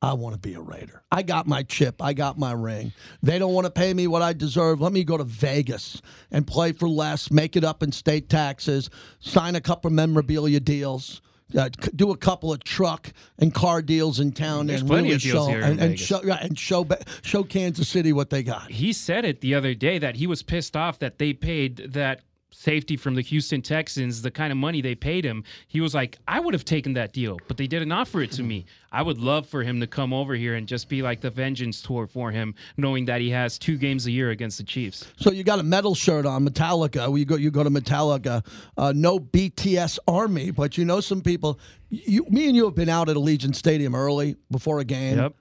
I 0.02 0.12
want 0.12 0.34
to 0.34 0.38
be 0.38 0.54
a 0.54 0.60
Raider. 0.60 1.02
I 1.10 1.22
got 1.22 1.46
my 1.46 1.62
chip. 1.62 2.02
I 2.02 2.12
got 2.12 2.38
my 2.38 2.52
ring. 2.52 2.92
They 3.22 3.38
don't 3.38 3.54
want 3.54 3.64
to 3.64 3.70
pay 3.70 3.94
me 3.94 4.06
what 4.06 4.22
I 4.22 4.34
deserve. 4.34 4.80
Let 4.80 4.92
me 4.92 5.04
go 5.04 5.16
to 5.16 5.24
Vegas 5.24 6.02
and 6.30 6.46
play 6.46 6.72
for 6.72 6.88
less, 6.88 7.30
make 7.30 7.56
it 7.56 7.64
up 7.64 7.82
in 7.82 7.92
state 7.92 8.28
taxes, 8.28 8.90
sign 9.20 9.54
a 9.54 9.60
couple 9.60 9.90
memorabilia 9.90 10.60
deals. 10.60 11.22
Uh, 11.56 11.68
do 11.94 12.10
a 12.10 12.16
couple 12.16 12.52
of 12.52 12.64
truck 12.64 13.12
and 13.38 13.54
car 13.54 13.80
deals 13.80 14.18
in 14.18 14.32
town 14.32 14.66
There's 14.66 14.80
and 14.80 14.90
really 14.90 15.16
show 15.16 15.48
and, 15.48 15.78
and 15.80 15.98
show 15.98 16.20
and 16.20 16.58
show 16.58 16.84
show 17.22 17.44
Kansas 17.44 17.88
City 17.88 18.12
what 18.12 18.30
they 18.30 18.42
got. 18.42 18.68
He 18.68 18.92
said 18.92 19.24
it 19.24 19.42
the 19.42 19.54
other 19.54 19.72
day 19.72 20.00
that 20.00 20.16
he 20.16 20.26
was 20.26 20.42
pissed 20.42 20.76
off 20.76 20.98
that 20.98 21.18
they 21.18 21.32
paid 21.32 21.92
that 21.92 22.22
safety 22.56 22.96
from 22.96 23.14
the 23.14 23.20
Houston 23.20 23.60
Texans 23.60 24.22
the 24.22 24.30
kind 24.30 24.50
of 24.50 24.56
money 24.56 24.80
they 24.80 24.94
paid 24.94 25.24
him. 25.24 25.44
He 25.68 25.80
was 25.80 25.94
like, 25.94 26.18
I 26.26 26.40
would 26.40 26.54
have 26.54 26.64
taken 26.64 26.94
that 26.94 27.12
deal, 27.12 27.38
but 27.48 27.56
they 27.56 27.66
didn't 27.66 27.92
offer 27.92 28.22
it 28.22 28.32
to 28.32 28.42
me. 28.42 28.66
I 28.90 29.02
would 29.02 29.18
love 29.18 29.46
for 29.46 29.62
him 29.62 29.80
to 29.80 29.86
come 29.86 30.12
over 30.12 30.34
here 30.34 30.54
and 30.54 30.66
just 30.66 30.88
be 30.88 31.02
like 31.02 31.20
the 31.20 31.30
vengeance 31.30 31.82
tour 31.82 32.06
for 32.06 32.30
him, 32.30 32.54
knowing 32.76 33.04
that 33.06 33.20
he 33.20 33.30
has 33.30 33.58
two 33.58 33.76
games 33.76 34.06
a 34.06 34.10
year 34.10 34.30
against 34.30 34.56
the 34.58 34.64
Chiefs. 34.64 35.06
So 35.16 35.30
you 35.30 35.44
got 35.44 35.58
a 35.58 35.62
metal 35.62 35.94
shirt 35.94 36.24
on, 36.24 36.46
Metallica. 36.46 37.16
You 37.16 37.24
go, 37.24 37.36
you 37.36 37.50
go 37.50 37.62
to 37.62 37.70
Metallica. 37.70 38.44
Uh, 38.76 38.92
no 38.96 39.18
BTS 39.18 39.98
Army, 40.08 40.50
but 40.50 40.78
you 40.78 40.84
know 40.84 41.00
some 41.00 41.20
people. 41.20 41.60
You, 41.90 42.24
me 42.30 42.46
and 42.46 42.56
you 42.56 42.64
have 42.64 42.74
been 42.74 42.88
out 42.88 43.08
at 43.08 43.16
Allegiant 43.16 43.54
Stadium 43.54 43.94
early 43.94 44.36
before 44.50 44.80
a 44.80 44.84
game. 44.84 45.18
Yep. 45.18 45.34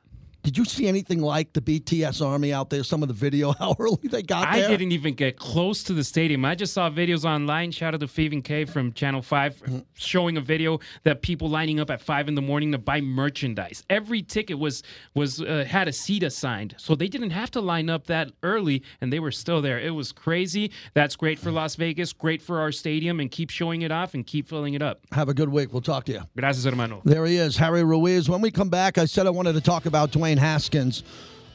Did 0.45 0.59
you 0.59 0.63
see 0.65 0.85
anything 0.87 1.21
like 1.21 1.53
the 1.53 1.59
BTS 1.61 2.23
Army 2.23 2.53
out 2.53 2.69
there? 2.69 2.83
Some 2.83 3.01
of 3.01 3.07
the 3.07 3.15
video, 3.15 3.51
how 3.59 3.75
early 3.79 3.97
they 4.03 4.21
got 4.21 4.41
there. 4.41 4.51
I 4.51 4.59
there. 4.61 4.69
didn't 4.77 4.91
even 4.91 5.15
get 5.15 5.37
close 5.37 5.81
to 5.83 5.93
the 5.93 6.03
stadium. 6.03 6.45
I 6.45 6.53
just 6.53 6.71
saw 6.71 6.87
videos 6.87 7.25
online. 7.25 7.71
Shout 7.71 7.95
out 7.95 8.01
to 8.01 8.05
Faven 8.05 8.43
K 8.43 8.63
from 8.65 8.93
Channel 8.93 9.23
5 9.23 9.55
Mm-hmm. 9.55 9.79
showing 9.95 10.37
a 10.37 10.41
video 10.41 10.79
that 11.03 11.21
people 11.23 11.49
lining 11.49 11.79
up 11.79 11.89
at 11.89 11.99
5 11.99 12.27
in 12.27 12.35
the 12.35 12.41
morning 12.43 12.71
to 12.73 12.77
buy 12.77 13.01
merchandise. 13.01 13.83
Every 13.89 14.21
ticket 14.21 14.59
was 14.59 14.83
was 15.15 15.41
uh, 15.41 15.65
had 15.67 15.87
a 15.87 15.93
seat 15.93 16.21
assigned. 16.21 16.75
So 16.77 16.93
they 16.93 17.07
didn't 17.07 17.31
have 17.31 17.49
to 17.51 17.61
line 17.61 17.89
up 17.89 18.05
that 18.07 18.31
early 18.43 18.83
and 19.01 19.11
they 19.11 19.19
were 19.19 19.31
still 19.31 19.61
there. 19.63 19.79
It 19.79 19.91
was 19.95 20.11
crazy. 20.11 20.71
That's 20.93 21.15
great 21.15 21.39
for 21.39 21.49
Las 21.51 21.75
Vegas, 21.75 22.13
great 22.13 22.41
for 22.43 22.59
our 22.59 22.71
stadium 22.71 23.19
and 23.19 23.31
keep 23.31 23.49
showing 23.49 23.81
it 23.81 23.91
off 23.91 24.13
and 24.13 24.27
keep 24.27 24.47
filling 24.47 24.75
it 24.75 24.83
up. 24.83 25.01
Have 25.11 25.27
a 25.29 25.33
good 25.33 25.49
week. 25.49 25.73
We'll 25.73 25.81
talk 25.81 26.03
to 26.05 26.11
you. 26.11 26.21
Gracias, 26.37 26.65
hermano. 26.65 27.01
There 27.03 27.25
he 27.25 27.37
is, 27.37 27.57
Harry 27.57 27.83
Ruiz. 27.83 28.29
When 28.29 28.41
we 28.41 28.51
come 28.51 28.69
back, 28.69 28.99
I 28.99 29.05
said 29.05 29.25
I 29.25 29.31
wanted 29.31 29.53
to 29.53 29.61
talk 29.61 29.87
about 29.87 30.11
Dwayne 30.11 30.34
Haskins, 30.37 31.03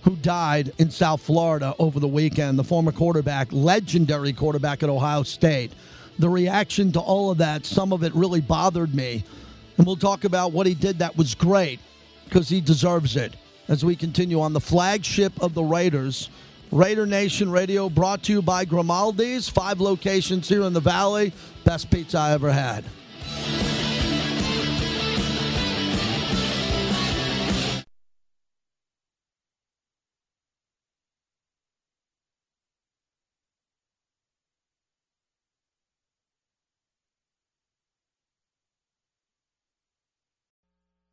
who 0.03 0.16
died 0.16 0.73
in 0.79 0.90
South 0.90 1.21
Florida 1.21 1.75
over 1.79 2.01
the 2.01 2.09
weekend, 2.09 2.59
the 2.59 2.64
former 2.64 2.93
quarterback, 2.93 3.53
legendary 3.53 4.33
quarterback 4.33 4.83
at 4.83 4.88
Ohio 4.88 5.23
State. 5.23 5.73
The 6.19 6.29
reaction 6.29 6.93
to 6.93 7.01
all 7.01 7.31
of 7.31 7.38
that, 7.38 7.66
some 7.66 7.93
of 7.93 8.03
it 8.03 8.14
really 8.14 8.40
bothered 8.40 8.95
me. 8.95 9.25
And 9.77 9.87
we'll 9.87 9.97
talk 9.97 10.25
about 10.25 10.53
what 10.53 10.66
he 10.66 10.75
did 10.75 10.99
that 10.99 11.16
was 11.16 11.35
great 11.35 11.81
because 12.25 12.49
he 12.49 12.61
deserves 12.61 13.16
it 13.16 13.35
as 13.69 13.85
we 13.85 13.97
continue 13.97 14.40
on 14.40 14.53
the 14.53 14.61
flagship 14.61 15.33
of 15.43 15.55
the 15.55 15.62
Raiders. 15.62 16.29
Raider 16.73 17.07
Nation 17.07 17.51
Radio 17.51 17.88
brought 17.88 18.23
to 18.25 18.33
you 18.33 18.43
by 18.43 18.64
Grimaldi's, 18.64 19.49
five 19.49 19.81
locations 19.81 20.49
here 20.49 20.62
in 20.62 20.73
the 20.73 20.81
Valley. 20.81 21.33
Best 21.64 21.90
pizza 21.90 22.19
I 22.19 22.33
ever 22.33 22.53
had. 22.53 22.85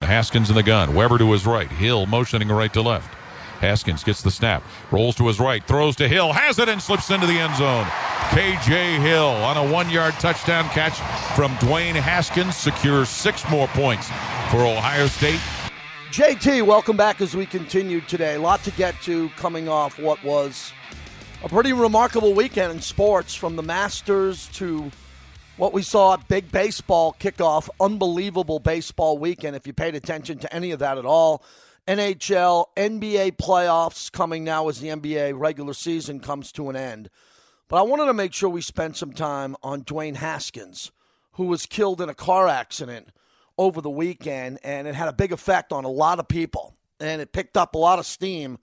Haskins 0.08 0.50
in 0.50 0.56
the 0.56 0.64
gun. 0.64 0.96
Weber 0.96 1.18
to 1.18 1.32
his 1.34 1.46
right. 1.46 1.70
Hill 1.70 2.06
motioning 2.06 2.48
right 2.48 2.72
to 2.72 2.82
left. 2.82 3.14
Haskins 3.60 4.06
gets 4.06 4.22
the 4.22 4.32
snap. 4.32 4.64
Rolls 4.90 5.16
to 5.16 5.28
his 5.28 5.38
right. 5.38 5.62
Throws 5.68 5.98
to 5.98 6.08
Hill. 6.08 6.32
Has 6.32 6.60
it 6.60 6.70
and 6.70 6.82
slips 6.82 7.12
into 7.12 7.28
the 7.28 7.34
end 7.34 7.56
zone. 7.58 7.84
KJ 8.30 9.02
Hill 9.02 9.28
on 9.28 9.58
a 9.58 9.72
one 9.72 9.90
yard 9.90 10.14
touchdown 10.14 10.70
catch 10.70 10.98
from 11.36 11.52
Dwayne 11.56 11.96
Haskins 11.96 12.56
secures 12.56 13.10
six 13.10 13.48
more 13.50 13.68
points 13.70 14.08
for 14.50 14.66
Ohio 14.66 15.08
State. 15.08 15.42
JT, 16.12 16.66
welcome 16.66 16.96
back 16.96 17.20
as 17.20 17.36
we 17.36 17.46
continue 17.46 18.00
today. 18.00 18.36
A 18.36 18.40
lot 18.40 18.64
to 18.64 18.72
get 18.72 18.96
to 19.02 19.28
coming 19.32 19.68
off 19.68 20.00
what 20.00 20.24
was 20.24 20.72
a 21.44 21.50
pretty 21.50 21.74
remarkable 21.74 22.34
weekend 22.34 22.72
in 22.72 22.80
sports 22.80 23.36
from 23.36 23.58
the 23.58 23.64
Masters 23.64 24.48
to 24.54 24.90
what 25.58 25.74
we 25.74 25.82
saw 25.82 26.14
at 26.14 26.28
big 26.28 26.52
baseball 26.52 27.16
kickoff. 27.20 27.68
Unbelievable 27.80 28.60
baseball 28.60 29.18
weekend 29.18 29.56
if 29.56 29.66
you 29.66 29.74
paid 29.74 29.96
attention 29.96 30.38
to 30.40 30.54
any 30.54 30.72
of 30.72 30.80
that 30.80 30.98
at 30.98 31.06
all. 31.06 31.44
NHL, 31.88 32.66
NBA 32.76 33.38
playoffs 33.38 34.12
coming 34.12 34.44
now 34.44 34.70
as 34.70 34.80
the 34.80 34.90
NBA 34.90 35.38
regular 35.38 35.74
season 35.74 36.20
comes 36.20 36.52
to 36.54 36.70
an 36.70 36.76
end. 36.76 37.10
But 37.70 37.78
I 37.78 37.82
wanted 37.82 38.06
to 38.06 38.14
make 38.14 38.34
sure 38.34 38.50
we 38.50 38.62
spent 38.62 38.98
some 38.98 39.14
time 39.14 39.56
on 39.64 39.84
Dwayne 39.84 40.16
Haskins, 40.16 40.92
who 41.34 41.46
was 41.46 41.66
killed 41.66 42.02
in 42.02 42.10
a 42.10 42.14
car 42.14 42.48
accident 42.48 43.10
over 43.58 43.82
the 43.82 43.90
weekend, 43.90 44.60
and 44.64 44.88
it 44.88 44.96
had 44.96 45.08
a 45.08 45.14
big 45.14 45.32
effect 45.32 45.74
on 45.74 45.86
a 45.86 45.90
lot 45.90 46.20
of 46.20 46.28
people. 46.28 46.76
And 47.00 47.22
it 47.22 47.32
picked 47.32 47.58
up 47.58 47.74
a 47.74 47.80
lot 47.80 48.00
of 48.00 48.06
steam 48.06 48.60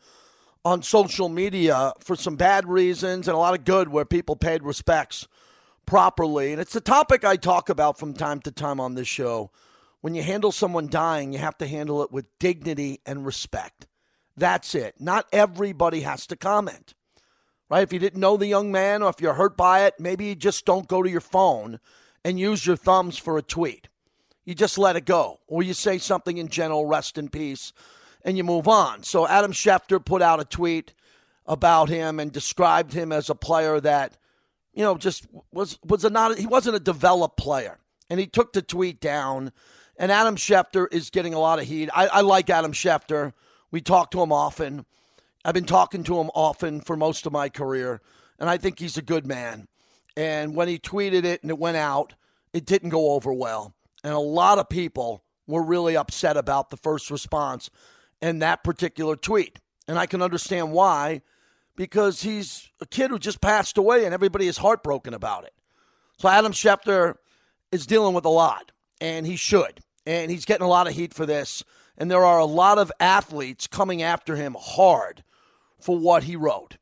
on 0.65 0.83
social 0.83 1.29
media 1.29 1.93
for 1.99 2.15
some 2.15 2.37
bad 2.37 2.69
reasons 2.69 3.27
and 3.27 3.35
a 3.35 3.39
lot 3.39 3.59
of 3.59 3.65
good 3.65 3.89
where 3.89 4.05
people 4.05 4.37
paid 4.37 4.63
respects 4.63 5.27
properly. 5.87 6.53
And 6.53 6.61
it's 6.61 6.77
a 6.77 6.81
topic 6.81 7.25
I 7.25 7.37
talk 7.37 7.69
about 7.69 7.99
from 7.99 8.15
time 8.15 8.41
to 8.41 8.51
time 8.51 8.81
on 8.81 8.95
this 8.95 9.09
show. 9.09 9.51
When 10.01 10.15
you 10.15 10.23
handle 10.23 10.53
someone 10.53 10.89
dying, 10.89 11.33
you 11.33 11.39
have 11.39 11.59
to 11.59 11.67
handle 11.67 12.03
it 12.03 12.13
with 12.13 12.27
dignity 12.39 13.01
and 13.07 13.25
respect. 13.25 13.87
That's 14.37 14.75
it. 14.75 14.97
Not 15.01 15.27
everybody 15.33 16.01
has 16.01 16.27
to 16.29 16.37
comment 16.37 16.95
right? 17.75 17.83
If 17.83 17.93
you 17.93 17.99
didn't 17.99 18.21
know 18.21 18.37
the 18.37 18.47
young 18.47 18.71
man 18.71 19.03
or 19.03 19.11
if 19.11 19.21
you're 19.21 19.35
hurt 19.35 19.57
by 19.57 19.85
it, 19.87 19.95
maybe 19.99 20.27
you 20.27 20.35
just 20.35 20.65
don't 20.65 20.89
go 20.89 21.03
to 21.03 21.11
your 21.11 21.21
phone 21.21 21.81
and 22.25 22.39
use 22.39 22.67
your 22.67 22.77
thumbs 22.77 23.19
for 23.19 23.37
a 23.37 23.43
tweet. 23.43 23.89
You 24.45 24.55
just 24.55 24.79
let 24.79 24.97
it 24.97 25.07
go. 25.07 25.41
Or 25.47 25.63
you 25.63 25.75
say 25.75 25.99
something 25.99 26.39
in 26.39 26.49
general, 26.49 26.87
rest 26.87 27.19
in 27.19 27.29
peace, 27.29 27.73
and 28.25 28.37
you 28.37 28.45
move 28.45 28.69
on. 28.69 29.03
So 29.03 29.27
Adam 29.27 29.53
Schefter 29.53 30.05
put 30.05 30.23
out 30.23 30.41
a 30.41 30.45
tweet 30.45 30.95
about 31.47 31.89
him 31.89 32.21
and 32.21 32.31
described 32.31 32.93
him 32.93 33.13
as 33.13 33.29
a 33.29 33.35
player 33.35 33.81
that, 33.81 34.17
you 34.75 34.83
know, 34.83 34.97
just 34.97 35.27
was 35.53 35.79
was 35.85 36.05
a 36.05 36.11
not 36.11 36.39
he 36.39 36.47
wasn't 36.47 36.77
a 36.77 36.81
developed 36.81 37.37
player. 37.37 37.79
And 38.11 38.21
he 38.21 38.27
took 38.27 38.53
the 38.53 38.63
tweet 38.63 39.01
down. 39.01 39.53
And 39.97 40.11
Adam 40.11 40.37
Schefter 40.37 40.87
is 40.93 41.11
getting 41.11 41.35
a 41.35 41.39
lot 41.39 41.61
of 41.61 41.67
heat. 41.67 41.89
I, 41.95 42.09
I 42.09 42.21
like 42.23 42.51
Adam 42.51 42.73
Schefter. 42.73 43.33
We 43.71 43.81
talk 43.81 44.11
to 44.11 44.21
him 44.21 44.33
often. 44.33 44.85
I've 45.45 45.55
been 45.55 45.65
talking 45.65 46.03
to 46.05 46.19
him 46.19 46.31
often 46.35 46.81
for 46.81 46.97
most 46.97 47.27
of 47.27 47.33
my 47.33 47.49
career, 47.49 48.01
and 48.39 48.49
I 48.49 48.57
think 48.57 48.79
he's 48.79 48.97
a 48.97 49.03
good 49.03 49.27
man. 49.27 49.69
And 50.17 50.57
when 50.57 50.69
he 50.69 50.79
tweeted 50.79 51.25
it 51.25 51.43
and 51.43 51.51
it 51.51 51.59
went 51.59 51.77
out, 51.77 52.15
it 52.53 52.67
didn't 52.67 52.91
go 52.91 53.13
over 53.13 53.33
well. 53.33 53.75
And 54.03 54.15
a 54.15 54.19
lot 54.19 54.59
of 54.59 54.69
people 54.69 55.23
were 55.47 55.63
really 55.63 55.97
upset 55.97 56.37
about 56.37 56.71
the 56.71 56.77
first 56.77 57.11
response 57.11 57.69
and 58.23 58.41
that 58.41 58.65
particular 58.65 59.17
tweet. 59.17 59.59
And 59.87 59.99
I 59.99 60.07
can 60.07 60.23
understand 60.23 60.73
why, 60.73 61.23
because 61.77 62.23
he's 62.23 62.71
a 62.81 62.87
kid 62.87 63.11
who 63.11 63.19
just 63.19 63.41
passed 63.41 63.79
away 63.79 64.05
and 64.05 64.15
everybody 64.15 64.47
is 64.47 64.59
heartbroken 64.59 65.15
about 65.15 65.45
it. 65.45 65.53
So 66.19 66.29
Adam 66.29 66.53
Schefter 66.53 67.17
is 67.73 67.87
dealing 67.87 68.15
with 68.15 68.25
a 68.25 68.31
lot, 68.31 68.71
and 69.01 69.27
he 69.27 69.37
should. 69.37 69.81
And 70.07 70.31
he's 70.31 70.45
getting 70.45 70.65
a 70.65 70.69
lot 70.69 70.87
of 70.87 70.95
heat 70.95 71.13
for 71.13 71.27
this. 71.27 71.65
And 71.99 72.11
there 72.11 72.25
are 72.25 72.39
a 72.39 72.45
lot 72.45 72.79
of 72.79 72.93
athletes 73.01 73.67
coming 73.67 74.03
after 74.03 74.37
him 74.37 74.57
hard 74.59 75.25
for 75.81 75.99
what 75.99 76.25
he 76.25 76.37
wrote. 76.37 76.77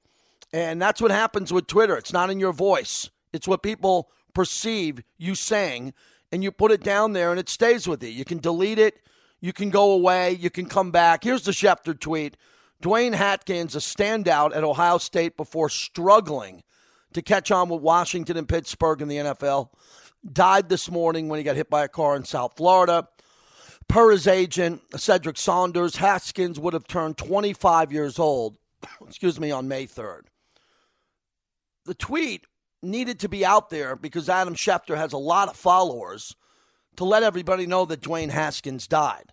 And 0.52 0.80
that's 0.80 1.00
what 1.00 1.10
happens 1.10 1.52
with 1.52 1.66
Twitter. 1.66 1.96
It's 1.96 2.12
not 2.12 2.30
in 2.30 2.40
your 2.40 2.52
voice, 2.52 3.10
It's 3.32 3.48
what 3.48 3.62
people 3.62 4.10
perceive 4.34 5.02
you 5.18 5.34
saying, 5.34 5.94
and 6.30 6.42
you 6.42 6.50
put 6.50 6.72
it 6.72 6.82
down 6.82 7.12
there 7.12 7.30
and 7.30 7.40
it 7.40 7.48
stays 7.48 7.86
with 7.86 8.02
you. 8.02 8.10
You 8.10 8.24
can 8.24 8.38
delete 8.38 8.78
it, 8.78 9.00
you 9.40 9.52
can 9.52 9.70
go 9.70 9.92
away, 9.92 10.32
you 10.32 10.50
can 10.50 10.66
come 10.66 10.90
back. 10.90 11.24
Here's 11.24 11.42
the 11.42 11.52
Schefter 11.52 11.98
tweet 11.98 12.36
Dwayne 12.82 13.14
Haskins, 13.14 13.76
a 13.76 13.78
standout 13.78 14.54
at 14.56 14.64
Ohio 14.64 14.98
State 14.98 15.36
before 15.36 15.68
struggling 15.68 16.64
to 17.12 17.22
catch 17.22 17.52
on 17.52 17.68
with 17.68 17.80
Washington 17.80 18.36
and 18.36 18.48
Pittsburgh 18.48 19.00
in 19.00 19.08
the 19.08 19.18
NFL, 19.18 19.68
died 20.30 20.68
this 20.68 20.90
morning 20.90 21.28
when 21.28 21.38
he 21.38 21.44
got 21.44 21.56
hit 21.56 21.70
by 21.70 21.84
a 21.84 21.88
car 21.88 22.16
in 22.16 22.24
South 22.24 22.56
Florida. 22.56 23.06
Per 23.88 24.10
his 24.10 24.26
agent, 24.26 24.82
Cedric 24.96 25.36
Saunders, 25.36 25.96
Haskins 25.96 26.58
would 26.58 26.74
have 26.74 26.88
turned 26.88 27.18
25 27.18 27.92
years 27.92 28.18
old, 28.18 28.58
excuse 29.06 29.38
me, 29.38 29.52
on 29.52 29.68
May 29.68 29.86
3rd. 29.86 30.22
The 31.84 31.94
tweet 31.94 32.46
needed 32.82 33.20
to 33.20 33.28
be 33.28 33.46
out 33.46 33.70
there 33.70 33.94
because 33.94 34.28
Adam 34.28 34.54
Schefter 34.54 34.96
has 34.96 35.12
a 35.12 35.18
lot 35.18 35.48
of 35.48 35.56
followers 35.56 36.34
to 36.96 37.04
let 37.04 37.22
everybody 37.22 37.66
know 37.66 37.84
that 37.84 38.00
Dwayne 38.00 38.30
Haskins 38.30 38.88
died. 38.88 39.32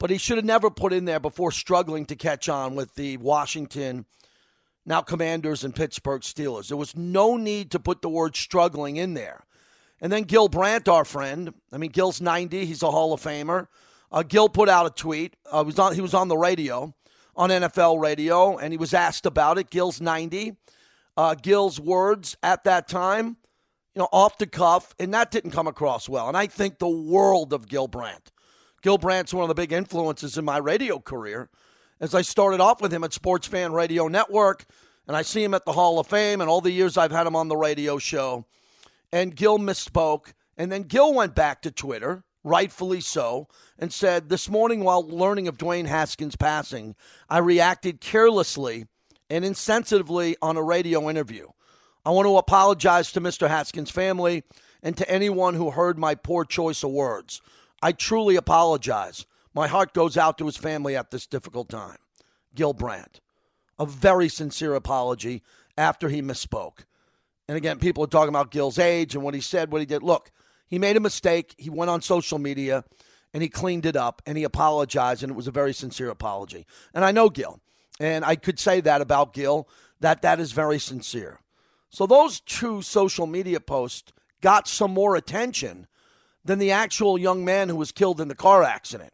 But 0.00 0.10
he 0.10 0.18
should 0.18 0.38
have 0.38 0.44
never 0.44 0.70
put 0.70 0.92
in 0.92 1.04
there 1.04 1.20
before 1.20 1.52
struggling 1.52 2.06
to 2.06 2.16
catch 2.16 2.48
on 2.48 2.74
with 2.74 2.96
the 2.96 3.18
Washington, 3.18 4.06
now 4.84 5.00
Commanders 5.00 5.62
and 5.62 5.72
Pittsburgh 5.72 6.22
Steelers. 6.22 6.66
There 6.66 6.76
was 6.76 6.96
no 6.96 7.36
need 7.36 7.70
to 7.70 7.78
put 7.78 8.02
the 8.02 8.08
word 8.08 8.34
struggling 8.34 8.96
in 8.96 9.14
there. 9.14 9.44
And 10.00 10.10
then 10.10 10.24
Gil 10.24 10.48
Brandt, 10.48 10.88
our 10.88 11.04
friend, 11.04 11.54
I 11.72 11.76
mean, 11.76 11.90
Gil's 11.90 12.20
90, 12.20 12.64
he's 12.64 12.82
a 12.82 12.90
Hall 12.90 13.12
of 13.12 13.20
Famer. 13.20 13.68
Uh, 14.10 14.24
Gil 14.24 14.48
put 14.48 14.68
out 14.68 14.86
a 14.86 14.90
tweet. 14.90 15.36
Uh, 15.48 15.62
was 15.64 15.78
on, 15.78 15.94
he 15.94 16.00
was 16.00 16.14
on 16.14 16.26
the 16.26 16.36
radio, 16.36 16.92
on 17.36 17.50
NFL 17.50 18.00
radio, 18.00 18.56
and 18.56 18.72
he 18.72 18.78
was 18.78 18.92
asked 18.92 19.26
about 19.26 19.58
it. 19.58 19.70
Gil's 19.70 20.00
90 20.00 20.56
uh, 21.20 21.34
Gil's 21.34 21.78
words 21.78 22.36
at 22.42 22.64
that 22.64 22.88
time, 22.88 23.36
you 23.94 24.00
know, 24.00 24.08
off 24.12 24.38
the 24.38 24.46
cuff, 24.46 24.94
and 24.98 25.12
that 25.12 25.30
didn't 25.30 25.50
come 25.50 25.66
across 25.66 26.08
well. 26.08 26.28
And 26.28 26.36
I 26.36 26.46
think 26.46 26.78
the 26.78 26.88
world 26.88 27.52
of 27.52 27.68
Gil 27.68 27.88
Brandt. 27.88 28.32
Gil 28.82 28.98
Brandt's 28.98 29.34
one 29.34 29.42
of 29.42 29.48
the 29.48 29.54
big 29.54 29.72
influences 29.72 30.38
in 30.38 30.44
my 30.44 30.56
radio 30.56 30.98
career. 30.98 31.50
As 32.00 32.14
I 32.14 32.22
started 32.22 32.60
off 32.60 32.80
with 32.80 32.92
him 32.92 33.04
at 33.04 33.12
Sports 33.12 33.46
Fan 33.46 33.72
Radio 33.72 34.08
Network, 34.08 34.64
and 35.06 35.16
I 35.16 35.22
see 35.22 35.44
him 35.44 35.52
at 35.52 35.66
the 35.66 35.72
Hall 35.72 35.98
of 35.98 36.06
Fame, 36.06 36.40
and 36.40 36.48
all 36.48 36.62
the 36.62 36.70
years 36.70 36.96
I've 36.96 37.10
had 37.10 37.26
him 37.26 37.36
on 37.36 37.48
the 37.48 37.56
radio 37.56 37.98
show. 37.98 38.46
And 39.12 39.36
Gil 39.36 39.58
misspoke, 39.58 40.32
and 40.56 40.72
then 40.72 40.84
Gil 40.84 41.12
went 41.12 41.34
back 41.34 41.60
to 41.62 41.70
Twitter, 41.70 42.24
rightfully 42.42 43.00
so, 43.02 43.48
and 43.78 43.92
said, 43.92 44.28
This 44.28 44.48
morning, 44.48 44.82
while 44.82 45.06
learning 45.06 45.46
of 45.46 45.58
Dwayne 45.58 45.86
Haskins' 45.86 46.36
passing, 46.36 46.94
I 47.28 47.38
reacted 47.38 48.00
carelessly 48.00 48.86
and 49.28 49.44
insensitively 49.44 50.36
on 50.40 50.56
a 50.56 50.62
radio 50.62 51.10
interview. 51.10 51.48
I 52.04 52.10
want 52.10 52.26
to 52.26 52.38
apologize 52.38 53.12
to 53.12 53.20
Mr. 53.20 53.48
Haskins' 53.48 53.90
family 53.90 54.42
and 54.82 54.96
to 54.96 55.10
anyone 55.10 55.54
who 55.54 55.70
heard 55.70 55.98
my 55.98 56.14
poor 56.14 56.46
choice 56.46 56.82
of 56.82 56.90
words. 56.90 57.42
I 57.82 57.92
truly 57.92 58.36
apologize. 58.36 59.26
My 59.54 59.68
heart 59.68 59.94
goes 59.94 60.16
out 60.16 60.38
to 60.38 60.46
his 60.46 60.56
family 60.56 60.96
at 60.96 61.10
this 61.10 61.26
difficult 61.26 61.68
time. 61.68 61.98
Gil 62.54 62.72
Brandt. 62.72 63.20
A 63.78 63.86
very 63.86 64.28
sincere 64.28 64.74
apology 64.74 65.42
after 65.78 66.08
he 66.08 66.20
misspoke. 66.20 66.84
And 67.48 67.56
again, 67.56 67.78
people 67.78 68.04
are 68.04 68.08
talking 68.08 68.28
about 68.28 68.50
Gil's 68.50 68.78
age 68.78 69.14
and 69.14 69.24
what 69.24 69.34
he 69.34 69.40
said, 69.40 69.72
what 69.72 69.80
he 69.80 69.86
did. 69.86 70.02
Look, 70.02 70.30
he 70.68 70.78
made 70.78 70.96
a 70.96 71.00
mistake. 71.00 71.54
He 71.58 71.70
went 71.70 71.90
on 71.90 72.02
social 72.02 72.38
media 72.38 72.84
and 73.32 73.42
he 73.42 73.48
cleaned 73.48 73.86
it 73.86 73.96
up 73.96 74.22
and 74.26 74.36
he 74.36 74.44
apologized, 74.44 75.22
and 75.22 75.30
it 75.30 75.36
was 75.36 75.48
a 75.48 75.52
very 75.52 75.72
sincere 75.72 76.10
apology. 76.10 76.66
And 76.94 77.04
I 77.04 77.12
know 77.12 77.28
Gil. 77.28 77.60
And 77.98 78.24
I 78.24 78.36
could 78.36 78.58
say 78.58 78.80
that 78.80 79.00
about 79.00 79.32
Gil, 79.32 79.68
that 80.00 80.22
that 80.22 80.40
is 80.40 80.52
very 80.52 80.78
sincere. 80.78 81.40
So 81.90 82.06
those 82.06 82.40
two 82.40 82.82
social 82.82 83.26
media 83.26 83.60
posts 83.60 84.12
got 84.40 84.68
some 84.68 84.92
more 84.92 85.16
attention 85.16 85.86
than 86.44 86.58
the 86.58 86.70
actual 86.70 87.18
young 87.18 87.44
man 87.44 87.68
who 87.68 87.76
was 87.76 87.92
killed 87.92 88.20
in 88.20 88.28
the 88.28 88.34
car 88.34 88.62
accident. 88.62 89.12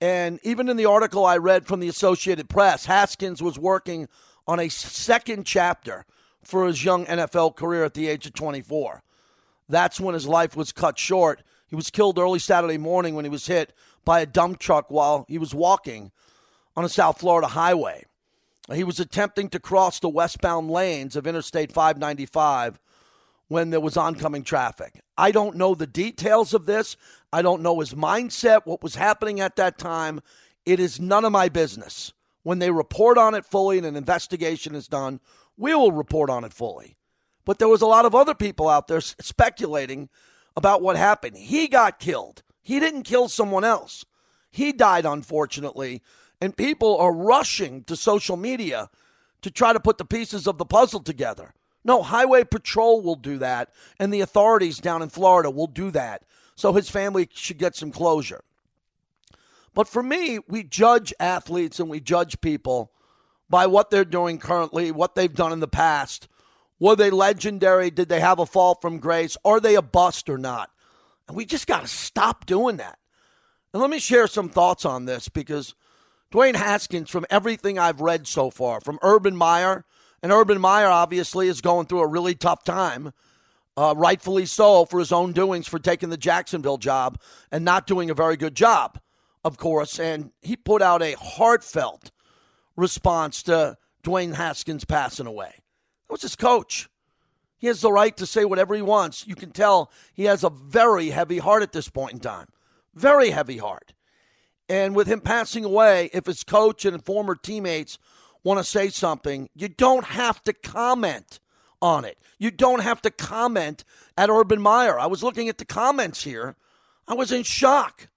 And 0.00 0.40
even 0.42 0.68
in 0.68 0.76
the 0.76 0.86
article 0.86 1.24
I 1.24 1.36
read 1.36 1.66
from 1.66 1.80
the 1.80 1.88
Associated 1.88 2.48
Press, 2.48 2.86
Haskins 2.86 3.42
was 3.42 3.58
working 3.58 4.08
on 4.46 4.58
a 4.58 4.68
second 4.68 5.44
chapter 5.44 6.04
for 6.42 6.66
his 6.66 6.84
young 6.84 7.06
NFL 7.06 7.54
career 7.54 7.84
at 7.84 7.94
the 7.94 8.08
age 8.08 8.26
of 8.26 8.32
24. 8.32 9.02
That's 9.68 10.00
when 10.00 10.14
his 10.14 10.26
life 10.26 10.56
was 10.56 10.72
cut 10.72 10.98
short. 10.98 11.42
He 11.68 11.76
was 11.76 11.90
killed 11.90 12.18
early 12.18 12.40
Saturday 12.40 12.78
morning 12.78 13.14
when 13.14 13.24
he 13.24 13.30
was 13.30 13.46
hit 13.46 13.72
by 14.04 14.20
a 14.20 14.26
dump 14.26 14.58
truck 14.58 14.90
while 14.90 15.24
he 15.28 15.38
was 15.38 15.54
walking 15.54 16.10
on 16.76 16.84
a 16.84 16.88
South 16.88 17.20
Florida 17.20 17.48
highway. 17.48 18.04
He 18.72 18.84
was 18.84 19.00
attempting 19.00 19.48
to 19.50 19.60
cross 19.60 20.00
the 20.00 20.08
westbound 20.08 20.70
lanes 20.70 21.16
of 21.16 21.26
Interstate 21.26 21.72
595 21.72 22.78
when 23.52 23.68
there 23.68 23.80
was 23.80 23.98
oncoming 23.98 24.42
traffic. 24.42 25.02
I 25.18 25.30
don't 25.30 25.56
know 25.56 25.74
the 25.74 25.86
details 25.86 26.54
of 26.54 26.64
this. 26.64 26.96
I 27.34 27.42
don't 27.42 27.60
know 27.60 27.80
his 27.80 27.92
mindset, 27.92 28.62
what 28.64 28.82
was 28.82 28.94
happening 28.94 29.40
at 29.40 29.56
that 29.56 29.76
time. 29.76 30.22
It 30.64 30.80
is 30.80 30.98
none 30.98 31.26
of 31.26 31.32
my 31.32 31.50
business. 31.50 32.14
When 32.44 32.60
they 32.60 32.70
report 32.70 33.18
on 33.18 33.34
it 33.34 33.44
fully 33.44 33.76
and 33.76 33.86
an 33.86 33.94
investigation 33.94 34.74
is 34.74 34.88
done, 34.88 35.20
we 35.58 35.74
will 35.74 35.92
report 35.92 36.30
on 36.30 36.44
it 36.44 36.54
fully. 36.54 36.96
But 37.44 37.58
there 37.58 37.68
was 37.68 37.82
a 37.82 37.86
lot 37.86 38.06
of 38.06 38.14
other 38.14 38.34
people 38.34 38.70
out 38.70 38.88
there 38.88 39.02
speculating 39.02 40.08
about 40.56 40.80
what 40.80 40.96
happened. 40.96 41.36
He 41.36 41.68
got 41.68 41.98
killed. 41.98 42.42
He 42.62 42.80
didn't 42.80 43.02
kill 43.02 43.28
someone 43.28 43.64
else. 43.64 44.06
He 44.50 44.72
died, 44.72 45.04
unfortunately, 45.04 46.00
and 46.40 46.56
people 46.56 46.96
are 46.96 47.12
rushing 47.12 47.84
to 47.84 47.96
social 47.96 48.38
media 48.38 48.88
to 49.42 49.50
try 49.50 49.74
to 49.74 49.80
put 49.80 49.98
the 49.98 50.06
pieces 50.06 50.46
of 50.46 50.56
the 50.56 50.64
puzzle 50.64 51.00
together. 51.00 51.52
No, 51.84 52.02
Highway 52.02 52.44
Patrol 52.44 53.02
will 53.02 53.16
do 53.16 53.38
that, 53.38 53.70
and 53.98 54.12
the 54.12 54.20
authorities 54.20 54.78
down 54.78 55.02
in 55.02 55.08
Florida 55.08 55.50
will 55.50 55.66
do 55.66 55.90
that. 55.90 56.22
So 56.54 56.72
his 56.72 56.90
family 56.90 57.28
should 57.32 57.58
get 57.58 57.74
some 57.74 57.90
closure. 57.90 58.44
But 59.74 59.88
for 59.88 60.02
me, 60.02 60.38
we 60.48 60.62
judge 60.62 61.14
athletes 61.18 61.80
and 61.80 61.88
we 61.88 61.98
judge 62.00 62.40
people 62.40 62.92
by 63.48 63.66
what 63.66 63.90
they're 63.90 64.04
doing 64.04 64.38
currently, 64.38 64.90
what 64.90 65.14
they've 65.14 65.32
done 65.32 65.52
in 65.52 65.60
the 65.60 65.68
past. 65.68 66.28
Were 66.78 66.96
they 66.96 67.10
legendary? 67.10 67.90
Did 67.90 68.08
they 68.08 68.20
have 68.20 68.38
a 68.38 68.46
fall 68.46 68.74
from 68.80 68.98
grace? 68.98 69.36
Are 69.44 69.60
they 69.60 69.74
a 69.74 69.82
bust 69.82 70.28
or 70.28 70.38
not? 70.38 70.70
And 71.26 71.36
we 71.36 71.44
just 71.44 71.66
got 71.66 71.82
to 71.82 71.88
stop 71.88 72.44
doing 72.44 72.76
that. 72.78 72.98
And 73.72 73.80
let 73.80 73.90
me 73.90 73.98
share 73.98 74.26
some 74.26 74.48
thoughts 74.48 74.84
on 74.84 75.06
this 75.06 75.28
because 75.28 75.74
Dwayne 76.32 76.56
Haskins, 76.56 77.08
from 77.08 77.26
everything 77.30 77.78
I've 77.78 78.00
read 78.00 78.26
so 78.26 78.50
far, 78.50 78.80
from 78.80 78.98
Urban 79.02 79.36
Meyer, 79.36 79.84
and 80.22 80.32
Urban 80.32 80.60
Meyer 80.60 80.88
obviously 80.88 81.48
is 81.48 81.60
going 81.60 81.86
through 81.86 82.00
a 82.00 82.06
really 82.06 82.34
tough 82.34 82.64
time, 82.64 83.12
uh, 83.76 83.94
rightfully 83.96 84.46
so, 84.46 84.84
for 84.84 84.98
his 84.98 85.12
own 85.12 85.32
doings 85.32 85.66
for 85.66 85.78
taking 85.78 86.10
the 86.10 86.16
Jacksonville 86.16 86.78
job 86.78 87.20
and 87.50 87.64
not 87.64 87.86
doing 87.86 88.10
a 88.10 88.14
very 88.14 88.36
good 88.36 88.54
job, 88.54 89.00
of 89.44 89.56
course. 89.56 89.98
And 89.98 90.30
he 90.40 90.56
put 90.56 90.82
out 90.82 91.02
a 91.02 91.14
heartfelt 91.14 92.10
response 92.76 93.42
to 93.44 93.76
Dwayne 94.04 94.34
Haskins 94.34 94.84
passing 94.84 95.26
away. 95.26 95.54
That 96.08 96.12
was 96.12 96.22
his 96.22 96.36
coach. 96.36 96.88
He 97.58 97.68
has 97.68 97.80
the 97.80 97.92
right 97.92 98.16
to 98.16 98.26
say 98.26 98.44
whatever 98.44 98.74
he 98.74 98.82
wants. 98.82 99.26
You 99.26 99.36
can 99.36 99.52
tell 99.52 99.90
he 100.12 100.24
has 100.24 100.42
a 100.42 100.50
very 100.50 101.10
heavy 101.10 101.38
heart 101.38 101.62
at 101.62 101.72
this 101.72 101.88
point 101.88 102.12
in 102.12 102.18
time. 102.20 102.48
Very 102.94 103.30
heavy 103.30 103.58
heart. 103.58 103.92
And 104.68 104.96
with 104.96 105.06
him 105.06 105.20
passing 105.20 105.64
away, 105.64 106.10
if 106.12 106.26
his 106.26 106.44
coach 106.44 106.84
and 106.84 107.04
former 107.04 107.34
teammates 107.34 107.98
want 108.44 108.58
to 108.58 108.64
say 108.64 108.88
something, 108.88 109.48
you 109.54 109.68
don't 109.68 110.04
have 110.04 110.42
to 110.44 110.52
comment 110.52 111.40
on 111.80 112.04
it. 112.04 112.18
You 112.38 112.50
don't 112.50 112.80
have 112.80 113.02
to 113.02 113.10
comment 113.10 113.84
at 114.16 114.30
Urban 114.30 114.60
Meyer. 114.60 114.98
I 114.98 115.06
was 115.06 115.22
looking 115.22 115.48
at 115.48 115.58
the 115.58 115.64
comments 115.64 116.24
here. 116.24 116.56
I 117.06 117.14
was 117.14 117.32
in 117.32 117.42
shock. 117.42 118.08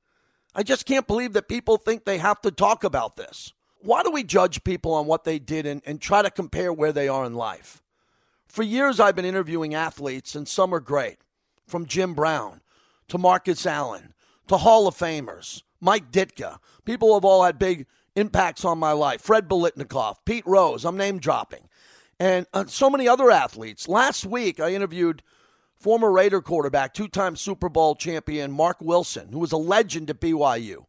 I 0.54 0.64
just 0.64 0.86
can't 0.86 1.08
believe 1.08 1.34
that 1.34 1.48
people 1.48 1.78
think 1.78 2.06
they 2.06 2.18
have 2.18 2.42
to 2.42 2.52
talk 2.52 2.84
about 2.84 3.18
this. 3.18 3.54
Why 3.80 4.04
do 4.04 4.10
we 4.10 4.24
judge 4.24 4.64
people 4.64 4.94
on 4.94 5.06
what 5.06 5.26
they 5.26 5.38
did 5.38 5.66
and, 5.66 5.82
and 5.86 6.02
try 6.02 6.22
to 6.22 6.32
compare 6.32 6.72
where 6.72 6.94
they 6.94 7.08
are 7.08 7.26
in 7.26 7.36
life? 7.36 7.84
For 8.48 8.64
years, 8.64 9.00
I've 9.00 9.16
been 9.16 9.26
interviewing 9.26 9.76
athletes, 9.76 10.34
and 10.34 10.48
some 10.48 10.74
are 10.74 10.80
great, 10.80 11.18
from 11.68 11.86
Jim 11.86 12.14
Brown 12.14 12.62
to 13.10 13.18
Marcus 13.18 13.66
Allen 13.66 14.14
to 14.48 14.58
Hall 14.58 14.88
of 14.88 14.96
Famers 14.96 15.64
Mike 15.82 16.12
Ditka. 16.12 16.60
People 16.86 17.14
have 17.14 17.26
all 17.26 17.44
had 17.44 17.60
big 17.60 17.86
impacts 18.16 18.66
on 18.66 18.80
my 18.80 18.92
life. 18.92 19.22
Fred 19.22 19.48
Biletnikoff, 19.48 20.18
Pete 20.26 20.46
Rose. 20.46 20.86
I'm 20.86 20.98
name 20.98 21.20
dropping. 21.20 21.70
And 22.20 22.46
uh, 22.54 22.66
so 22.68 22.90
many 22.90 23.08
other 23.08 23.30
athletes. 23.30 23.88
Last 23.88 24.26
week, 24.26 24.60
I 24.60 24.74
interviewed 24.74 25.22
former 25.78 26.12
Raider 26.12 26.42
quarterback, 26.42 26.94
two 26.94 27.08
time 27.08 27.36
Super 27.36 27.70
Bowl 27.70 27.96
champion 27.96 28.52
Marc 28.52 28.78
Wilson, 28.82 29.30
who 29.32 29.40
was 29.40 29.52
a 29.52 29.58
legend 29.58 30.10
at 30.10 30.22
BYU. 30.22 30.86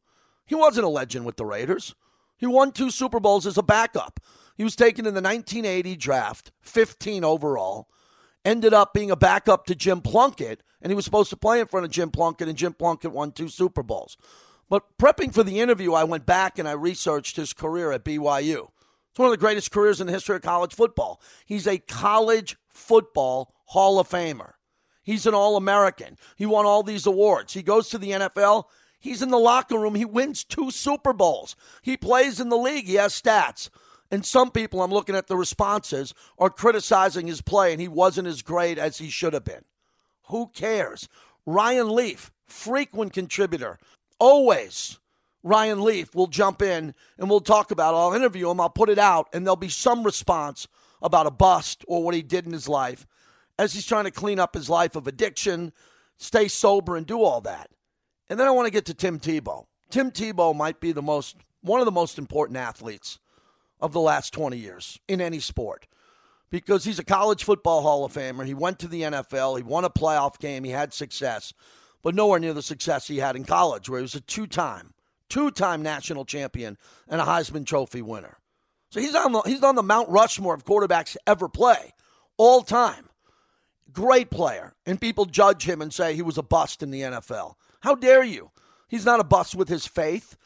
He 0.46 0.54
wasn't 0.54 0.86
a 0.86 0.90
legend 0.90 1.26
with 1.26 1.36
the 1.36 1.44
Raiders. 1.44 1.94
He 2.38 2.46
won 2.46 2.70
two 2.70 2.90
Super 2.90 3.18
Bowls 3.18 3.46
as 3.46 3.58
a 3.58 3.62
backup. 3.62 4.20
He 4.56 4.64
was 4.64 4.76
taken 4.76 5.06
in 5.06 5.14
the 5.14 5.20
1980 5.20 5.96
draft, 5.96 6.52
15 6.62 7.24
overall, 7.24 7.88
ended 8.44 8.72
up 8.72 8.94
being 8.94 9.10
a 9.10 9.16
backup 9.16 9.66
to 9.66 9.74
Jim 9.74 10.00
Plunkett, 10.00 10.62
and 10.80 10.90
he 10.90 10.94
was 10.94 11.04
supposed 11.04 11.30
to 11.30 11.36
play 11.36 11.60
in 11.60 11.66
front 11.66 11.84
of 11.84 11.92
Jim 11.92 12.10
Plunkett, 12.10 12.48
and 12.48 12.56
Jim 12.56 12.72
Plunkett 12.72 13.12
won 13.12 13.32
two 13.32 13.48
Super 13.48 13.82
Bowls. 13.82 14.16
But 14.68 14.98
prepping 14.98 15.32
for 15.32 15.42
the 15.42 15.60
interview, 15.60 15.92
I 15.92 16.04
went 16.04 16.26
back 16.26 16.58
and 16.58 16.68
I 16.68 16.72
researched 16.72 17.36
his 17.36 17.52
career 17.52 17.92
at 17.92 18.04
BYU. 18.04 18.68
It's 19.10 19.18
one 19.18 19.26
of 19.26 19.32
the 19.32 19.38
greatest 19.38 19.70
careers 19.70 20.00
in 20.00 20.06
the 20.06 20.12
history 20.12 20.36
of 20.36 20.42
college 20.42 20.74
football. 20.74 21.20
He's 21.46 21.66
a 21.66 21.78
college 21.78 22.56
football 22.68 23.54
Hall 23.66 23.98
of 23.98 24.08
Famer. 24.08 24.52
He's 25.02 25.26
an 25.26 25.34
All 25.34 25.56
American. 25.56 26.18
He 26.36 26.46
won 26.46 26.66
all 26.66 26.82
these 26.82 27.06
awards. 27.06 27.54
He 27.54 27.62
goes 27.62 27.88
to 27.90 27.98
the 27.98 28.10
NFL. 28.10 28.64
He's 28.98 29.22
in 29.22 29.30
the 29.30 29.38
locker 29.38 29.78
room. 29.78 29.94
He 29.94 30.04
wins 30.04 30.42
two 30.42 30.70
Super 30.70 31.12
Bowls. 31.12 31.54
He 31.82 31.96
plays 31.96 32.40
in 32.40 32.48
the 32.48 32.56
league. 32.56 32.86
He 32.86 32.94
has 32.94 33.20
stats. 33.20 33.70
And 34.10 34.24
some 34.24 34.50
people, 34.50 34.82
I'm 34.82 34.90
looking 34.90 35.16
at 35.16 35.26
the 35.26 35.36
responses, 35.36 36.14
are 36.38 36.50
criticizing 36.50 37.26
his 37.26 37.40
play, 37.40 37.72
and 37.72 37.80
he 37.80 37.88
wasn't 37.88 38.28
as 38.28 38.42
great 38.42 38.78
as 38.78 38.98
he 38.98 39.08
should 39.08 39.32
have 39.32 39.44
been. 39.44 39.64
Who 40.28 40.48
cares? 40.48 41.08
Ryan 41.44 41.90
Leaf, 41.90 42.32
frequent 42.46 43.12
contributor, 43.12 43.78
always. 44.18 44.98
Ryan 45.42 45.84
Leaf 45.84 46.14
will 46.14 46.26
jump 46.26 46.60
in 46.60 46.92
and 47.18 47.30
we'll 47.30 47.40
talk 47.40 47.70
about 47.70 47.94
it. 47.94 47.98
I'll 47.98 48.14
interview 48.14 48.50
him, 48.50 48.60
I'll 48.60 48.68
put 48.68 48.88
it 48.88 48.98
out, 48.98 49.28
and 49.32 49.46
there'll 49.46 49.56
be 49.56 49.68
some 49.68 50.02
response 50.02 50.66
about 51.00 51.26
a 51.26 51.30
bust 51.30 51.84
or 51.86 52.02
what 52.02 52.14
he 52.14 52.22
did 52.22 52.46
in 52.46 52.52
his 52.52 52.68
life 52.68 53.06
as 53.58 53.72
he's 53.72 53.86
trying 53.86 54.04
to 54.04 54.10
clean 54.10 54.38
up 54.38 54.54
his 54.54 54.68
life 54.68 54.96
of 54.96 55.06
addiction, 55.06 55.72
stay 56.16 56.48
sober, 56.48 56.96
and 56.96 57.06
do 57.06 57.22
all 57.22 57.40
that. 57.42 57.70
And 58.28 58.40
then 58.40 58.46
I 58.48 58.50
want 58.50 58.66
to 58.66 58.72
get 58.72 58.86
to 58.86 58.94
Tim 58.94 59.20
Tebow. 59.20 59.66
Tim 59.88 60.10
Tebow 60.10 60.54
might 60.54 60.80
be 60.80 60.92
the 60.92 61.02
most 61.02 61.36
one 61.62 61.80
of 61.80 61.86
the 61.86 61.92
most 61.92 62.18
important 62.18 62.58
athletes 62.58 63.18
of 63.80 63.92
the 63.92 64.00
last 64.00 64.32
20 64.32 64.56
years 64.56 65.00
in 65.08 65.20
any 65.20 65.40
sport 65.40 65.86
because 66.50 66.84
he's 66.84 66.98
a 66.98 67.04
college 67.04 67.44
football 67.44 67.82
Hall 67.82 68.04
of 68.04 68.12
Famer. 68.12 68.46
He 68.46 68.54
went 68.54 68.78
to 68.80 68.88
the 68.88 69.02
NFL, 69.02 69.56
he 69.56 69.62
won 69.62 69.84
a 69.84 69.90
playoff 69.90 70.38
game, 70.38 70.64
he 70.64 70.70
had 70.70 70.94
success, 70.94 71.52
but 72.06 72.14
nowhere 72.14 72.38
near 72.38 72.54
the 72.54 72.62
success 72.62 73.08
he 73.08 73.16
had 73.16 73.34
in 73.34 73.42
college, 73.42 73.88
where 73.88 73.98
he 73.98 74.02
was 74.02 74.14
a 74.14 74.20
two 74.20 74.46
time, 74.46 74.94
two 75.28 75.50
time 75.50 75.82
national 75.82 76.24
champion 76.24 76.78
and 77.08 77.20
a 77.20 77.24
Heisman 77.24 77.66
Trophy 77.66 78.00
winner. 78.00 78.38
So 78.90 79.00
he's 79.00 79.16
on 79.16 79.32
the, 79.32 79.40
he's 79.40 79.64
on 79.64 79.74
the 79.74 79.82
Mount 79.82 80.08
Rushmore 80.08 80.54
of 80.54 80.64
quarterbacks 80.64 81.16
ever 81.26 81.48
play, 81.48 81.94
all 82.36 82.62
time. 82.62 83.08
Great 83.92 84.30
player. 84.30 84.76
And 84.86 85.00
people 85.00 85.24
judge 85.24 85.64
him 85.64 85.82
and 85.82 85.92
say 85.92 86.14
he 86.14 86.22
was 86.22 86.38
a 86.38 86.44
bust 86.44 86.80
in 86.80 86.92
the 86.92 87.00
NFL. 87.00 87.54
How 87.80 87.96
dare 87.96 88.22
you? 88.22 88.52
He's 88.86 89.04
not 89.04 89.18
a 89.18 89.24
bust 89.24 89.56
with 89.56 89.68
his 89.68 89.84
faith 89.84 90.36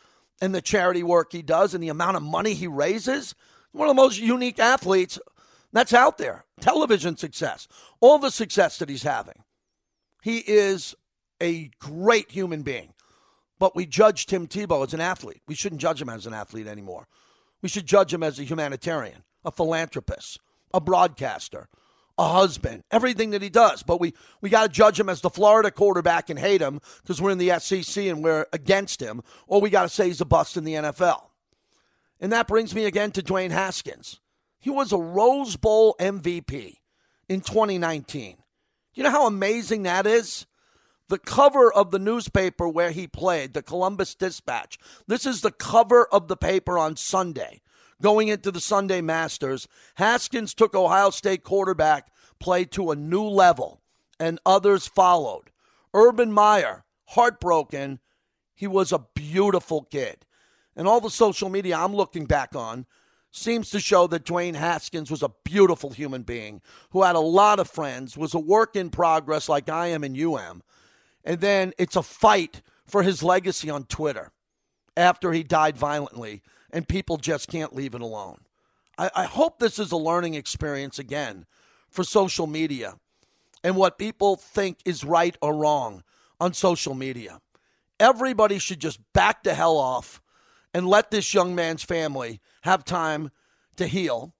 and 0.40 0.54
the 0.54 0.62
charity 0.62 1.02
work 1.02 1.30
he 1.30 1.42
does 1.42 1.74
and 1.74 1.84
the 1.84 1.90
amount 1.90 2.16
of 2.16 2.22
money 2.22 2.54
he 2.54 2.68
raises. 2.68 3.34
One 3.72 3.86
of 3.86 3.94
the 3.94 4.02
most 4.02 4.18
unique 4.18 4.58
athletes 4.58 5.18
that's 5.74 5.92
out 5.92 6.16
there. 6.16 6.46
Television 6.62 7.18
success, 7.18 7.68
all 8.00 8.18
the 8.18 8.30
success 8.30 8.78
that 8.78 8.88
he's 8.88 9.02
having. 9.02 9.44
He 10.22 10.38
is 10.38 10.94
a 11.40 11.70
great 11.78 12.30
human 12.30 12.62
being. 12.62 12.92
But 13.58 13.76
we 13.76 13.86
judge 13.86 14.26
Tim 14.26 14.46
Tebow 14.46 14.86
as 14.86 14.94
an 14.94 15.00
athlete. 15.00 15.42
We 15.46 15.54
shouldn't 15.54 15.80
judge 15.80 16.00
him 16.00 16.08
as 16.08 16.26
an 16.26 16.34
athlete 16.34 16.66
anymore. 16.66 17.06
We 17.62 17.68
should 17.68 17.86
judge 17.86 18.12
him 18.12 18.22
as 18.22 18.38
a 18.38 18.44
humanitarian, 18.44 19.22
a 19.44 19.50
philanthropist, 19.50 20.40
a 20.72 20.80
broadcaster, 20.80 21.68
a 22.16 22.28
husband, 22.28 22.84
everything 22.90 23.30
that 23.30 23.42
he 23.42 23.50
does. 23.50 23.82
But 23.82 24.00
we, 24.00 24.14
we 24.40 24.48
got 24.48 24.62
to 24.62 24.68
judge 24.68 24.98
him 24.98 25.08
as 25.08 25.20
the 25.20 25.30
Florida 25.30 25.70
quarterback 25.70 26.30
and 26.30 26.38
hate 26.38 26.62
him 26.62 26.80
because 27.02 27.20
we're 27.20 27.30
in 27.30 27.38
the 27.38 27.58
SEC 27.58 28.04
and 28.04 28.24
we're 28.24 28.46
against 28.52 29.00
him, 29.00 29.22
or 29.46 29.60
we 29.60 29.68
got 29.68 29.82
to 29.82 29.88
say 29.88 30.06
he's 30.06 30.20
a 30.22 30.26
bust 30.26 30.56
in 30.56 30.64
the 30.64 30.74
NFL. 30.74 31.22
And 32.18 32.32
that 32.32 32.48
brings 32.48 32.74
me 32.74 32.84
again 32.84 33.12
to 33.12 33.22
Dwayne 33.22 33.50
Haskins. 33.50 34.20
He 34.58 34.70
was 34.70 34.92
a 34.92 34.98
Rose 34.98 35.56
Bowl 35.56 35.96
MVP 35.98 36.76
in 37.28 37.40
2019. 37.40 38.36
You 38.94 39.02
know 39.02 39.10
how 39.10 39.26
amazing 39.26 39.84
that 39.84 40.06
is? 40.06 40.46
The 41.10 41.18
cover 41.18 41.72
of 41.72 41.90
the 41.90 41.98
newspaper 41.98 42.68
where 42.68 42.92
he 42.92 43.08
played, 43.08 43.52
the 43.52 43.64
Columbus 43.64 44.14
Dispatch. 44.14 44.78
This 45.08 45.26
is 45.26 45.40
the 45.40 45.50
cover 45.50 46.06
of 46.06 46.28
the 46.28 46.36
paper 46.36 46.78
on 46.78 46.94
Sunday. 46.94 47.62
Going 48.00 48.28
into 48.28 48.52
the 48.52 48.60
Sunday 48.60 49.00
Masters, 49.00 49.66
Haskins 49.96 50.54
took 50.54 50.72
Ohio 50.72 51.10
State 51.10 51.42
quarterback 51.42 52.12
play 52.38 52.64
to 52.66 52.92
a 52.92 52.96
new 52.96 53.24
level, 53.24 53.80
and 54.20 54.38
others 54.46 54.86
followed. 54.86 55.50
Urban 55.92 56.30
Meyer, 56.30 56.84
heartbroken. 57.06 57.98
He 58.54 58.68
was 58.68 58.92
a 58.92 59.04
beautiful 59.16 59.82
kid. 59.82 60.24
And 60.76 60.86
all 60.86 61.00
the 61.00 61.10
social 61.10 61.48
media 61.48 61.76
I'm 61.76 61.92
looking 61.92 62.26
back 62.26 62.54
on 62.54 62.86
seems 63.32 63.70
to 63.70 63.80
show 63.80 64.06
that 64.06 64.24
Dwayne 64.24 64.54
Haskins 64.54 65.10
was 65.10 65.24
a 65.24 65.32
beautiful 65.42 65.90
human 65.90 66.22
being 66.22 66.62
who 66.90 67.02
had 67.02 67.16
a 67.16 67.20
lot 67.20 67.58
of 67.58 67.68
friends, 67.68 68.16
was 68.16 68.32
a 68.32 68.38
work 68.38 68.76
in 68.76 68.90
progress 68.90 69.48
like 69.48 69.68
I 69.68 69.88
am 69.88 70.04
and 70.04 70.16
you 70.16 70.38
am. 70.38 70.62
And 71.24 71.40
then 71.40 71.72
it's 71.78 71.96
a 71.96 72.02
fight 72.02 72.62
for 72.86 73.02
his 73.02 73.22
legacy 73.22 73.70
on 73.70 73.84
Twitter 73.84 74.32
after 74.96 75.32
he 75.32 75.42
died 75.42 75.76
violently, 75.76 76.42
and 76.72 76.86
people 76.88 77.16
just 77.16 77.48
can't 77.48 77.74
leave 77.74 77.94
it 77.94 78.00
alone. 78.00 78.40
I, 78.98 79.10
I 79.14 79.24
hope 79.24 79.58
this 79.58 79.78
is 79.78 79.92
a 79.92 79.96
learning 79.96 80.34
experience 80.34 80.98
again 80.98 81.46
for 81.88 82.04
social 82.04 82.46
media 82.46 82.94
and 83.62 83.76
what 83.76 83.98
people 83.98 84.36
think 84.36 84.78
is 84.84 85.04
right 85.04 85.36
or 85.42 85.54
wrong 85.54 86.02
on 86.40 86.54
social 86.54 86.94
media. 86.94 87.40
Everybody 87.98 88.58
should 88.58 88.80
just 88.80 89.00
back 89.12 89.42
the 89.42 89.54
hell 89.54 89.76
off 89.76 90.22
and 90.72 90.86
let 90.86 91.10
this 91.10 91.34
young 91.34 91.54
man's 91.54 91.82
family 91.82 92.40
have 92.62 92.84
time 92.84 93.30
to 93.76 93.86
heal, 93.86 94.32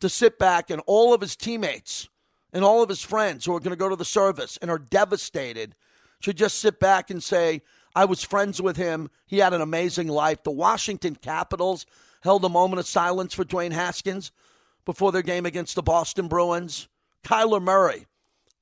to 0.00 0.08
sit 0.08 0.38
back, 0.38 0.70
and 0.70 0.80
all 0.86 1.12
of 1.12 1.20
his 1.20 1.36
teammates 1.36 2.08
and 2.52 2.64
all 2.64 2.82
of 2.82 2.88
his 2.88 3.02
friends 3.02 3.44
who 3.44 3.54
are 3.54 3.60
going 3.60 3.70
to 3.70 3.76
go 3.76 3.88
to 3.88 3.96
the 3.96 4.04
service 4.04 4.58
and 4.60 4.70
are 4.70 4.78
devastated 4.78 5.74
should 6.20 6.36
just 6.36 6.58
sit 6.58 6.78
back 6.78 7.10
and 7.10 7.22
say, 7.22 7.62
I 7.94 8.04
was 8.04 8.22
friends 8.22 8.62
with 8.62 8.76
him. 8.76 9.10
He 9.26 9.38
had 9.38 9.52
an 9.52 9.60
amazing 9.60 10.08
life. 10.08 10.42
The 10.42 10.50
Washington 10.50 11.16
Capitals 11.16 11.86
held 12.22 12.44
a 12.44 12.48
moment 12.48 12.78
of 12.78 12.86
silence 12.86 13.34
for 13.34 13.44
Dwayne 13.44 13.72
Haskins 13.72 14.30
before 14.84 15.10
their 15.10 15.22
game 15.22 15.46
against 15.46 15.74
the 15.74 15.82
Boston 15.82 16.28
Bruins. 16.28 16.88
Kyler 17.24 17.60
Murray, 17.60 18.06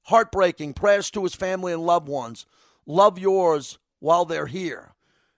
heartbreaking. 0.05 0.73
Prayers 0.73 1.11
to 1.11 1.25
his 1.25 1.35
family 1.35 1.73
and 1.73 1.85
loved 1.85 2.09
ones. 2.09 2.47
Love 2.87 3.19
yours 3.19 3.79
while 3.99 4.25
they're 4.25 4.47
here. 4.47 4.95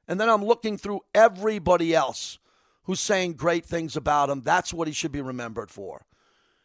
And 0.07 0.21
then 0.21 0.29
I'm 0.29 0.45
looking 0.45 0.77
through 0.77 1.01
everybody 1.15 1.95
else 1.95 2.39
who's 2.85 3.01
saying 3.01 3.35
great 3.35 3.65
things 3.65 3.97
about 3.97 4.31
him. 4.31 4.43
That's 4.43 4.73
what 4.73 4.89
he 4.89 4.95
should 4.95 5.13
be 5.13 5.21
remembered 5.21 5.71
for. 5.71 6.07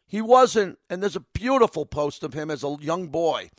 He 0.07 0.21
wasn't, 0.21 0.77
and 0.89 1.01
there's 1.01 1.15
a 1.15 1.25
beautiful 1.33 1.85
post 1.85 2.23
of 2.23 2.33
him 2.33 2.51
as 2.51 2.63
a 2.63 2.77
young 2.79 3.07
boy 3.07 3.49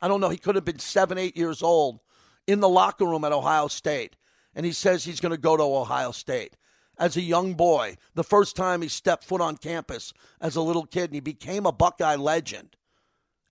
I 0.00 0.08
don't 0.08 0.20
know, 0.20 0.28
he 0.28 0.36
could 0.36 0.54
have 0.54 0.64
been 0.64 0.78
seven, 0.78 1.18
eight 1.18 1.36
years 1.36 1.62
old 1.62 2.00
in 2.46 2.60
the 2.60 2.68
locker 2.68 3.06
room 3.06 3.24
at 3.24 3.32
Ohio 3.32 3.68
State. 3.68 4.16
And 4.54 4.64
he 4.64 4.72
says 4.72 5.04
he's 5.04 5.20
going 5.20 5.34
to 5.34 5.40
go 5.40 5.56
to 5.56 5.62
Ohio 5.62 6.12
State. 6.12 6.56
As 6.98 7.16
a 7.16 7.22
young 7.22 7.54
boy, 7.54 7.96
the 8.14 8.24
first 8.24 8.56
time 8.56 8.80
he 8.80 8.88
stepped 8.88 9.24
foot 9.24 9.40
on 9.40 9.58
campus 9.58 10.14
as 10.40 10.56
a 10.56 10.62
little 10.62 10.86
kid, 10.86 11.10
and 11.10 11.14
he 11.14 11.20
became 11.20 11.66
a 11.66 11.72
Buckeye 11.72 12.16
legend. 12.16 12.76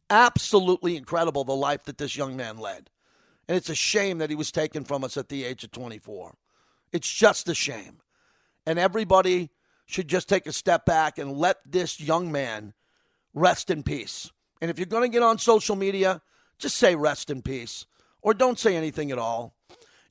Absolutely 0.09 0.97
incredible 0.97 1.43
the 1.43 1.53
life 1.53 1.83
that 1.83 1.99
this 1.99 2.15
young 2.15 2.35
man 2.35 2.57
led. 2.57 2.89
And 3.47 3.55
it's 3.55 3.69
a 3.69 3.75
shame 3.75 4.17
that 4.17 4.31
he 4.31 4.35
was 4.35 4.51
taken 4.51 4.83
from 4.83 5.03
us 5.03 5.17
at 5.17 5.29
the 5.29 5.43
age 5.43 5.63
of 5.63 5.71
24. 5.71 6.35
It's 6.91 7.11
just 7.11 7.47
a 7.49 7.53
shame. 7.53 7.99
And 8.65 8.79
everybody 8.79 9.51
should 9.85 10.07
just 10.07 10.27
take 10.27 10.47
a 10.47 10.53
step 10.53 10.85
back 10.85 11.19
and 11.19 11.37
let 11.37 11.57
this 11.65 11.99
young 11.99 12.31
man 12.31 12.73
rest 13.33 13.69
in 13.69 13.83
peace. 13.83 14.31
And 14.61 14.71
if 14.71 14.79
you're 14.79 14.87
going 14.87 15.03
to 15.03 15.13
get 15.13 15.21
on 15.21 15.37
social 15.37 15.75
media, 15.75 16.21
just 16.57 16.75
say 16.75 16.95
rest 16.95 17.29
in 17.29 17.41
peace 17.41 17.85
or 18.21 18.33
don't 18.33 18.59
say 18.59 18.75
anything 18.75 19.11
at 19.11 19.19
all. 19.19 19.53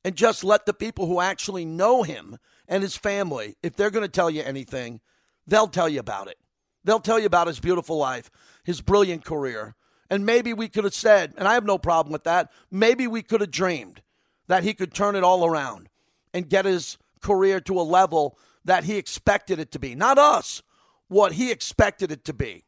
And 0.05 0.15
just 0.15 0.45
let 0.45 0.67
the 0.67 0.75
people 0.75 1.07
who 1.07 1.21
actually 1.21 1.65
know 1.65 2.03
him 2.03 2.39
and 2.69 2.83
his 2.83 2.97
family, 2.97 3.57
if 3.63 3.75
they're 3.75 3.91
going 3.91 4.05
to 4.05 4.09
tell 4.09 4.29
you 4.29 4.43
anything, 4.43 5.01
they'll 5.47 5.67
tell 5.67 5.89
you 5.89 6.01
about 6.01 6.29
it. 6.29 6.37
They'll 6.85 7.01
tell 7.01 7.19
you 7.19 7.27
about 7.27 7.47
his 7.47 7.59
beautiful 7.59 7.97
life, 7.97 8.31
his 8.65 8.83
brilliant 8.83 9.25
career. 9.25 9.75
And 10.11 10.27
maybe 10.27 10.53
we 10.53 10.69
could 10.69 10.85
have 10.85 10.95
said, 10.95 11.33
and 11.39 11.49
I 11.49 11.55
have 11.55 11.65
no 11.65 11.79
problem 11.79 12.13
with 12.13 12.25
that, 12.25 12.53
maybe 12.71 13.07
we 13.07 13.23
could 13.23 13.41
have 13.41 13.51
dreamed 13.51 14.03
that 14.47 14.63
he 14.63 14.75
could 14.75 14.93
turn 14.93 15.17
it 15.17 15.25
all 15.25 15.47
around 15.47 15.89
and 16.35 16.49
get 16.49 16.67
his 16.67 16.99
career 17.23 17.61
to 17.63 17.81
a 17.81 17.83
level 17.83 18.39
that 18.65 18.85
he 18.85 18.97
expected 18.97 19.59
it 19.59 19.73
to 19.73 19.79
be. 19.79 19.95
Not 19.95 20.19
us, 20.19 20.63
what 21.09 21.33
he 21.33 21.51
expected 21.51 22.13
it 22.13 22.25
to 22.27 22.35
be. 22.35 22.65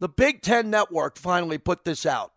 The 0.00 0.08
Big 0.08 0.42
Ten 0.42 0.70
Network 0.70 1.16
finally 1.18 1.58
put 1.58 1.84
this 1.84 2.04
out. 2.06 2.32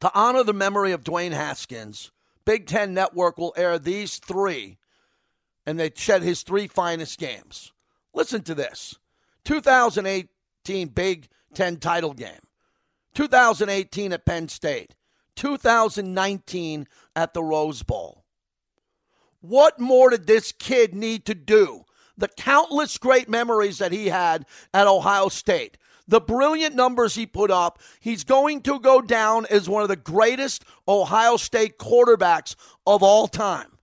To 0.00 0.10
honor 0.14 0.42
the 0.42 0.54
memory 0.54 0.92
of 0.92 1.04
Dwayne 1.04 1.32
Haskins, 1.32 2.10
Big 2.44 2.66
Ten 2.66 2.94
Network 2.94 3.36
will 3.36 3.52
air 3.56 3.78
these 3.78 4.18
three, 4.18 4.78
and 5.66 5.78
they 5.78 5.90
said 5.94 6.22
his 6.22 6.42
three 6.42 6.66
finest 6.66 7.18
games. 7.18 7.72
Listen 8.14 8.42
to 8.42 8.54
this 8.54 8.96
2018 9.44 10.88
Big 10.88 11.28
Ten 11.52 11.76
title 11.76 12.14
game, 12.14 12.46
2018 13.14 14.12
at 14.12 14.24
Penn 14.24 14.48
State, 14.48 14.94
2019 15.36 16.86
at 17.14 17.34
the 17.34 17.42
Rose 17.42 17.82
Bowl. 17.82 18.24
What 19.40 19.80
more 19.80 20.10
did 20.10 20.26
this 20.26 20.52
kid 20.52 20.94
need 20.94 21.26
to 21.26 21.34
do? 21.34 21.84
The 22.16 22.28
countless 22.28 22.98
great 22.98 23.28
memories 23.28 23.78
that 23.78 23.92
he 23.92 24.08
had 24.08 24.46
at 24.74 24.86
Ohio 24.86 25.28
State, 25.28 25.78
the 26.10 26.20
brilliant 26.20 26.74
numbers 26.74 27.14
he 27.14 27.24
put 27.24 27.52
up, 27.52 27.78
he's 28.00 28.24
going 28.24 28.62
to 28.62 28.80
go 28.80 29.00
down 29.00 29.46
as 29.46 29.68
one 29.68 29.82
of 29.82 29.88
the 29.88 29.96
greatest 29.96 30.64
Ohio 30.88 31.36
State 31.36 31.78
quarterbacks 31.78 32.56
of 32.84 33.02
all 33.02 33.28
time. 33.28 33.78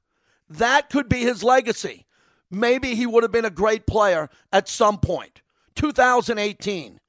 That 0.49 0.89
could 0.89 1.09
be 1.09 1.21
his 1.21 1.43
legacy. 1.43 2.05
maybe 2.49 2.95
he 2.95 3.05
would 3.05 3.23
have 3.23 3.31
been 3.31 3.45
a 3.45 3.49
great 3.49 3.87
player 3.87 4.29
at 4.53 4.69
some 4.69 4.97
point. 4.97 5.41
2018, 5.75 6.99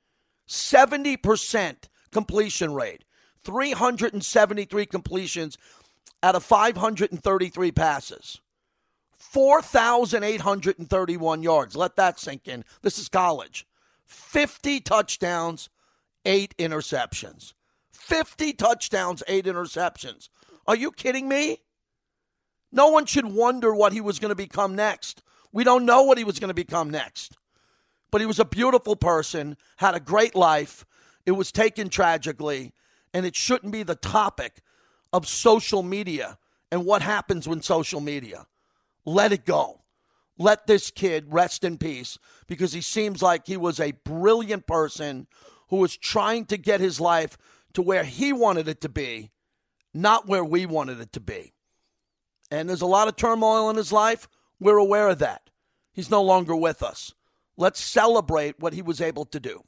70% 0.48 1.76
completion 2.10 2.74
rate, 2.74 3.04
373 3.44 4.86
completions 4.86 5.56
out 6.22 6.34
of 6.34 6.42
533 6.44 7.72
passes, 7.72 8.40
4,831 9.16 11.42
yards. 11.42 11.76
Let 11.76 11.96
that 11.96 12.18
sink 12.18 12.48
in. 12.48 12.64
This 12.82 12.98
is 12.98 13.08
college. 13.08 13.67
50 14.08 14.80
touchdowns, 14.80 15.68
eight 16.24 16.54
interceptions. 16.58 17.52
50 17.92 18.54
touchdowns, 18.54 19.22
eight 19.28 19.44
interceptions. 19.44 20.28
Are 20.66 20.76
you 20.76 20.90
kidding 20.90 21.28
me? 21.28 21.58
No 22.72 22.88
one 22.88 23.06
should 23.06 23.26
wonder 23.26 23.74
what 23.74 23.92
he 23.92 24.00
was 24.00 24.18
going 24.18 24.30
to 24.30 24.34
become 24.34 24.74
next. 24.74 25.22
We 25.52 25.64
don't 25.64 25.86
know 25.86 26.02
what 26.02 26.18
he 26.18 26.24
was 26.24 26.38
going 26.38 26.48
to 26.48 26.54
become 26.54 26.90
next. 26.90 27.36
But 28.10 28.20
he 28.20 28.26
was 28.26 28.38
a 28.38 28.44
beautiful 28.44 28.96
person, 28.96 29.56
had 29.76 29.94
a 29.94 30.00
great 30.00 30.34
life. 30.34 30.84
It 31.26 31.32
was 31.32 31.52
taken 31.52 31.88
tragically, 31.88 32.72
and 33.12 33.26
it 33.26 33.36
shouldn't 33.36 33.72
be 33.72 33.82
the 33.82 33.94
topic 33.94 34.62
of 35.12 35.26
social 35.26 35.82
media 35.82 36.38
and 36.70 36.84
what 36.84 37.02
happens 37.02 37.48
when 37.48 37.62
social 37.62 38.00
media. 38.00 38.46
Let 39.04 39.32
it 39.32 39.44
go. 39.44 39.82
Let 40.38 40.66
this 40.66 40.90
kid 40.90 41.26
rest 41.28 41.64
in 41.64 41.78
peace 41.78 42.18
because 42.46 42.72
he 42.72 42.80
seems 42.80 43.20
like 43.20 43.46
he 43.46 43.56
was 43.56 43.80
a 43.80 43.92
brilliant 44.04 44.66
person 44.66 45.26
who 45.68 45.76
was 45.76 45.96
trying 45.96 46.46
to 46.46 46.56
get 46.56 46.80
his 46.80 47.00
life 47.00 47.36
to 47.74 47.82
where 47.82 48.04
he 48.04 48.32
wanted 48.32 48.68
it 48.68 48.80
to 48.82 48.88
be, 48.88 49.30
not 49.92 50.28
where 50.28 50.44
we 50.44 50.64
wanted 50.64 51.00
it 51.00 51.12
to 51.12 51.20
be. 51.20 51.52
And 52.50 52.68
there's 52.68 52.82
a 52.82 52.86
lot 52.86 53.08
of 53.08 53.16
turmoil 53.16 53.68
in 53.68 53.76
his 53.76 53.92
life. 53.92 54.28
We're 54.60 54.78
aware 54.78 55.08
of 55.08 55.18
that. 55.18 55.50
He's 55.92 56.10
no 56.10 56.22
longer 56.22 56.54
with 56.54 56.82
us. 56.82 57.12
Let's 57.56 57.80
celebrate 57.80 58.60
what 58.60 58.72
he 58.72 58.82
was 58.82 59.00
able 59.00 59.24
to 59.26 59.40
do. 59.40 59.64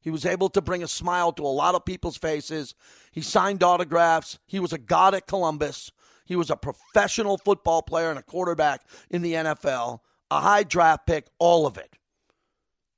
He 0.00 0.10
was 0.10 0.26
able 0.26 0.48
to 0.50 0.62
bring 0.62 0.82
a 0.82 0.88
smile 0.88 1.32
to 1.32 1.42
a 1.42 1.48
lot 1.48 1.74
of 1.74 1.84
people's 1.84 2.16
faces. 2.16 2.74
He 3.12 3.20
signed 3.20 3.62
autographs. 3.62 4.38
He 4.46 4.58
was 4.58 4.72
a 4.72 4.78
god 4.78 5.14
at 5.14 5.26
Columbus. 5.26 5.92
He 6.24 6.36
was 6.36 6.50
a 6.50 6.56
professional 6.56 7.38
football 7.38 7.82
player 7.82 8.10
and 8.10 8.18
a 8.18 8.22
quarterback 8.22 8.82
in 9.10 9.22
the 9.22 9.34
NFL, 9.34 10.00
a 10.30 10.40
high 10.40 10.62
draft 10.62 11.06
pick, 11.06 11.26
all 11.38 11.66
of 11.66 11.76
it. 11.76 11.96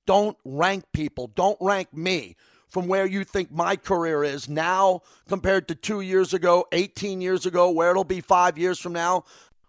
Don't 0.07 0.37
rank 0.45 0.85
people. 0.93 1.27
Don't 1.35 1.59
rank 1.61 1.93
me 1.93 2.37
from 2.69 2.87
where 2.87 3.07
you 3.07 3.25
think 3.25 3.51
my 3.51 3.77
career 3.77 4.23
is 4.23 4.49
now 4.49 5.01
compared 5.29 5.69
to 5.69 5.75
two 5.75 6.01
years 6.01 6.35
ago, 6.35 6.67
18 6.73 7.21
years 7.21 7.47
ago, 7.47 7.71
where 7.71 7.91
it'll 7.91 8.05
be 8.05 8.21
five 8.21 8.59
years 8.59 8.79
from 8.79 8.93
now. 8.93 9.25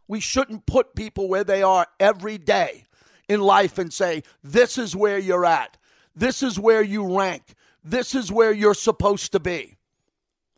We 0.07 0.19
shouldn't 0.19 0.65
put 0.65 0.95
people 0.95 1.27
where 1.27 1.43
they 1.43 1.63
are 1.63 1.87
every 1.99 2.37
day 2.37 2.85
in 3.27 3.41
life 3.41 3.77
and 3.77 3.91
say, 3.91 4.23
this 4.43 4.77
is 4.77 4.95
where 4.95 5.17
you're 5.17 5.45
at. 5.45 5.77
This 6.15 6.41
is 6.41 6.59
where 6.59 6.81
you 6.81 7.17
rank. 7.17 7.55
This 7.83 8.15
is 8.15 8.31
where 8.31 8.51
you're 8.51 8.73
supposed 8.73 9.31
to 9.33 9.39
be. 9.39 9.77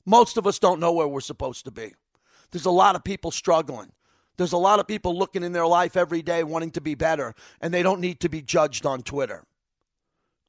Most 0.05 0.37
of 0.37 0.47
us 0.47 0.59
don't 0.59 0.79
know 0.79 0.93
where 0.93 1.07
we're 1.07 1.21
supposed 1.21 1.65
to 1.65 1.71
be. 1.71 1.93
There's 2.51 2.65
a 2.65 2.71
lot 2.71 2.95
of 2.95 3.03
people 3.03 3.31
struggling. 3.31 3.91
There's 4.37 4.53
a 4.53 4.57
lot 4.57 4.79
of 4.79 4.87
people 4.87 5.17
looking 5.17 5.43
in 5.43 5.51
their 5.51 5.67
life 5.67 5.97
every 5.97 6.21
day 6.21 6.43
wanting 6.43 6.71
to 6.71 6.81
be 6.81 6.95
better, 6.95 7.35
and 7.59 7.73
they 7.73 7.83
don't 7.83 7.99
need 7.99 8.21
to 8.21 8.29
be 8.29 8.41
judged 8.41 8.85
on 8.85 9.01
Twitter. 9.01 9.43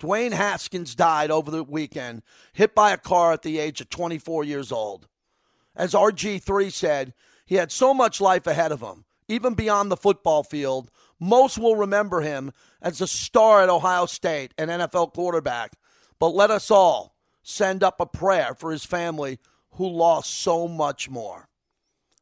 Dwayne 0.01 0.33
Haskins 0.33 0.95
died 0.95 1.31
over 1.31 1.51
the 1.51 1.65
weekend, 1.65 2.23
hit 2.53 2.75
by 2.75 2.93
a 2.93 2.97
car 2.97 3.33
at 3.33 3.43
the 3.43 3.59
age 3.59 3.81
of 3.81 3.91
24 3.91 4.45
years 4.45 4.73
old. 4.73 5.09
As 5.77 5.93
RG3 5.93 6.73
said, 6.73 7.15
he 7.45 7.57
had 7.57 7.71
so 7.71 7.93
much 7.93 8.21
life 8.21 8.47
ahead 8.47 8.73
of 8.73 8.81
him, 8.81 9.05
even 9.29 9.55
beyond 9.55 9.91
the 9.91 9.97
football 9.97 10.43
field. 10.43 10.91
Most 11.19 11.59
will 11.59 11.77
remember 11.77 12.23
him 12.23 12.53
as 12.81 13.01
a 13.01 13.07
star 13.07 13.63
at 13.63 13.69
Ohio 13.69 14.07
State, 14.07 14.55
and 14.57 14.71
NFL 14.71 15.13
quarterback. 15.13 15.73
But 16.19 16.29
let 16.29 16.51
us 16.51 16.71
all 16.71 17.17
send 17.43 17.83
up 17.83 18.01
a 18.01 18.07
prayer 18.07 18.55
for 18.55 18.71
his 18.71 18.85
family 18.85 19.39
who 19.73 19.87
lost 19.87 20.33
so 20.33 20.67
much 20.67 21.11
more. 21.11 21.50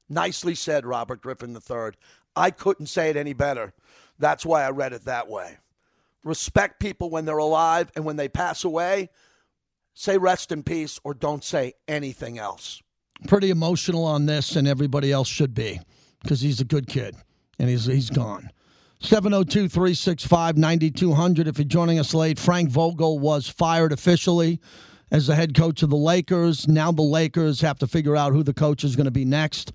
Nicely 0.09 0.55
said, 0.55 0.87
Robert 0.87 1.21
Griffin 1.21 1.55
III. 1.57 1.91
I 2.35 2.51
couldn't 2.51 2.87
say 2.87 3.11
it 3.11 3.17
any 3.17 3.33
better. 3.33 3.73
That's 4.19 4.47
why 4.47 4.65
I 4.65 4.71
read 4.71 4.93
it 4.93 5.05
that 5.05 5.29
way 5.29 5.59
respect 6.25 6.81
people 6.81 7.11
when 7.11 7.25
they're 7.25 7.39
alive, 7.39 7.91
and 7.97 8.05
when 8.05 8.17
they 8.17 8.29
pass 8.29 8.65
away, 8.65 9.09
say 9.95 10.19
rest 10.19 10.53
in 10.53 10.63
peace 10.63 11.01
or 11.05 11.15
don't 11.15 11.43
say 11.43 11.73
anything 11.89 12.39
else. 12.39 12.83
Pretty 13.27 13.51
emotional 13.51 14.05
on 14.05 14.27
this, 14.27 14.55
and 14.55 14.69
everybody 14.69 15.11
else 15.11 15.29
should 15.29 15.55
be 15.55 15.81
because 16.23 16.41
he's 16.41 16.61
a 16.61 16.65
good 16.65 16.87
kid 16.87 17.17
and 17.59 17.69
he's, 17.69 17.87
he's 17.87 18.11
gone. 18.11 18.51
702 19.01 19.69
365 19.69 20.57
9200. 20.57 21.49
If 21.49 21.59
you're 21.59 21.65
joining 21.65 21.99
us 21.99 22.15
late, 22.15 22.39
Frank 22.39 22.69
Vogel 22.69 23.19
was 23.19 23.49
fired 23.49 23.93
officially 23.93 24.61
as 25.11 25.29
the 25.29 25.35
head 25.35 25.55
coach 25.55 25.83
of 25.83 25.91
the 25.91 25.97
Lakers. 25.97 26.69
Now 26.69 26.93
the 26.93 27.03
Lakers 27.03 27.61
have 27.61 27.79
to 27.79 27.87
figure 27.87 28.17
out 28.17 28.33
who 28.33 28.43
the 28.43 28.55
coach 28.55 28.85
is 28.85 28.97
going 28.97 29.07
to 29.07 29.13
be 29.13 29.25
next. 29.25 29.73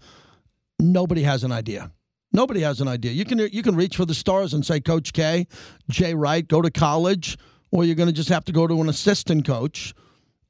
Nobody 0.83 1.23
has 1.23 1.45
an 1.45 1.51
idea. 1.53 1.91
Nobody 2.33 2.59
has 2.61 2.81
an 2.81 2.89
idea. 2.89 3.11
You 3.11 3.23
can 3.23 3.39
you 3.39 3.63
can 3.63 3.75
reach 3.75 3.95
for 3.95 4.05
the 4.05 4.13
stars 4.13 4.53
and 4.53 4.65
say 4.65 4.81
Coach 4.81 5.13
K, 5.13 5.47
Jay 5.89 6.13
Wright, 6.13 6.45
go 6.45 6.61
to 6.61 6.69
college, 6.69 7.37
or 7.71 7.85
you're 7.85 7.95
going 7.95 8.09
to 8.09 8.13
just 8.13 8.29
have 8.29 8.43
to 8.45 8.51
go 8.51 8.67
to 8.67 8.81
an 8.81 8.89
assistant 8.89 9.45
coach 9.45 9.93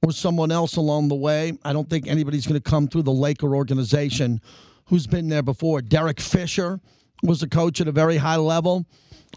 or 0.01 0.11
someone 0.11 0.51
else 0.51 0.75
along 0.75 1.09
the 1.09 1.15
way. 1.15 1.53
I 1.63 1.71
don't 1.71 1.87
think 1.87 2.07
anybody's 2.07 2.47
going 2.47 2.59
to 2.59 2.69
come 2.69 2.87
through 2.87 3.03
the 3.03 3.11
Laker 3.11 3.55
organization 3.55 4.41
who's 4.85 5.05
been 5.05 5.29
there 5.29 5.43
before. 5.43 5.81
Derek 5.81 6.19
Fisher 6.19 6.79
was 7.21 7.43
a 7.43 7.47
coach 7.47 7.79
at 7.79 7.87
a 7.87 7.91
very 7.91 8.17
high 8.17 8.37
level. 8.37 8.85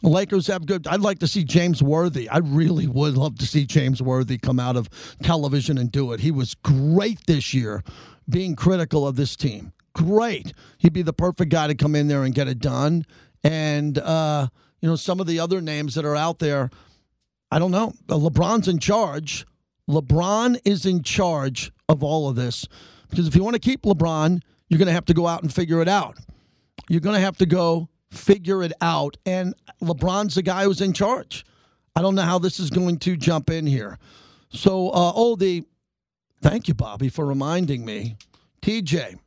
Lakers 0.02 0.46
have 0.46 0.66
good. 0.66 0.86
I'd 0.86 1.00
like 1.00 1.18
to 1.18 1.28
see 1.28 1.44
James 1.44 1.82
Worthy. 1.82 2.28
I 2.28 2.38
really 2.38 2.86
would 2.86 3.16
love 3.16 3.38
to 3.38 3.46
see 3.46 3.66
James 3.66 4.00
Worthy 4.00 4.38
come 4.38 4.58
out 4.58 4.76
of 4.76 4.88
television 5.22 5.76
and 5.78 5.92
do 5.92 6.12
it. 6.12 6.20
He 6.20 6.30
was 6.30 6.54
great 6.54 7.26
this 7.26 7.52
year, 7.52 7.82
being 8.28 8.56
critical 8.56 9.06
of 9.06 9.16
this 9.16 9.36
team 9.36 9.72
great. 9.96 10.52
He'd 10.76 10.92
be 10.92 11.00
the 11.00 11.14
perfect 11.14 11.50
guy 11.50 11.66
to 11.68 11.74
come 11.74 11.94
in 11.94 12.06
there 12.06 12.22
and 12.22 12.34
get 12.34 12.48
it 12.48 12.58
done. 12.58 13.06
And, 13.42 13.98
uh, 13.98 14.48
you 14.82 14.88
know, 14.88 14.96
some 14.96 15.20
of 15.20 15.26
the 15.26 15.40
other 15.40 15.62
names 15.62 15.94
that 15.94 16.04
are 16.04 16.14
out 16.14 16.38
there, 16.38 16.68
I 17.50 17.58
don't 17.58 17.70
know. 17.70 17.94
Uh, 18.08 18.16
LeBron's 18.16 18.68
in 18.68 18.78
charge. 18.78 19.46
LeBron 19.88 20.60
is 20.66 20.84
in 20.84 21.02
charge 21.02 21.72
of 21.88 22.04
all 22.04 22.28
of 22.28 22.36
this. 22.36 22.68
Because 23.08 23.26
if 23.26 23.34
you 23.34 23.42
want 23.42 23.54
to 23.54 23.60
keep 23.60 23.82
LeBron, 23.82 24.42
you're 24.68 24.78
going 24.78 24.86
to 24.86 24.92
have 24.92 25.06
to 25.06 25.14
go 25.14 25.26
out 25.26 25.42
and 25.42 25.52
figure 25.52 25.80
it 25.80 25.88
out. 25.88 26.18
You're 26.90 27.00
going 27.00 27.16
to 27.16 27.20
have 27.20 27.38
to 27.38 27.46
go 27.46 27.88
figure 28.10 28.62
it 28.62 28.72
out. 28.82 29.16
And 29.24 29.54
LeBron's 29.80 30.34
the 30.34 30.42
guy 30.42 30.64
who's 30.64 30.82
in 30.82 30.92
charge. 30.92 31.46
I 31.94 32.02
don't 32.02 32.14
know 32.14 32.22
how 32.22 32.38
this 32.38 32.60
is 32.60 32.68
going 32.68 32.98
to 32.98 33.16
jump 33.16 33.48
in 33.48 33.66
here. 33.66 33.98
So, 34.50 34.90
uh, 34.90 35.12
oh, 35.14 35.36
the 35.36 35.64
thank 36.42 36.68
you, 36.68 36.74
Bobby, 36.74 37.08
for 37.08 37.24
reminding 37.24 37.84
me. 37.84 38.16
TJ, 38.60 39.18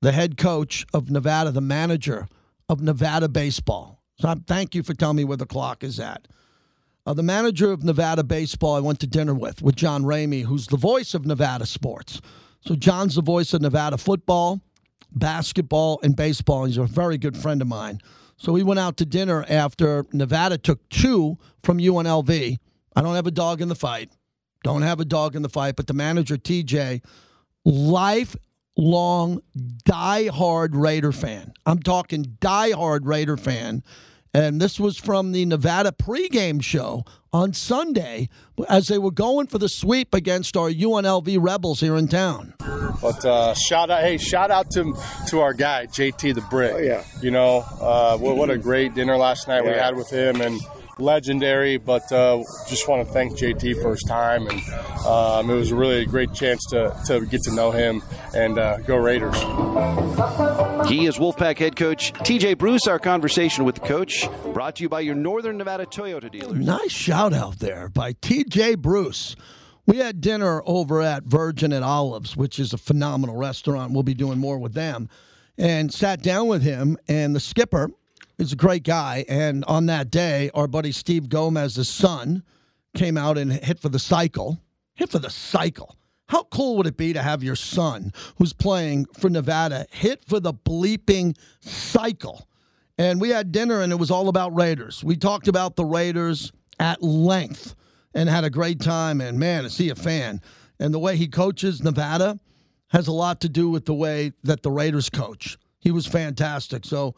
the 0.00 0.12
head 0.12 0.36
coach 0.36 0.86
of 0.94 1.10
Nevada, 1.10 1.50
the 1.50 1.60
manager 1.60 2.28
of 2.68 2.80
Nevada 2.80 3.28
baseball. 3.28 4.02
So 4.20 4.28
I 4.28 4.36
thank 4.46 4.74
you 4.74 4.82
for 4.82 4.94
telling 4.94 5.16
me 5.16 5.24
where 5.24 5.36
the 5.36 5.46
clock 5.46 5.82
is 5.82 6.00
at. 6.00 6.28
Uh, 7.06 7.14
the 7.14 7.22
manager 7.22 7.72
of 7.72 7.84
Nevada 7.84 8.22
baseball, 8.22 8.74
I 8.74 8.80
went 8.80 9.00
to 9.00 9.06
dinner 9.06 9.34
with, 9.34 9.62
with 9.62 9.76
John 9.76 10.02
Ramey, 10.02 10.44
who's 10.44 10.66
the 10.66 10.76
voice 10.76 11.14
of 11.14 11.24
Nevada 11.24 11.64
sports. 11.64 12.20
So 12.60 12.74
John's 12.74 13.14
the 13.14 13.22
voice 13.22 13.54
of 13.54 13.62
Nevada 13.62 13.96
football, 13.96 14.60
basketball, 15.12 16.00
and 16.02 16.14
baseball. 16.14 16.64
He's 16.64 16.76
a 16.76 16.84
very 16.84 17.16
good 17.16 17.36
friend 17.36 17.62
of 17.62 17.68
mine. 17.68 18.00
So 18.36 18.52
we 18.52 18.62
went 18.62 18.78
out 18.78 18.98
to 18.98 19.06
dinner 19.06 19.44
after 19.48 20.04
Nevada 20.12 20.58
took 20.58 20.86
two 20.90 21.38
from 21.62 21.78
UNLV. 21.78 22.58
I 22.94 23.02
don't 23.02 23.14
have 23.14 23.26
a 23.26 23.32
dog 23.32 23.60
in 23.60 23.68
the 23.68 23.74
fight. 23.74 24.12
Don't 24.64 24.82
have 24.82 25.00
a 25.00 25.04
dog 25.04 25.34
in 25.34 25.42
the 25.42 25.48
fight, 25.48 25.76
but 25.76 25.86
the 25.86 25.94
manager, 25.94 26.36
TJ, 26.36 27.02
life 27.64 28.36
long, 28.78 29.42
die-hard 29.84 30.74
Raider 30.74 31.12
fan. 31.12 31.52
I'm 31.66 31.80
talking 31.80 32.38
die-hard 32.40 33.04
Raider 33.04 33.36
fan. 33.36 33.82
And 34.32 34.60
this 34.60 34.78
was 34.78 34.98
from 34.98 35.32
the 35.32 35.44
Nevada 35.46 35.90
pregame 35.90 36.62
show 36.62 37.04
on 37.32 37.54
Sunday 37.54 38.28
as 38.68 38.86
they 38.86 38.98
were 38.98 39.10
going 39.10 39.46
for 39.46 39.58
the 39.58 39.68
sweep 39.68 40.14
against 40.14 40.56
our 40.56 40.70
UNLV 40.70 41.38
Rebels 41.40 41.80
here 41.80 41.96
in 41.96 42.08
town. 42.08 42.54
But 43.00 43.24
uh, 43.24 43.54
shout 43.54 43.90
out, 43.90 44.02
hey, 44.02 44.18
shout 44.18 44.50
out 44.50 44.70
to 44.72 44.94
to 45.28 45.40
our 45.40 45.54
guy 45.54 45.86
JT 45.86 46.34
the 46.34 46.40
Brick. 46.42 46.74
Oh, 46.74 46.78
yeah. 46.78 47.04
You 47.22 47.30
know, 47.30 47.64
uh, 47.80 48.18
what, 48.18 48.36
what 48.36 48.50
a 48.50 48.58
great 48.58 48.94
dinner 48.94 49.16
last 49.16 49.48
night 49.48 49.64
yeah. 49.64 49.72
we 49.72 49.78
had 49.78 49.96
with 49.96 50.10
him, 50.10 50.40
and 50.40 50.60
legendary, 50.98 51.76
but 51.76 52.10
uh, 52.12 52.42
just 52.68 52.88
want 52.88 53.06
to 53.06 53.12
thank 53.12 53.32
JT 53.32 53.80
for 53.82 53.90
his 53.90 54.02
time, 54.02 54.46
and 54.46 54.60
um, 55.06 55.50
it 55.50 55.54
was 55.54 55.72
really 55.72 56.02
a 56.02 56.06
great 56.06 56.32
chance 56.34 56.64
to, 56.70 56.94
to 57.06 57.24
get 57.26 57.42
to 57.42 57.54
know 57.54 57.70
him 57.70 58.02
and 58.34 58.58
uh, 58.58 58.78
go 58.78 58.96
Raiders. 58.96 59.36
He 60.88 61.06
is 61.06 61.18
Wolfpack 61.18 61.58
head 61.58 61.76
coach 61.76 62.12
TJ 62.12 62.58
Bruce. 62.58 62.86
Our 62.86 62.98
conversation 62.98 63.64
with 63.64 63.76
the 63.76 63.86
coach 63.86 64.28
brought 64.52 64.76
to 64.76 64.82
you 64.82 64.88
by 64.88 65.00
your 65.00 65.14
Northern 65.14 65.56
Nevada 65.58 65.86
Toyota 65.86 66.30
dealers. 66.30 66.58
Nice 66.58 66.92
shout 66.92 67.32
out 67.32 67.58
there 67.58 67.88
by 67.88 68.12
TJ 68.14 68.78
Bruce. 68.78 69.36
We 69.86 69.98
had 69.98 70.20
dinner 70.20 70.62
over 70.66 71.00
at 71.00 71.24
Virgin 71.24 71.72
at 71.72 71.82
Olives, 71.82 72.36
which 72.36 72.58
is 72.58 72.74
a 72.74 72.78
phenomenal 72.78 73.36
restaurant. 73.36 73.92
We'll 73.92 74.02
be 74.02 74.14
doing 74.14 74.38
more 74.38 74.58
with 74.58 74.74
them. 74.74 75.08
And 75.56 75.92
sat 75.92 76.22
down 76.22 76.46
with 76.46 76.62
him 76.62 76.98
and 77.08 77.34
the 77.34 77.40
skipper 77.40 77.90
He's 78.38 78.52
a 78.52 78.56
great 78.56 78.84
guy. 78.84 79.24
And 79.28 79.64
on 79.64 79.86
that 79.86 80.10
day, 80.10 80.50
our 80.54 80.68
buddy 80.68 80.92
Steve 80.92 81.28
Gomez's 81.28 81.88
son 81.88 82.44
came 82.94 83.18
out 83.18 83.36
and 83.36 83.52
hit 83.52 83.80
for 83.80 83.88
the 83.88 83.98
cycle. 83.98 84.58
Hit 84.94 85.10
for 85.10 85.18
the 85.18 85.30
cycle. 85.30 85.96
How 86.28 86.44
cool 86.44 86.76
would 86.76 86.86
it 86.86 86.96
be 86.96 87.12
to 87.12 87.22
have 87.22 87.42
your 87.42 87.56
son, 87.56 88.12
who's 88.36 88.52
playing 88.52 89.06
for 89.18 89.30
Nevada, 89.30 89.86
hit 89.90 90.24
for 90.24 90.40
the 90.40 90.52
bleeping 90.52 91.36
cycle? 91.60 92.48
And 92.98 93.20
we 93.20 93.30
had 93.30 93.50
dinner, 93.50 93.80
and 93.80 93.92
it 93.92 93.96
was 93.96 94.10
all 94.10 94.28
about 94.28 94.54
Raiders. 94.54 95.02
We 95.02 95.16
talked 95.16 95.48
about 95.48 95.76
the 95.76 95.84
Raiders 95.84 96.52
at 96.78 97.02
length 97.02 97.74
and 98.14 98.28
had 98.28 98.44
a 98.44 98.50
great 98.50 98.80
time. 98.80 99.20
And 99.20 99.38
man, 99.38 99.64
is 99.64 99.78
he 99.78 99.90
a 99.90 99.94
fan? 99.94 100.40
And 100.78 100.92
the 100.92 100.98
way 100.98 101.16
he 101.16 101.28
coaches 101.28 101.82
Nevada 101.82 102.38
has 102.88 103.08
a 103.08 103.12
lot 103.12 103.40
to 103.40 103.48
do 103.48 103.68
with 103.68 103.86
the 103.86 103.94
way 103.94 104.32
that 104.42 104.62
the 104.62 104.70
Raiders 104.70 105.08
coach. 105.08 105.58
He 105.80 105.90
was 105.90 106.06
fantastic. 106.06 106.84
So, 106.84 107.14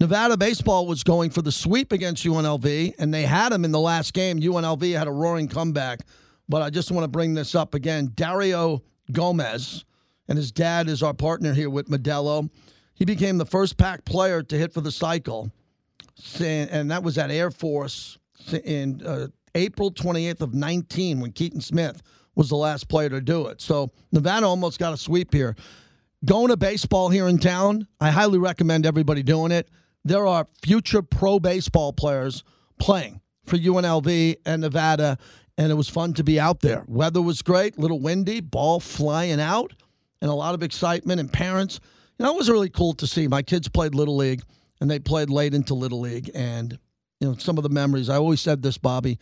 Nevada 0.00 0.36
baseball 0.36 0.86
was 0.86 1.02
going 1.02 1.30
for 1.30 1.42
the 1.42 1.50
sweep 1.50 1.90
against 1.90 2.24
UNLV, 2.24 2.94
and 3.00 3.12
they 3.12 3.22
had 3.22 3.52
him 3.52 3.64
in 3.64 3.72
the 3.72 3.80
last 3.80 4.14
game. 4.14 4.38
UNLV 4.38 4.96
had 4.96 5.08
a 5.08 5.12
roaring 5.12 5.48
comeback. 5.48 6.00
But 6.48 6.62
I 6.62 6.70
just 6.70 6.92
want 6.92 7.02
to 7.02 7.08
bring 7.08 7.34
this 7.34 7.56
up 7.56 7.74
again. 7.74 8.12
Dario 8.14 8.82
Gomez, 9.10 9.84
and 10.28 10.38
his 10.38 10.52
dad 10.52 10.88
is 10.88 11.02
our 11.02 11.14
partner 11.14 11.52
here 11.52 11.68
with 11.68 11.88
Modelo. 11.88 12.48
He 12.94 13.04
became 13.04 13.38
the 13.38 13.44
first 13.44 13.76
pack 13.76 14.04
player 14.04 14.42
to 14.42 14.56
hit 14.56 14.72
for 14.72 14.80
the 14.80 14.92
cycle, 14.92 15.50
and 16.40 16.90
that 16.90 17.02
was 17.02 17.18
at 17.18 17.30
Air 17.30 17.50
Force 17.50 18.18
in 18.64 19.04
uh, 19.04 19.26
April 19.56 19.90
28th 19.90 20.40
of 20.40 20.54
19 20.54 21.20
when 21.20 21.32
Keaton 21.32 21.60
Smith 21.60 22.02
was 22.36 22.48
the 22.48 22.56
last 22.56 22.88
player 22.88 23.08
to 23.08 23.20
do 23.20 23.48
it. 23.48 23.60
So 23.60 23.90
Nevada 24.12 24.46
almost 24.46 24.78
got 24.78 24.94
a 24.94 24.96
sweep 24.96 25.34
here. 25.34 25.56
Going 26.24 26.48
to 26.48 26.56
baseball 26.56 27.08
here 27.08 27.28
in 27.28 27.38
town, 27.38 27.86
I 28.00 28.10
highly 28.10 28.38
recommend 28.38 28.86
everybody 28.86 29.22
doing 29.22 29.52
it. 29.52 29.68
There 30.04 30.26
are 30.26 30.46
future 30.62 31.02
pro 31.02 31.38
baseball 31.38 31.92
players 31.92 32.44
playing 32.78 33.20
for 33.44 33.56
UNLV 33.56 34.36
and 34.46 34.62
Nevada, 34.62 35.18
and 35.56 35.72
it 35.72 35.74
was 35.74 35.88
fun 35.88 36.14
to 36.14 36.24
be 36.24 36.38
out 36.38 36.60
there. 36.60 36.84
Weather 36.86 37.20
was 37.20 37.42
great, 37.42 37.78
little 37.78 38.00
windy, 38.00 38.40
ball 38.40 38.80
flying 38.80 39.40
out, 39.40 39.72
and 40.20 40.30
a 40.30 40.34
lot 40.34 40.54
of 40.54 40.62
excitement 40.62 41.20
and 41.20 41.32
parents. 41.32 41.80
You 42.18 42.24
know, 42.24 42.32
it 42.32 42.36
was 42.36 42.50
really 42.50 42.70
cool 42.70 42.94
to 42.94 43.06
see. 43.06 43.28
My 43.28 43.42
kids 43.42 43.68
played 43.68 43.94
Little 43.94 44.16
League, 44.16 44.42
and 44.80 44.90
they 44.90 44.98
played 44.98 45.30
late 45.30 45.54
into 45.54 45.74
Little 45.74 46.00
League, 46.00 46.30
and 46.34 46.78
you 47.20 47.28
know, 47.28 47.36
some 47.36 47.56
of 47.56 47.62
the 47.62 47.68
memories. 47.68 48.08
I 48.08 48.16
always 48.16 48.40
said 48.40 48.62
this, 48.62 48.78
Bobby. 48.78 49.18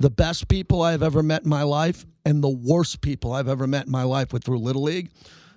The 0.00 0.10
best 0.10 0.48
people 0.48 0.82
I've 0.82 1.02
ever 1.02 1.22
met 1.22 1.42
in 1.42 1.48
my 1.48 1.64
life 1.64 2.06
and 2.24 2.44
the 2.44 2.48
worst 2.48 3.00
people 3.00 3.32
I've 3.32 3.48
ever 3.48 3.66
met 3.66 3.86
in 3.86 3.92
my 3.92 4.04
life 4.04 4.32
were 4.32 4.38
through 4.38 4.58
Little 4.58 4.82
League. 4.82 5.10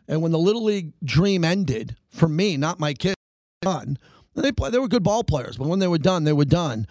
And 0.07 0.21
when 0.21 0.31
the 0.31 0.39
Little 0.39 0.63
League 0.63 0.93
dream 1.03 1.43
ended, 1.43 1.95
for 2.09 2.27
me, 2.27 2.57
not 2.57 2.79
my 2.79 2.93
kids, 2.93 3.15
done. 3.61 3.97
They 4.35 4.51
play, 4.51 4.69
they 4.69 4.79
were 4.79 4.87
good 4.87 5.03
ball 5.03 5.23
players, 5.23 5.57
but 5.57 5.67
when 5.67 5.79
they 5.79 5.87
were 5.87 5.97
done, 5.97 6.23
they 6.23 6.33
were 6.33 6.45
done. 6.45 6.87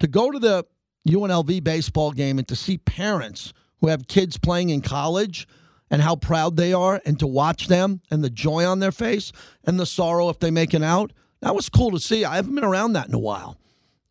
To 0.00 0.06
go 0.06 0.30
to 0.30 0.38
the 0.38 0.66
UNLV 1.08 1.64
baseball 1.64 2.12
game 2.12 2.38
and 2.38 2.46
to 2.48 2.56
see 2.56 2.78
parents 2.78 3.52
who 3.80 3.88
have 3.88 4.08
kids 4.08 4.36
playing 4.36 4.70
in 4.70 4.80
college 4.80 5.48
and 5.90 6.02
how 6.02 6.16
proud 6.16 6.56
they 6.56 6.72
are 6.72 7.00
and 7.04 7.18
to 7.18 7.26
watch 7.26 7.68
them 7.68 8.00
and 8.10 8.22
the 8.22 8.30
joy 8.30 8.64
on 8.64 8.78
their 8.78 8.92
face 8.92 9.32
and 9.64 9.80
the 9.80 9.86
sorrow 9.86 10.28
if 10.28 10.38
they 10.38 10.50
make 10.50 10.74
it 10.74 10.82
out, 10.82 11.12
that 11.40 11.54
was 11.54 11.68
cool 11.68 11.90
to 11.90 11.98
see. 11.98 12.24
I 12.24 12.36
haven't 12.36 12.54
been 12.54 12.64
around 12.64 12.92
that 12.92 13.08
in 13.08 13.14
a 13.14 13.18
while. 13.18 13.58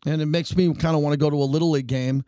And 0.04 0.20
it 0.20 0.26
makes 0.26 0.54
me 0.56 0.72
kind 0.74 0.96
of 0.96 1.02
want 1.02 1.14
to 1.14 1.16
go 1.16 1.30
to 1.30 1.36
a 1.36 1.44
Little 1.44 1.70
League 1.70 1.86
game 1.86 2.24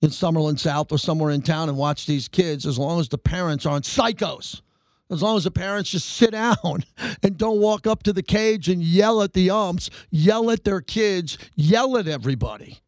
in 0.00 0.10
Summerlin 0.10 0.58
South 0.58 0.92
or 0.92 0.98
somewhere 0.98 1.30
in 1.30 1.42
town 1.42 1.68
and 1.68 1.76
watch 1.76 2.06
these 2.06 2.28
kids 2.28 2.64
as 2.64 2.78
long 2.78 3.00
as 3.00 3.08
the 3.08 3.18
parents 3.18 3.66
aren't 3.66 3.84
psychos. 3.84 4.62
As 5.10 5.22
long 5.22 5.36
as 5.36 5.44
the 5.44 5.50
parents 5.50 5.90
just 5.90 6.08
sit 6.08 6.32
down 6.32 6.84
and 7.22 7.38
don't 7.38 7.60
walk 7.60 7.86
up 7.86 8.02
to 8.02 8.12
the 8.12 8.22
cage 8.22 8.68
and 8.68 8.82
yell 8.82 9.22
at 9.22 9.32
the 9.32 9.50
umps, 9.50 9.88
yell 10.10 10.50
at 10.50 10.64
their 10.64 10.80
kids, 10.80 11.38
yell 11.54 11.96
at 11.96 12.06
everybody. 12.06 12.80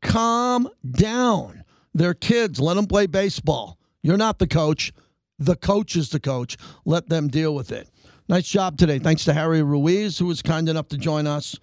Calm 0.00 0.68
down. 0.90 1.64
They're 1.94 2.14
kids. 2.14 2.60
Let 2.60 2.74
them 2.74 2.86
play 2.86 3.06
baseball. 3.06 3.78
You're 4.02 4.16
not 4.16 4.38
the 4.38 4.46
coach. 4.46 4.92
The 5.38 5.56
coach 5.56 5.96
is 5.96 6.10
the 6.10 6.20
coach. 6.20 6.56
Let 6.84 7.08
them 7.08 7.28
deal 7.28 7.54
with 7.54 7.72
it. 7.72 7.88
Nice 8.28 8.48
job 8.48 8.76
today. 8.76 8.98
Thanks 8.98 9.24
to 9.24 9.32
Harry 9.32 9.62
Ruiz, 9.62 10.18
who 10.18 10.26
was 10.26 10.42
kind 10.42 10.68
enough 10.68 10.88
to 10.88 10.98
join 10.98 11.26
us. 11.26 11.58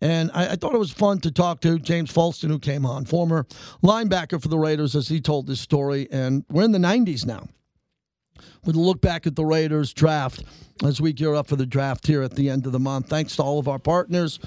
And 0.00 0.30
I, 0.32 0.52
I, 0.52 0.56
thought 0.56 0.74
it 0.74 0.78
was 0.78 0.92
fun 0.92 1.20
to 1.20 1.30
talk 1.30 1.60
to 1.62 1.78
James 1.78 2.12
Folston, 2.12 2.48
who 2.48 2.58
came 2.58 2.86
on, 2.86 3.04
former 3.04 3.46
linebacker 3.82 4.40
for 4.40 4.48
the 4.48 4.58
Raiders, 4.58 4.94
as 4.94 5.08
he 5.08 5.20
told 5.20 5.46
this 5.46 5.60
story. 5.60 6.06
And 6.10 6.44
we're 6.50 6.64
in 6.64 6.72
the 6.72 6.78
90s 6.78 7.26
now. 7.26 7.48
A 8.66 8.70
look 8.70 9.00
back 9.00 9.26
at 9.26 9.34
the 9.34 9.44
Raiders 9.44 9.92
draft 9.92 10.44
as 10.84 11.00
we 11.00 11.12
gear 11.12 11.34
up 11.34 11.46
for 11.46 11.56
the 11.56 11.66
draft 11.66 12.06
here 12.06 12.22
at 12.22 12.32
the 12.32 12.50
end 12.50 12.66
of 12.66 12.72
the 12.72 12.78
month. 12.78 13.08
Thanks 13.08 13.36
to 13.36 13.42
all 13.42 13.58
of 13.58 13.68
our 13.68 13.78
partners 13.78 14.38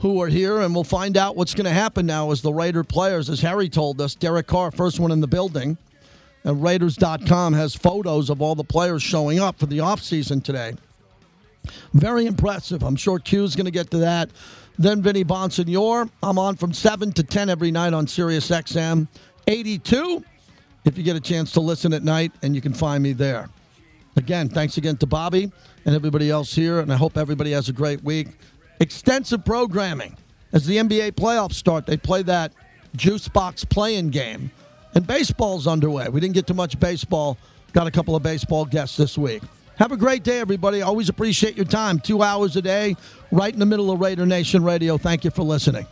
who 0.00 0.20
are 0.22 0.28
here, 0.28 0.60
and 0.60 0.74
we'll 0.74 0.84
find 0.84 1.16
out 1.16 1.36
what's 1.36 1.54
going 1.54 1.64
to 1.64 1.70
happen 1.70 2.06
now 2.06 2.30
as 2.30 2.42
the 2.42 2.52
Raider 2.52 2.84
players, 2.84 3.30
as 3.30 3.40
Harry 3.40 3.68
told 3.68 4.00
us. 4.00 4.14
Derek 4.14 4.46
Carr, 4.46 4.70
first 4.70 5.00
one 5.00 5.10
in 5.10 5.20
the 5.20 5.26
building. 5.26 5.78
And 6.44 6.62
Raiders.com 6.62 7.54
has 7.54 7.74
photos 7.74 8.30
of 8.30 8.40
all 8.40 8.54
the 8.54 8.62
players 8.62 9.02
showing 9.02 9.40
up 9.40 9.58
for 9.58 9.66
the 9.66 9.78
offseason 9.78 10.44
today. 10.44 10.74
Very 11.92 12.26
impressive. 12.26 12.84
I'm 12.84 12.94
sure 12.94 13.18
Q's 13.18 13.56
going 13.56 13.64
to 13.64 13.72
get 13.72 13.90
to 13.90 13.98
that. 13.98 14.30
Then 14.78 15.02
Vinny 15.02 15.24
Bonsignore. 15.24 16.08
I'm 16.22 16.38
on 16.38 16.56
from 16.56 16.72
7 16.72 17.12
to 17.12 17.22
10 17.22 17.50
every 17.50 17.70
night 17.70 17.94
on 17.94 18.06
Sirius 18.06 18.48
XM 18.48 19.08
82 19.48 20.24
if 20.86 20.96
you 20.96 21.04
get 21.04 21.16
a 21.16 21.20
chance 21.20 21.52
to 21.52 21.60
listen 21.60 21.92
at 21.92 22.02
night, 22.02 22.32
and 22.42 22.54
you 22.54 22.62
can 22.62 22.72
find 22.72 23.02
me 23.02 23.12
there. 23.12 23.50
Again, 24.16 24.48
thanks 24.48 24.78
again 24.78 24.96
to 24.98 25.06
Bobby 25.06 25.52
and 25.84 25.94
everybody 25.94 26.30
else 26.30 26.54
here, 26.54 26.80
and 26.80 26.92
I 26.92 26.96
hope 26.96 27.18
everybody 27.18 27.50
has 27.50 27.68
a 27.68 27.72
great 27.72 28.02
week. 28.02 28.28
Extensive 28.80 29.44
programming. 29.44 30.16
As 30.52 30.64
the 30.64 30.76
NBA 30.76 31.12
playoffs 31.12 31.54
start, 31.54 31.86
they 31.86 31.96
play 31.96 32.22
that 32.22 32.52
juice 32.94 33.28
box 33.28 33.64
playing 33.64 34.10
game. 34.10 34.50
And 34.94 35.06
baseball's 35.06 35.66
underway. 35.66 36.08
We 36.08 36.20
didn't 36.20 36.34
get 36.34 36.46
too 36.46 36.54
much 36.54 36.80
baseball. 36.80 37.36
Got 37.72 37.86
a 37.86 37.90
couple 37.90 38.16
of 38.16 38.22
baseball 38.22 38.64
guests 38.64 38.96
this 38.96 39.18
week. 39.18 39.42
Have 39.76 39.92
a 39.92 39.96
great 39.96 40.22
day, 40.22 40.38
everybody. 40.38 40.80
Always 40.80 41.10
appreciate 41.10 41.56
your 41.56 41.66
time. 41.66 42.00
Two 42.00 42.22
hours 42.22 42.56
a 42.56 42.62
day, 42.62 42.96
right 43.30 43.52
in 43.52 43.58
the 43.58 43.66
middle 43.66 43.90
of 43.90 44.00
Raider 44.00 44.24
Nation 44.24 44.64
Radio. 44.64 44.96
Thank 44.96 45.24
you 45.24 45.30
for 45.30 45.42
listening. 45.42 45.86